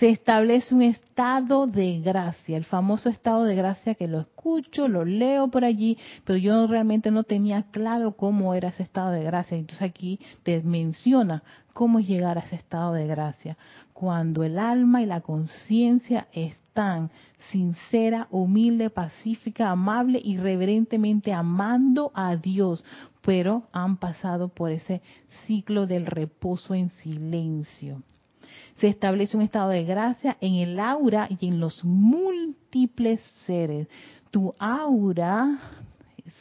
Se 0.00 0.10
establece 0.10 0.74
un 0.74 0.82
estado 0.82 1.68
de 1.68 2.00
gracia, 2.00 2.56
el 2.56 2.64
famoso 2.64 3.08
estado 3.08 3.44
de 3.44 3.54
gracia 3.54 3.94
que 3.94 4.08
lo 4.08 4.18
escucho, 4.18 4.88
lo 4.88 5.04
leo 5.04 5.46
por 5.52 5.64
allí, 5.64 5.96
pero 6.24 6.36
yo 6.36 6.66
realmente 6.66 7.12
no 7.12 7.22
tenía 7.22 7.66
claro 7.70 8.16
cómo 8.16 8.54
era 8.54 8.70
ese 8.70 8.82
estado 8.82 9.12
de 9.12 9.22
gracia. 9.22 9.56
Entonces 9.56 9.88
aquí 9.88 10.18
te 10.42 10.60
menciona 10.62 11.44
cómo 11.72 12.00
llegar 12.00 12.38
a 12.38 12.40
ese 12.40 12.56
estado 12.56 12.94
de 12.94 13.06
gracia. 13.06 13.56
Cuando 13.92 14.42
el 14.42 14.58
alma 14.58 15.00
y 15.00 15.06
la 15.06 15.20
conciencia 15.20 16.26
están 16.32 16.63
sincera, 17.50 18.26
humilde, 18.30 18.90
pacífica, 18.90 19.70
amable 19.70 20.20
y 20.22 20.36
reverentemente 20.36 21.32
amando 21.32 22.10
a 22.14 22.36
Dios, 22.36 22.84
pero 23.22 23.64
han 23.72 23.96
pasado 23.96 24.48
por 24.48 24.70
ese 24.70 25.00
ciclo 25.46 25.86
del 25.86 26.06
reposo 26.06 26.74
en 26.74 26.90
silencio. 26.90 28.02
Se 28.76 28.88
establece 28.88 29.36
un 29.36 29.44
estado 29.44 29.70
de 29.70 29.84
gracia 29.84 30.36
en 30.40 30.54
el 30.54 30.80
aura 30.80 31.28
y 31.30 31.46
en 31.46 31.60
los 31.60 31.84
múltiples 31.84 33.20
seres. 33.46 33.86
Tu 34.30 34.52
aura 34.58 35.58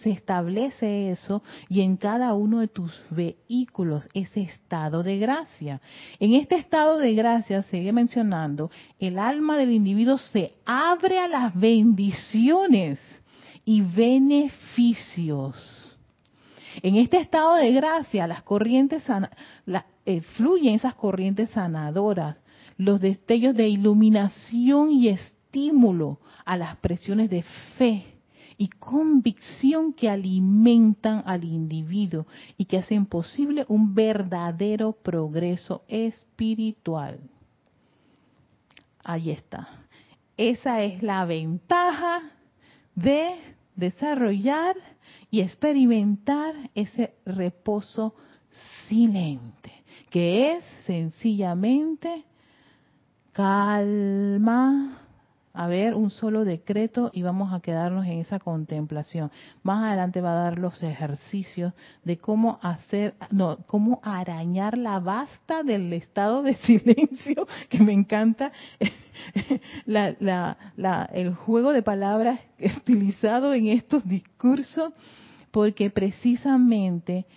se 0.01 0.11
establece 0.11 1.11
eso 1.11 1.43
y 1.67 1.81
en 1.81 1.97
cada 1.97 2.33
uno 2.33 2.59
de 2.61 2.69
tus 2.69 2.93
vehículos 3.09 4.07
ese 4.13 4.41
estado 4.41 5.03
de 5.03 5.17
gracia. 5.17 5.81
En 6.19 6.33
este 6.33 6.55
estado 6.55 6.97
de 6.97 7.13
gracia, 7.13 7.63
sigue 7.63 7.91
mencionando, 7.91 8.71
el 8.99 9.19
alma 9.19 9.57
del 9.57 9.71
individuo 9.71 10.17
se 10.17 10.53
abre 10.65 11.19
a 11.19 11.27
las 11.27 11.53
bendiciones 11.53 12.99
y 13.65 13.81
beneficios. 13.81 15.57
En 16.81 16.95
este 16.95 17.17
estado 17.17 17.55
de 17.55 17.71
gracia, 17.73 18.25
las 18.25 18.43
corrientes 18.43 19.03
eh, 20.05 20.21
fluyen 20.37 20.75
esas 20.75 20.95
corrientes 20.95 21.49
sanadoras, 21.51 22.37
los 22.77 23.01
destellos 23.01 23.55
de 23.55 23.67
iluminación 23.67 24.91
y 24.91 25.09
estímulo 25.09 26.19
a 26.45 26.57
las 26.57 26.77
presiones 26.77 27.29
de 27.29 27.43
fe 27.77 28.12
y 28.57 28.67
convicción 28.67 29.93
que 29.93 30.09
alimentan 30.09 31.23
al 31.25 31.43
individuo 31.43 32.27
y 32.57 32.65
que 32.65 32.77
hacen 32.77 33.05
posible 33.05 33.65
un 33.67 33.93
verdadero 33.93 34.93
progreso 34.93 35.83
espiritual. 35.87 37.19
Ahí 39.03 39.31
está. 39.31 39.67
Esa 40.37 40.81
es 40.83 41.03
la 41.03 41.25
ventaja 41.25 42.31
de 42.95 43.35
desarrollar 43.75 44.75
y 45.29 45.41
experimentar 45.41 46.53
ese 46.75 47.15
reposo 47.25 48.15
silente, 48.87 49.71
que 50.09 50.53
es 50.53 50.63
sencillamente 50.85 52.23
calma, 53.31 55.02
a 55.53 55.67
ver 55.67 55.93
un 55.93 56.09
solo 56.09 56.45
decreto 56.45 57.11
y 57.13 57.21
vamos 57.21 57.53
a 57.53 57.59
quedarnos 57.59 58.05
en 58.07 58.19
esa 58.19 58.39
contemplación. 58.39 59.31
Más 59.61 59.83
adelante 59.83 60.19
va 60.19 60.31
a 60.31 60.43
dar 60.43 60.59
los 60.59 60.81
ejercicios 60.81 61.73
de 62.03 62.17
cómo 62.17 62.59
hacer, 62.63 63.13
no, 63.29 63.59
cómo 63.67 64.01
arañar 64.03 64.77
la 64.77 64.99
basta 64.99 65.61
del 65.61 65.93
estado 65.93 66.41
de 66.41 66.55
silencio, 66.57 67.47
que 67.69 67.79
me 67.79 67.93
encanta 67.93 68.51
la, 69.85 70.15
la, 70.19 70.57
la, 70.75 71.09
el 71.13 71.35
juego 71.35 71.71
de 71.71 71.83
palabras 71.83 72.39
utilizado 72.77 73.53
en 73.53 73.67
estos 73.67 74.07
discursos, 74.07 74.91
porque 75.51 75.91
precisamente 75.91 77.27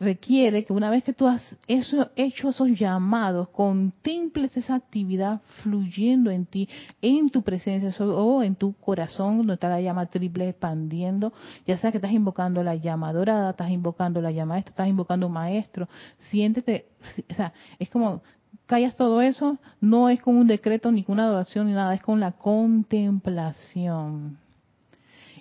requiere 0.00 0.64
que 0.64 0.72
una 0.72 0.90
vez 0.90 1.04
que 1.04 1.12
tú 1.12 1.26
has 1.26 1.42
hecho 1.66 2.48
esos 2.48 2.70
llamados, 2.78 3.48
contemples 3.48 4.56
esa 4.56 4.76
actividad 4.76 5.40
fluyendo 5.62 6.30
en 6.30 6.46
ti, 6.46 6.68
en 7.02 7.30
tu 7.30 7.42
presencia 7.42 7.92
o 8.04 8.42
en 8.42 8.54
tu 8.54 8.74
corazón, 8.74 9.38
donde 9.38 9.54
está 9.54 9.68
la 9.68 9.80
llama 9.80 10.06
triple 10.06 10.48
expandiendo, 10.48 11.32
ya 11.66 11.76
sea 11.78 11.90
que 11.90 11.98
estás 11.98 12.12
invocando 12.12 12.62
la 12.62 12.76
llama 12.76 13.12
dorada, 13.12 13.50
estás 13.50 13.70
invocando 13.70 14.20
la 14.20 14.30
llama 14.30 14.58
esta, 14.58 14.70
estás 14.70 14.88
invocando 14.88 15.26
un 15.26 15.32
maestro, 15.32 15.88
siéntete, 16.30 16.86
o 17.30 17.34
sea, 17.34 17.52
es 17.78 17.90
como 17.90 18.22
callas 18.66 18.96
todo 18.96 19.20
eso, 19.20 19.58
no 19.80 20.08
es 20.08 20.20
con 20.20 20.36
un 20.36 20.46
decreto, 20.46 20.92
ni 20.92 21.02
con 21.02 21.14
una 21.14 21.24
adoración, 21.24 21.66
ni 21.66 21.72
nada, 21.72 21.94
es 21.94 22.02
con 22.02 22.20
la 22.20 22.32
contemplación. 22.32 24.38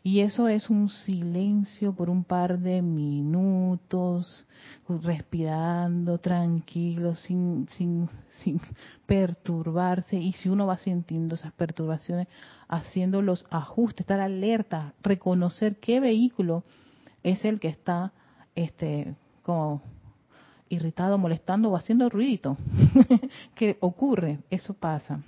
Y 0.08 0.22
eso 0.22 0.48
es 0.48 0.70
un 0.70 0.88
silencio 0.88 1.92
por 1.92 2.10
un 2.10 2.24
par 2.24 2.60
de 2.60 2.82
minutos, 2.82 4.48
respirando 4.88 6.18
tranquilo, 6.20 7.14
sin, 7.14 7.68
sin, 7.72 8.08
sin 8.42 8.62
perturbarse. 9.06 10.16
Y 10.16 10.32
si 10.32 10.48
uno 10.48 10.66
va 10.66 10.78
sintiendo 10.78 11.36
esas 11.36 11.52
perturbaciones, 11.52 12.30
haciendo 12.70 13.22
los 13.22 13.46
ajustes, 13.50 14.06
estar 14.06 14.22
alerta, 14.22 14.94
reconocer 15.04 15.76
qué 15.76 16.00
vehículo 16.00 16.64
es 17.22 17.44
el 17.44 17.60
que 17.60 17.68
está 17.68 18.14
este, 18.56 19.14
como 19.44 19.82
irritado, 20.70 21.18
molestando 21.18 21.70
o 21.70 21.76
haciendo 21.76 22.08
ruido. 22.08 22.56
¿Qué 23.56 23.76
ocurre? 23.82 24.40
Eso 24.50 24.74
pasa 24.74 25.20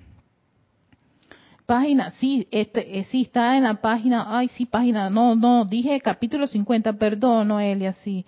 página, 1.70 2.10
sí, 2.14 2.48
este, 2.50 2.98
eh, 2.98 3.04
sí, 3.12 3.22
está 3.22 3.56
en 3.56 3.62
la 3.62 3.76
página, 3.76 4.26
ay, 4.36 4.48
sí, 4.48 4.66
página, 4.66 5.12
no, 5.12 5.36
no, 5.36 5.66
dije 5.66 6.02
capítulo 6.02 6.48
50, 6.48 6.94
perdón, 6.94 7.50
Noelia, 7.50 7.94
sí. 7.94 8.26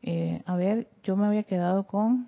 Eh, 0.00 0.40
a 0.46 0.56
ver, 0.56 0.88
yo 1.02 1.14
me 1.14 1.26
había 1.26 1.42
quedado 1.42 1.86
con... 1.86 2.26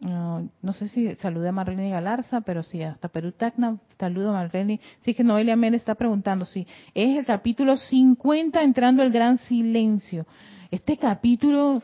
No, 0.00 0.72
sé 0.72 0.88
si 0.88 1.14
saludé 1.16 1.50
a 1.50 1.52
Marlene 1.52 1.90
Galarza, 1.90 2.40
pero 2.40 2.62
sí, 2.62 2.82
hasta 2.82 3.08
Perú 3.08 3.32
Tacna, 3.32 3.76
saludo 3.98 4.30
a 4.30 4.32
Marlene. 4.32 4.80
Sí 5.00 5.12
que 5.12 5.22
Noelia 5.22 5.56
me 5.56 5.68
está 5.76 5.94
preguntando, 5.94 6.46
sí, 6.46 6.66
es 6.94 7.18
el 7.18 7.26
capítulo 7.26 7.76
50 7.76 8.62
entrando 8.62 9.02
el 9.02 9.12
gran 9.12 9.36
silencio. 9.36 10.26
Este 10.70 10.96
capítulo 10.96 11.82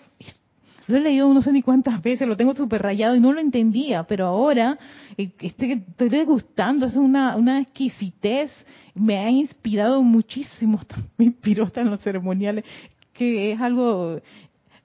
lo 0.87 0.97
he 0.97 1.01
leído 1.01 1.33
no 1.33 1.43
sé 1.43 1.53
ni 1.53 1.63
cuántas 1.63 2.03
veces, 2.03 2.29
lo 2.29 2.37
tengo 2.37 2.55
súper 2.55 2.83
rayado 2.83 3.17
y 3.17 3.21
no 3.21 3.33
lo 3.33 3.41
entendía, 3.41 4.05
pero 4.05 4.27
ahora 4.27 4.79
eh, 5.17 5.31
este, 5.41 5.73
estoy 5.73 6.09
degustando, 6.09 6.87
es 6.87 6.97
una, 6.97 7.37
una 7.37 7.61
exquisitez, 7.61 8.51
me 8.95 9.19
ha 9.19 9.31
inspirado 9.31 10.03
muchísimo, 10.03 10.81
me 11.19 11.27
inspiró 11.27 11.71
en 11.75 11.91
los 11.91 12.01
ceremoniales, 12.01 12.65
que 13.13 13.53
es 13.53 13.61
algo 13.61 14.21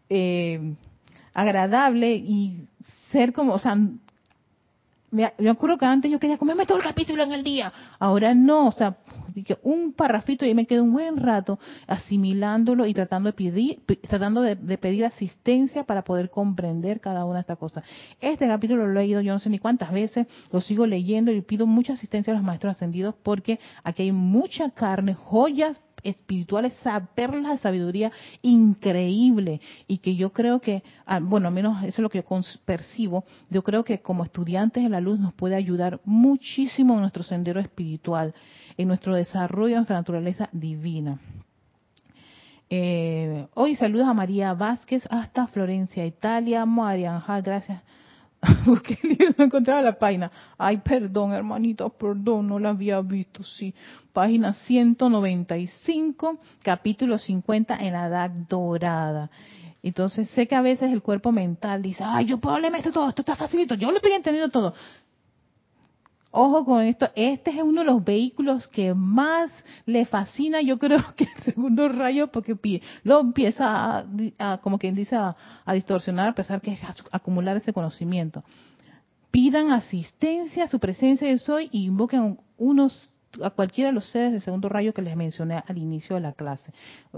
eh, 0.09 0.73
agradable 1.33 2.15
y 2.15 2.65
ser 3.11 3.33
como, 3.33 3.53
o 3.53 3.59
sea, 3.59 3.77
me, 5.11 5.31
me, 5.37 5.49
acuerdo 5.49 5.77
que 5.77 5.85
antes 5.85 6.09
yo 6.09 6.19
quería 6.19 6.37
comerme 6.37 6.65
todo 6.65 6.77
el 6.77 6.83
capítulo 6.83 7.23
en 7.23 7.33
el 7.33 7.43
día, 7.43 7.71
ahora 7.99 8.33
no, 8.33 8.67
o 8.67 8.71
sea, 8.71 8.97
un 9.63 9.93
parrafito 9.93 10.45
y 10.45 10.53
me 10.53 10.65
quedo 10.65 10.83
un 10.83 10.93
buen 10.93 11.17
rato 11.17 11.59
asimilándolo 11.87 12.85
y 12.85 12.93
tratando 12.93 13.27
de 13.29 13.33
pedir, 13.33 13.81
tratando 14.07 14.41
de, 14.41 14.55
pedir 14.77 15.05
asistencia 15.05 15.83
para 15.83 16.03
poder 16.03 16.29
comprender 16.29 16.99
cada 16.99 17.25
una 17.25 17.35
de 17.35 17.41
estas 17.41 17.57
cosas. 17.57 17.83
Este 18.19 18.47
capítulo 18.47 18.87
lo 18.87 18.99
he 18.99 19.03
leído 19.03 19.21
yo 19.21 19.33
no 19.33 19.39
sé 19.39 19.49
ni 19.49 19.59
cuántas 19.59 19.91
veces, 19.91 20.27
lo 20.51 20.61
sigo 20.61 20.85
leyendo 20.85 21.31
y 21.31 21.41
pido 21.41 21.67
mucha 21.67 21.93
asistencia 21.93 22.33
a 22.33 22.35
los 22.35 22.43
maestros 22.43 22.75
ascendidos 22.75 23.15
porque 23.21 23.59
aquí 23.83 24.03
hay 24.03 24.11
mucha 24.11 24.71
carne, 24.71 25.13
joyas 25.13 25.81
espirituales, 26.03 26.73
perlas 27.15 27.53
de 27.53 27.57
sabiduría 27.59 28.11
increíble 28.41 29.61
y 29.87 29.99
que 29.99 30.15
yo 30.15 30.31
creo 30.31 30.59
que, 30.59 30.83
ah, 31.05 31.19
bueno, 31.21 31.47
al 31.47 31.53
menos 31.53 31.77
eso 31.83 31.87
es 31.87 31.99
lo 31.99 32.09
que 32.09 32.23
yo 32.27 32.41
percibo, 32.65 33.23
yo 33.49 33.63
creo 33.63 33.83
que 33.83 34.01
como 34.01 34.23
estudiantes 34.23 34.83
de 34.83 34.89
la 34.89 35.01
luz 35.01 35.19
nos 35.19 35.33
puede 35.33 35.55
ayudar 35.55 35.99
muchísimo 36.05 36.95
en 36.95 37.01
nuestro 37.01 37.23
sendero 37.23 37.59
espiritual, 37.59 38.33
en 38.77 38.87
nuestro 38.87 39.15
desarrollo, 39.15 39.73
en 39.73 39.79
nuestra 39.79 39.97
naturaleza 39.97 40.49
divina. 40.51 41.19
Eh, 42.69 43.47
hoy 43.53 43.75
saludos 43.75 44.07
a 44.07 44.13
María 44.13 44.53
Vázquez 44.53 45.03
hasta 45.09 45.47
Florencia, 45.47 46.05
Italia. 46.05 46.65
María 46.65 47.21
gracias 47.43 47.81
porque 48.65 48.97
no 49.37 49.45
encontraba 49.45 49.81
la 49.81 49.97
página. 49.99 50.31
Ay, 50.57 50.77
perdón, 50.77 51.33
hermanito, 51.33 51.89
perdón, 51.89 52.47
no 52.47 52.59
la 52.59 52.69
había 52.69 52.99
visto. 53.01 53.43
Sí, 53.43 53.73
página 54.13 54.53
195, 54.53 56.39
capítulo 56.63 57.17
50 57.17 57.77
en 57.77 57.93
la 57.93 58.07
edad 58.07 58.29
dorada. 58.29 59.29
Entonces 59.83 60.29
sé 60.31 60.47
que 60.47 60.55
a 60.55 60.61
veces 60.61 60.91
el 60.91 61.01
cuerpo 61.01 61.31
mental 61.31 61.81
dice, 61.81 62.03
ay, 62.05 62.25
yo 62.25 62.37
puedo 62.37 62.59
leerme 62.59 62.79
esto 62.79 62.91
todo, 62.91 63.09
esto 63.09 63.21
está 63.21 63.35
facilito, 63.35 63.73
yo 63.75 63.89
lo 63.89 63.97
estoy 63.97 64.11
entendiendo 64.11 64.51
todo. 64.51 64.75
Ojo 66.33 66.63
con 66.63 66.81
esto, 66.81 67.09
este 67.15 67.51
es 67.51 67.61
uno 67.61 67.81
de 67.81 67.87
los 67.87 68.03
vehículos 68.05 68.65
que 68.69 68.93
más 68.93 69.51
le 69.85 70.05
fascina, 70.05 70.61
yo 70.61 70.79
creo 70.79 71.03
que 71.17 71.25
el 71.25 71.43
segundo 71.43 71.89
rayo, 71.89 72.27
porque 72.27 72.55
lo 73.03 73.19
empieza 73.19 74.05
a, 74.39 74.57
como 74.59 74.79
quien 74.79 74.95
dice, 74.95 75.17
a, 75.17 75.35
distorsionar 75.73 76.29
a 76.29 76.35
pesar 76.35 76.61
que 76.61 76.71
es 76.71 76.79
acumular 77.11 77.57
ese 77.57 77.73
conocimiento. 77.73 78.45
Pidan 79.29 79.71
asistencia 79.71 80.65
a 80.65 80.67
su 80.69 80.79
presencia 80.79 81.27
de 81.27 81.37
soy 81.37 81.69
y 81.71 81.85
invoquen 81.85 82.37
unos 82.57 83.10
a 83.43 83.49
cualquiera 83.51 83.89
de 83.89 83.93
los 83.93 84.09
sedes 84.09 84.33
de 84.33 84.39
segundo 84.39 84.69
rayo 84.69 84.93
que 84.93 85.01
les 85.01 85.15
mencioné 85.15 85.63
al 85.65 85.77
inicio 85.77 86.15
de 86.15 86.21
la 86.21 86.33
clase. 86.33 86.73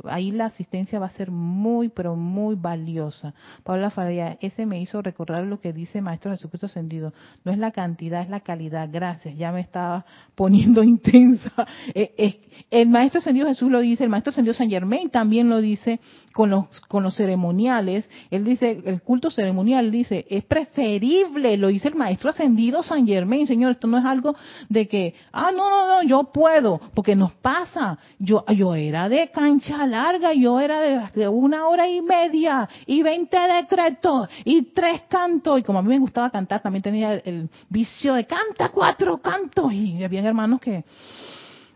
Ahí 0.06 0.32
la 0.32 0.46
asistencia 0.46 1.00
va 1.00 1.08
a 1.08 1.12
ser 1.12 1.32
muy, 1.32 1.90
pero 1.90 2.16
muy 2.16 2.56
valiosa. 2.56 3.34
Paula 3.64 3.90
Faria, 3.90 4.38
ese 4.42 4.66
me 4.66 4.82
hizo 4.82 5.02
recordar 5.02 5.44
lo 5.44 5.60
que 5.60 5.74
dice 5.74 6.02
Maestro 6.02 6.32
Jesucristo 6.32 6.68
Ascendido. 6.68 7.14
No 7.44 7.52
es 7.52 7.58
la 7.58 7.72
cantidad, 7.72 8.22
es 8.22 8.30
la 8.30 8.42
calidad. 8.42 8.90
Gracias, 8.92 9.36
ya 9.38 9.52
me 9.52 9.62
estaba 9.62 10.06
poniendo 10.36 10.84
intensa. 10.84 11.52
Eh, 11.94 12.40
el 12.70 12.90
Maestro 12.90 13.20
Ascendido 13.20 13.48
Jesús 13.48 13.72
lo 13.72 13.80
dice, 13.80 14.04
el 14.04 14.10
Maestro 14.10 14.32
Ascendido 14.32 14.54
San 14.54 14.70
Germain 14.70 15.10
también 15.10 15.50
lo 15.50 15.62
dice 15.62 16.00
con 16.34 16.50
los, 16.50 16.82
con 16.88 17.04
los 17.04 17.16
ceremoniales. 17.16 18.10
Él 18.30 18.44
dice, 18.44 18.82
el 18.86 19.02
culto 19.02 19.32
ceremonial 19.32 19.92
dice, 19.92 20.26
es 20.30 20.44
preferible, 20.44 21.58
lo 21.58 21.68
dice 21.68 21.88
el 21.88 21.96
Maestro 21.96 22.30
Ascendido 22.30 22.84
San 22.84 23.06
Germain, 23.08 23.48
Señor, 23.48 23.72
esto 23.72 23.88
no 23.88 23.98
es 23.98 24.06
algo 24.06 24.36
de 24.70 24.88
que, 24.88 25.16
ah, 25.32 25.52
no, 25.56 25.70
no, 25.70 25.88
no, 25.88 26.03
yo 26.04 26.26
puedo, 26.26 26.80
porque 26.94 27.16
nos 27.16 27.34
pasa. 27.36 27.98
Yo, 28.20 28.46
yo 28.48 28.76
era 28.76 29.10
de 29.10 29.30
cancha 29.32 29.86
larga, 29.88 30.34
yo 30.34 30.60
era 30.60 31.10
de, 31.10 31.28
una 31.28 31.68
hora 31.68 31.90
y 31.90 32.02
media, 32.02 32.70
y 32.86 33.02
veinte 33.02 33.38
decretos, 33.38 34.30
y 34.46 34.74
tres 34.74 35.04
cantos, 35.10 35.60
y 35.60 35.64
como 35.64 35.80
a 35.80 35.82
mí 35.82 35.90
me 35.90 36.00
gustaba 36.00 36.30
cantar, 36.30 36.62
también 36.62 36.84
tenía 36.84 37.14
el, 37.16 37.50
vicio 37.70 38.14
de 38.14 38.26
canta 38.26 38.70
cuatro 38.70 39.18
cantos, 39.20 39.74
y 39.74 40.04
había 40.04 40.22
hermanos 40.22 40.62
que, 40.62 40.84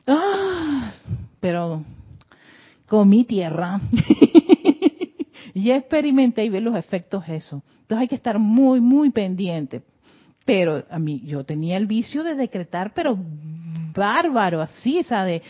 ah, 0.07 0.91
pero 1.39 1.84
comí 2.88 3.23
tierra. 3.23 3.80
y 5.53 5.71
experimenté 5.71 6.45
y 6.45 6.49
ver 6.49 6.61
los 6.61 6.75
efectos 6.75 7.25
de 7.25 7.38
eso. 7.38 7.63
Entonces 7.82 8.01
hay 8.01 8.07
que 8.07 8.15
estar 8.15 8.38
muy, 8.38 8.80
muy 8.80 9.09
pendiente. 9.09 9.82
Pero 10.45 10.86
a 10.89 10.99
mí, 10.99 11.23
yo 11.25 11.43
tenía 11.43 11.78
el 11.78 11.88
vicio 11.88 12.23
de 12.23 12.36
decretar, 12.36 12.93
pero 12.93 13.17
bárbaro, 13.97 14.61
así, 14.61 14.99
o 14.99 15.03
sea, 15.03 15.25
de, 15.25 15.41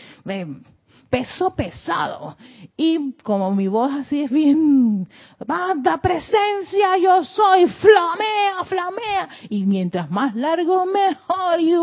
peso 1.08 1.54
pesado. 1.54 2.36
Y 2.76 3.12
como 3.22 3.54
mi 3.54 3.68
voz 3.68 3.92
así 3.92 4.22
es 4.22 4.30
bien, 4.30 5.08
banda 5.46 5.98
presencia, 5.98 6.98
yo 7.02 7.24
soy, 7.24 7.66
flamea, 7.66 8.64
flamea. 8.64 9.28
Y 9.48 9.64
mientras 9.64 10.10
más 10.10 10.34
largo, 10.34 10.84
mejor. 10.86 11.60
Y 11.60 11.74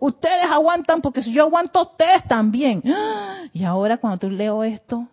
ustedes 0.00 0.46
aguantan 0.50 1.00
porque 1.00 1.22
si 1.22 1.32
yo 1.32 1.44
aguanto, 1.44 1.82
ustedes 1.82 2.24
también. 2.28 2.82
Y 3.52 3.64
ahora 3.64 3.98
cuando 3.98 4.18
tú 4.18 4.30
leo 4.30 4.64
esto, 4.64 5.06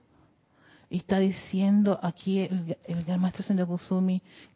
está 0.90 1.20
diciendo 1.20 2.00
aquí 2.02 2.40
el, 2.40 2.78
el 2.88 3.20
maestro 3.20 3.44
Sendo 3.44 3.80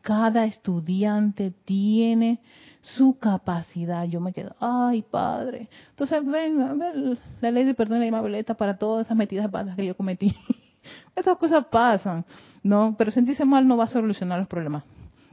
cada 0.02 0.46
estudiante 0.46 1.54
tiene 1.66 2.40
su 2.84 3.18
capacidad. 3.18 4.06
Yo 4.06 4.20
me 4.20 4.32
quedo, 4.32 4.56
ay 4.60 5.02
padre. 5.02 5.68
Entonces 5.90 6.24
ven, 6.24 6.78
ven 6.78 7.18
la 7.42 7.52
ley 7.52 7.66
de 7.66 7.74
perdón 7.74 8.04
y 8.04 8.12
la 8.12 8.44
para 8.56 8.78
todas 8.78 9.08
esas 9.08 9.18
metidas 9.18 9.50
patas 9.50 9.76
que 9.76 9.86
yo 9.86 9.98
cometí. 9.98 10.36
Esas 11.16 11.38
cosas 11.38 11.66
pasan, 11.68 12.26
¿no? 12.62 12.96
Pero 12.98 13.10
sentirse 13.10 13.46
mal 13.46 13.66
no 13.66 13.78
va 13.78 13.86
a 13.86 13.88
solucionar 13.88 14.40
los 14.40 14.48
problemas. 14.50 14.84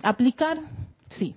¿Aplicar? 0.03 0.59
Sí. 1.09 1.35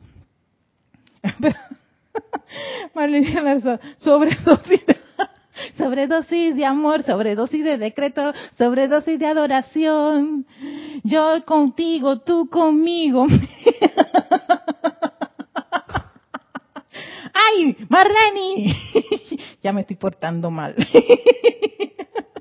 Marlene 2.95 3.61
sobredosis 3.99 4.85
de, 4.85 4.97
sobredosis 5.77 6.55
de 6.55 6.65
amor, 6.65 7.03
sobredosis 7.03 7.63
de 7.63 7.77
decreto, 7.77 8.33
sobredosis 8.57 9.19
de 9.19 9.25
adoración. 9.25 10.45
Yo 11.03 11.43
contigo, 11.45 12.19
tú 12.19 12.49
conmigo. 12.49 13.27
¡Ay, 17.45 17.77
Marlene! 17.89 18.75
ya 19.61 19.73
me 19.73 19.81
estoy 19.81 19.95
portando 19.95 20.51
mal. 20.51 20.75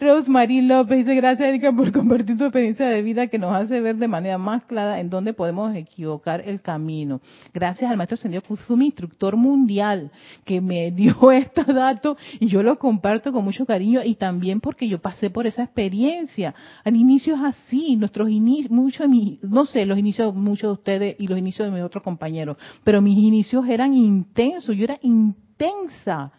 Rosemary 0.00 0.62
López 0.62 0.98
dice, 0.98 1.14
gracias 1.14 1.48
Erika 1.48 1.72
por 1.72 1.92
compartir 1.92 2.36
tu 2.36 2.44
experiencia 2.44 2.86
de 2.86 3.02
vida 3.02 3.26
que 3.26 3.38
nos 3.38 3.54
hace 3.54 3.80
ver 3.80 3.96
de 3.96 4.08
manera 4.08 4.38
más 4.38 4.64
clara 4.64 5.00
en 5.00 5.10
dónde 5.10 5.32
podemos 5.32 5.74
equivocar 5.74 6.42
el 6.46 6.60
camino. 6.60 7.20
Gracias 7.52 7.90
al 7.90 7.96
maestro 7.96 8.16
Sendio 8.16 8.42
Kusumi, 8.42 8.86
instructor 8.86 9.36
mundial, 9.36 10.10
que 10.44 10.60
me 10.60 10.90
dio 10.92 11.30
estos 11.32 11.66
datos 11.66 12.16
y 12.40 12.48
yo 12.48 12.62
lo 12.62 12.78
comparto 12.78 13.32
con 13.32 13.44
mucho 13.44 13.66
cariño 13.66 14.00
y 14.04 14.14
también 14.14 14.60
porque 14.60 14.88
yo 14.88 15.00
pasé 15.00 15.30
por 15.30 15.46
esa 15.46 15.64
experiencia. 15.64 16.54
Al 16.84 16.96
inicio 16.96 17.34
es 17.34 17.42
así, 17.42 17.96
nuestros 17.96 18.30
inicios, 18.30 18.70
mucho, 18.70 19.04
no 19.42 19.66
sé, 19.66 19.86
los 19.86 19.98
inicios 19.98 20.34
muchos 20.34 20.68
de 20.68 20.72
ustedes 20.72 21.16
y 21.18 21.26
los 21.26 21.38
inicios 21.38 21.68
de 21.68 21.74
mis 21.74 21.84
otros 21.84 22.02
compañeros, 22.02 22.56
pero 22.84 23.02
mis 23.02 23.18
inicios 23.18 23.66
eran 23.68 23.94
intensos, 23.94 24.76
yo 24.76 24.84
era 24.84 24.98
intensa 25.02 26.32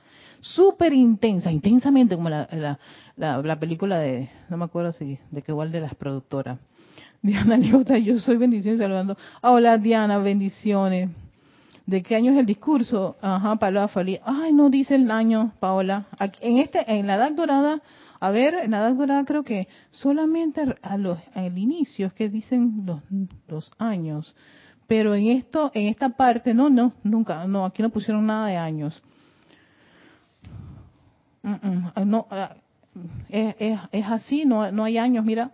súper 0.43 0.93
intensa, 0.93 1.51
intensamente 1.51 2.15
como 2.15 2.29
la, 2.29 2.77
película 3.59 3.97
de, 3.97 4.29
no 4.49 4.57
me 4.57 4.65
acuerdo 4.65 4.91
si, 4.91 5.19
de 5.31 5.41
qué 5.41 5.51
igual 5.51 5.71
de 5.71 5.81
las 5.81 5.95
productoras. 5.95 6.59
Diana 7.21 7.57
Liota, 7.57 7.97
yo 7.97 8.19
soy 8.19 8.37
bendición 8.37 8.77
saludando. 8.77 9.17
hola 9.41 9.77
Diana, 9.77 10.17
bendiciones. 10.17 11.09
¿De 11.85 12.01
qué 12.01 12.15
año 12.15 12.31
es 12.31 12.39
el 12.39 12.45
discurso? 12.45 13.17
Ajá, 13.21 13.57
Paola 13.57 13.89
Fali. 13.89 14.19
Ay, 14.23 14.53
no 14.53 14.69
dice 14.69 14.95
el 14.95 15.11
año, 15.11 15.51
Paola. 15.59 16.07
en 16.39 16.57
este, 16.57 16.89
en 16.89 17.07
la 17.07 17.15
edad 17.15 17.33
dorada, 17.33 17.81
a 18.21 18.31
ver, 18.31 18.53
en 18.53 18.71
la 18.71 18.79
edad 18.79 18.93
dorada 18.93 19.25
creo 19.25 19.43
que 19.43 19.67
solamente 19.91 20.63
a 20.81 20.97
los, 20.97 21.19
al 21.33 21.57
inicio 21.57 22.07
es 22.07 22.13
que 22.13 22.29
dicen 22.29 22.83
los, 22.85 23.01
los 23.49 23.71
años. 23.79 24.33
Pero 24.87 25.13
en 25.13 25.27
esto, 25.27 25.71
en 25.73 25.87
esta 25.87 26.09
parte, 26.09 26.53
no, 26.53 26.69
no, 26.69 26.93
nunca, 27.03 27.45
no, 27.47 27.65
aquí 27.65 27.81
no 27.81 27.89
pusieron 27.89 28.25
nada 28.25 28.47
de 28.47 28.57
años. 28.57 29.03
no, 32.05 32.27
es, 33.29 34.05
así, 34.05 34.45
no, 34.45 34.71
no 34.71 34.83
hay 34.83 34.97
años, 34.97 35.25
mira, 35.25 35.51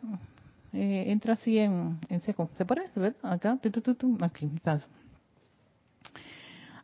eh, 0.74 1.06
entra 1.08 1.34
así 1.34 1.58
en, 1.58 1.98
seco. 2.22 2.50
¿Se 2.56 2.66
parece? 2.66 3.00
¿Ves? 3.00 3.16
Acá, 3.24 3.58
aquí 4.22 4.46
estás. 4.56 4.88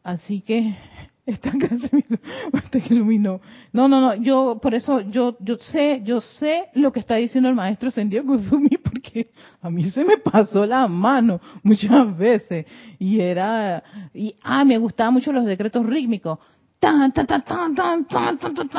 Así 0.04 0.42
que 0.42 0.76
esta 1.26 1.52
casa 1.52 1.90
me 1.92 2.04
iluminó. 2.90 3.42
No, 3.74 3.88
no, 3.88 4.00
no, 4.00 4.16
yo 4.16 4.60
por 4.62 4.74
eso 4.76 5.02
yo 5.02 5.36
yo 5.40 5.58
sé, 5.58 6.02
yo 6.04 6.22
sé 6.22 6.66
lo 6.74 6.92
que 6.92 7.00
está 7.00 7.16
diciendo 7.16 7.50
el 7.50 7.56
maestro 7.56 7.90
Sendio 7.92 8.24
Kuzumi 8.24 8.78
porque 8.84 9.28
a 9.62 9.70
mí 9.70 9.90
se 9.90 10.06
me 10.06 10.18
pasó 10.18 10.66
la 10.66 10.88
mano 10.88 11.42
muchas 11.64 12.16
veces 12.18 12.68
y 13.00 13.20
era 13.20 13.84
y 14.14 14.36
ah, 14.44 14.64
me 14.64 14.78
gustaban 14.78 15.14
mucho 15.16 15.32
los 15.32 15.46
decretos 15.46 15.86
rítmicos 15.86 16.38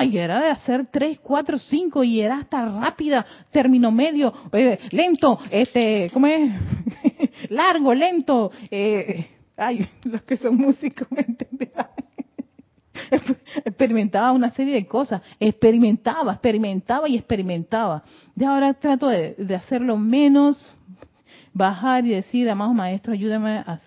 y 0.05 0.19
era 0.19 0.41
de 0.41 0.51
hacer 0.51 0.87
tres, 0.91 1.19
cuatro, 1.21 1.59
cinco 1.59 2.05
y 2.05 2.21
era 2.21 2.39
hasta 2.39 2.65
rápida, 2.65 3.25
término 3.51 3.91
medio, 3.91 4.33
eh, 4.53 4.79
lento, 4.91 5.39
este, 5.51 6.11
¿cómo 6.13 6.27
es? 6.27 6.53
Largo, 7.51 7.95
lento, 7.95 8.51
eh, 8.71 9.27
ay, 9.57 9.89
los 10.05 10.23
que 10.23 10.37
son 10.37 10.57
músicos 10.57 11.09
me 11.11 11.23
entenderán. 11.23 11.89
experimentaba 13.65 14.33
una 14.33 14.51
serie 14.51 14.75
de 14.75 14.87
cosas, 14.87 15.23
experimentaba, 15.41 16.33
experimentaba 16.35 17.09
y 17.09 17.17
experimentaba. 17.17 18.03
Y 18.37 18.45
ahora 18.45 18.75
trato 18.75 19.09
de, 19.09 19.35
de 19.39 19.55
hacerlo 19.55 19.97
menos, 19.97 20.73
bajar 21.53 22.05
y 22.05 22.11
decir, 22.11 22.49
amado 22.49 22.73
maestro, 22.73 23.13
ayúdame 23.13 23.65
a 23.67 23.81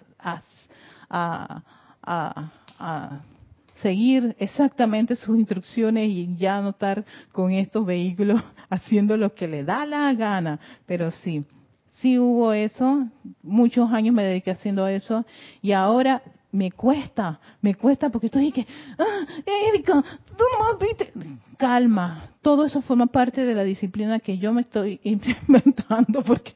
seguir 3.82 4.36
exactamente 4.39 5.15
sus 5.15 5.38
instrucciones 5.38 6.09
y 6.09 6.36
ya 6.38 6.61
no 6.61 6.69
estar 6.69 7.05
con 7.32 7.51
estos 7.51 7.86
vehículos 7.86 8.41
haciendo 8.69 9.17
lo 9.17 9.34
que 9.34 9.47
le 9.47 9.63
da 9.63 9.86
la 9.86 10.13
gana. 10.13 10.59
Pero 10.86 11.11
sí, 11.11 11.43
sí 11.93 12.17
hubo 12.17 12.53
eso, 12.53 13.07
muchos 13.43 13.91
años 13.91 14.13
me 14.13 14.23
dediqué 14.23 14.51
haciendo 14.51 14.88
eso 14.88 15.25
y 15.61 15.71
ahora 15.71 16.21
me 16.51 16.71
cuesta, 16.71 17.39
me 17.61 17.75
cuesta 17.75 18.09
porque 18.09 18.27
estoy 18.27 18.51
que, 18.51 18.65
ah, 18.97 19.25
Erika, 19.45 20.03
tú 20.36 20.43
viste. 20.80 21.13
Calma, 21.57 22.32
todo 22.41 22.65
eso 22.65 22.82
forma 22.82 23.07
parte 23.07 23.45
de 23.45 23.53
la 23.53 23.63
disciplina 23.63 24.19
que 24.19 24.38
yo 24.38 24.53
me 24.53 24.61
estoy 24.61 24.99
implementando 25.03 26.23
porque 26.23 26.55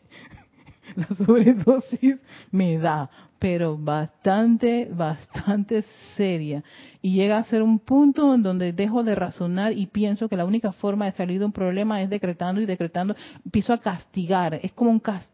la 0.97 1.07
sobredosis 1.15 2.17
me 2.51 2.77
da, 2.77 3.09
pero 3.39 3.77
bastante, 3.77 4.89
bastante 4.91 5.83
seria. 6.15 6.63
Y 7.01 7.13
llega 7.13 7.37
a 7.37 7.43
ser 7.43 7.61
un 7.61 7.79
punto 7.79 8.33
en 8.33 8.43
donde 8.43 8.73
dejo 8.73 9.03
de 9.03 9.15
razonar 9.15 9.73
y 9.73 9.87
pienso 9.87 10.29
que 10.29 10.37
la 10.37 10.45
única 10.45 10.71
forma 10.71 11.05
de 11.05 11.13
salir 11.13 11.39
de 11.39 11.45
un 11.45 11.51
problema 11.51 12.01
es 12.01 12.09
decretando 12.09 12.61
y 12.61 12.65
decretando. 12.65 13.15
Empiezo 13.43 13.73
a 13.73 13.79
castigar. 13.79 14.59
Es 14.61 14.71
como 14.71 14.91
un 14.91 14.99
castigo. 14.99 15.33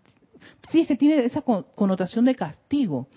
Sí, 0.71 0.81
es 0.81 0.87
que 0.87 0.95
tiene 0.95 1.23
esa 1.25 1.41
connotación 1.41 2.25
de 2.25 2.35
castigo 2.35 3.07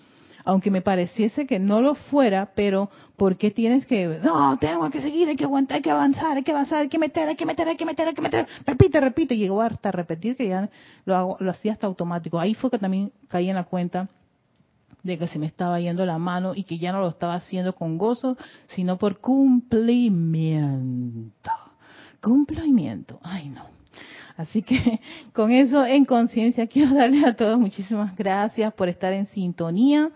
aunque 0.45 0.71
me 0.71 0.81
pareciese 0.81 1.45
que 1.45 1.59
no 1.59 1.81
lo 1.81 1.95
fuera, 1.95 2.51
pero 2.55 2.89
¿por 3.17 3.37
qué 3.37 3.51
tienes 3.51 3.85
que, 3.85 4.19
no, 4.23 4.57
tengo 4.57 4.89
que 4.89 5.01
seguir, 5.01 5.29
hay 5.29 5.35
que 5.35 5.45
aguantar, 5.45 5.77
hay 5.77 5.81
que 5.81 5.91
avanzar, 5.91 6.37
hay 6.37 6.43
que 6.43 6.51
avanzar, 6.51 6.81
hay 6.81 6.89
que 6.89 6.99
meter, 6.99 7.29
hay 7.29 7.35
que 7.35 7.45
meter, 7.45 7.67
hay 7.67 7.75
que 7.75 7.85
meter, 7.85 8.07
hay 8.07 8.13
que 8.13 8.21
meter, 8.21 8.47
repite, 8.65 8.99
repite, 8.99 9.35
y 9.35 9.39
llegó 9.39 9.61
hasta 9.61 9.91
repetir 9.91 10.35
que 10.35 10.47
ya 10.47 10.69
lo, 11.05 11.15
hago, 11.15 11.37
lo 11.39 11.51
hacía 11.51 11.73
hasta 11.73 11.87
automático. 11.87 12.39
Ahí 12.39 12.55
fue 12.55 12.71
que 12.71 12.79
también 12.79 13.11
caí 13.27 13.49
en 13.49 13.55
la 13.55 13.63
cuenta 13.63 14.09
de 15.03 15.17
que 15.17 15.27
se 15.27 15.37
me 15.37 15.45
estaba 15.45 15.79
yendo 15.79 16.05
la 16.05 16.17
mano 16.17 16.53
y 16.55 16.63
que 16.63 16.77
ya 16.77 16.91
no 16.91 17.01
lo 17.01 17.09
estaba 17.09 17.35
haciendo 17.35 17.75
con 17.75 17.97
gozo, 17.97 18.37
sino 18.67 18.97
por 18.97 19.19
cumplimiento. 19.19 21.51
Cumplimiento. 22.21 23.19
Ay, 23.21 23.49
no. 23.49 23.65
Así 24.37 24.63
que 24.63 24.99
con 25.33 25.51
eso 25.51 25.85
en 25.85 26.05
conciencia 26.05 26.67
quiero 26.67 26.93
darle 26.95 27.25
a 27.25 27.35
todos 27.35 27.59
muchísimas 27.59 28.15
gracias 28.15 28.73
por 28.73 28.89
estar 28.89 29.13
en 29.13 29.27
sintonía. 29.27 30.11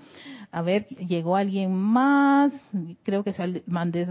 A 0.49 0.61
ver, 0.61 0.87
llegó 0.87 1.35
alguien 1.35 1.75
más, 1.75 2.53
creo 3.03 3.23
que 3.23 3.35
mandé 3.67 4.07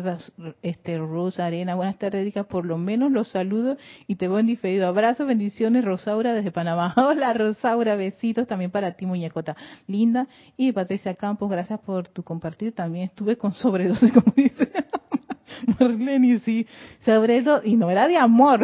este 0.62 0.98
Rosa 0.98 1.46
Arena. 1.46 1.74
Buenas 1.74 1.98
tardes, 1.98 2.20
Erika, 2.20 2.44
por 2.44 2.66
lo 2.66 2.76
menos 2.76 3.10
los 3.10 3.28
saludo 3.28 3.78
y 4.06 4.16
te 4.16 4.28
voy 4.28 4.40
en 4.40 4.46
diferido. 4.46 4.86
Abrazos, 4.86 5.26
bendiciones, 5.26 5.84
Rosaura 5.84 6.34
desde 6.34 6.52
Panamá. 6.52 6.92
Hola, 6.96 7.32
Rosaura, 7.32 7.96
besitos 7.96 8.46
también 8.46 8.70
para 8.70 8.92
ti, 8.92 9.06
muñecota 9.06 9.56
linda. 9.86 10.28
Y 10.58 10.72
Patricia 10.72 11.14
Campos, 11.14 11.50
gracias 11.50 11.80
por 11.80 12.06
tu 12.08 12.22
compartir. 12.22 12.74
También 12.74 13.06
estuve 13.06 13.38
con 13.38 13.52
sobredosis, 13.52 14.12
como 14.12 14.32
dice 14.36 14.70
Marlene, 15.80 16.38
sí, 16.40 16.66
sobredosis, 17.00 17.72
y 17.72 17.76
no 17.76 17.90
era 17.90 18.06
de 18.06 18.18
amor. 18.18 18.60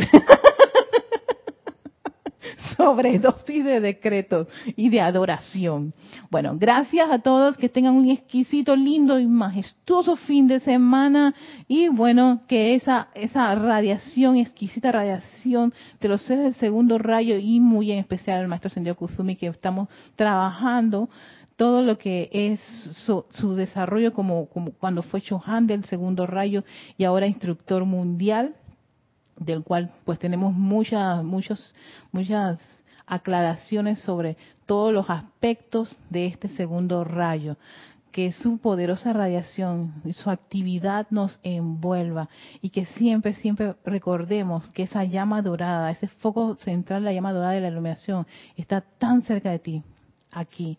Sobredosis 2.76 3.64
de 3.64 3.80
decretos 3.80 4.48
y 4.76 4.88
de 4.88 5.00
adoración. 5.00 5.92
Bueno, 6.30 6.56
gracias 6.58 7.10
a 7.10 7.20
todos, 7.20 7.56
que 7.56 7.68
tengan 7.68 7.94
un 7.94 8.10
exquisito, 8.10 8.76
lindo 8.76 9.18
y 9.18 9.26
majestuoso 9.26 10.16
fin 10.16 10.46
de 10.46 10.60
semana 10.60 11.34
y 11.68 11.88
bueno, 11.88 12.42
que 12.48 12.74
esa, 12.74 13.08
esa 13.14 13.54
radiación, 13.54 14.36
exquisita 14.36 14.92
radiación 14.92 15.72
de 16.00 16.08
los 16.08 16.22
seres 16.22 16.44
del 16.44 16.54
segundo 16.54 16.98
rayo 16.98 17.36
y 17.38 17.60
muy 17.60 17.92
en 17.92 17.98
especial 17.98 18.40
el 18.40 18.48
maestro 18.48 18.70
Sendio 18.70 18.96
Kuzumi 18.96 19.36
que 19.36 19.46
estamos 19.46 19.88
trabajando 20.16 21.08
todo 21.56 21.82
lo 21.82 21.98
que 21.98 22.28
es 22.32 22.60
su, 23.04 23.24
su 23.30 23.54
desarrollo 23.54 24.12
como, 24.12 24.46
como 24.46 24.72
cuando 24.72 25.02
fue 25.02 25.20
Chohan 25.20 25.66
del 25.66 25.84
segundo 25.84 26.26
rayo 26.26 26.64
y 26.96 27.04
ahora 27.04 27.26
instructor 27.26 27.84
mundial 27.84 28.54
del 29.44 29.62
cual 29.62 29.90
pues 30.04 30.18
tenemos 30.18 30.52
muchas, 30.52 31.22
muchos, 31.24 31.74
muchas 32.10 32.58
aclaraciones 33.06 34.00
sobre 34.00 34.36
todos 34.66 34.92
los 34.92 35.10
aspectos 35.10 35.98
de 36.10 36.26
este 36.26 36.48
segundo 36.48 37.04
rayo, 37.04 37.56
que 38.10 38.32
su 38.32 38.58
poderosa 38.58 39.12
radiación 39.12 39.94
y 40.04 40.12
su 40.12 40.30
actividad 40.30 41.06
nos 41.10 41.40
envuelva 41.42 42.28
y 42.60 42.68
que 42.70 42.84
siempre, 42.84 43.32
siempre 43.34 43.74
recordemos 43.84 44.70
que 44.70 44.82
esa 44.82 45.04
llama 45.04 45.40
dorada, 45.42 45.90
ese 45.90 46.08
foco 46.08 46.56
central, 46.56 47.04
la 47.04 47.12
llama 47.12 47.32
dorada 47.32 47.52
de 47.52 47.62
la 47.62 47.68
iluminación, 47.68 48.26
está 48.56 48.82
tan 48.82 49.22
cerca 49.22 49.50
de 49.50 49.58
ti, 49.58 49.82
aquí, 50.30 50.78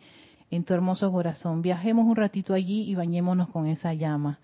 en 0.51 0.63
tu 0.63 0.73
hermoso 0.75 1.11
corazón. 1.11 1.63
Viajemos 1.63 2.05
un 2.05 2.15
ratito 2.15 2.53
allí 2.53 2.83
y 2.83 2.95
bañémonos 2.95 3.49
con 3.49 3.65
esa 3.67 3.93
llama. 3.93 4.39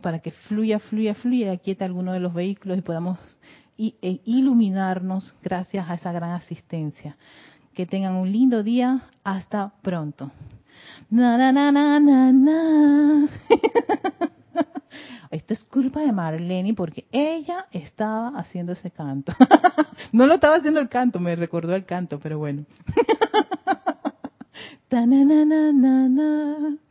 Para 0.00 0.18
que 0.18 0.30
fluya, 0.30 0.78
fluya, 0.78 1.14
fluya, 1.14 1.46
y 1.46 1.56
aquieta 1.56 1.84
alguno 1.84 2.12
de 2.12 2.20
los 2.20 2.34
vehículos 2.34 2.78
y 2.78 2.82
podamos 2.82 3.18
e 3.78 4.20
iluminarnos 4.24 5.34
gracias 5.42 5.88
a 5.88 5.94
esa 5.94 6.12
gran 6.12 6.32
asistencia. 6.32 7.16
Que 7.74 7.86
tengan 7.86 8.14
un 8.14 8.30
lindo 8.30 8.62
día. 8.62 9.08
Hasta 9.24 9.72
pronto. 9.82 10.30
Na, 11.10 11.36
na, 11.38 11.52
na, 11.52 11.72
na, 11.72 12.32
na. 12.32 13.28
Esto 15.30 15.54
es 15.54 15.64
culpa 15.64 16.00
de 16.00 16.12
Marlene 16.12 16.74
porque 16.74 17.06
ella 17.10 17.66
estaba 17.72 18.38
haciendo 18.38 18.72
ese 18.72 18.90
canto. 18.90 19.32
no 20.12 20.26
lo 20.26 20.34
estaba 20.34 20.56
haciendo 20.56 20.80
el 20.80 20.90
canto, 20.90 21.18
me 21.20 21.34
recordó 21.34 21.74
el 21.74 21.86
canto, 21.86 22.20
pero 22.20 22.38
bueno. 22.38 22.66
Ta, 24.88 25.06
na, 25.06 25.24
na, 25.24 25.46
na, 25.46 25.72
na, 25.72 26.08
na. 26.08 26.76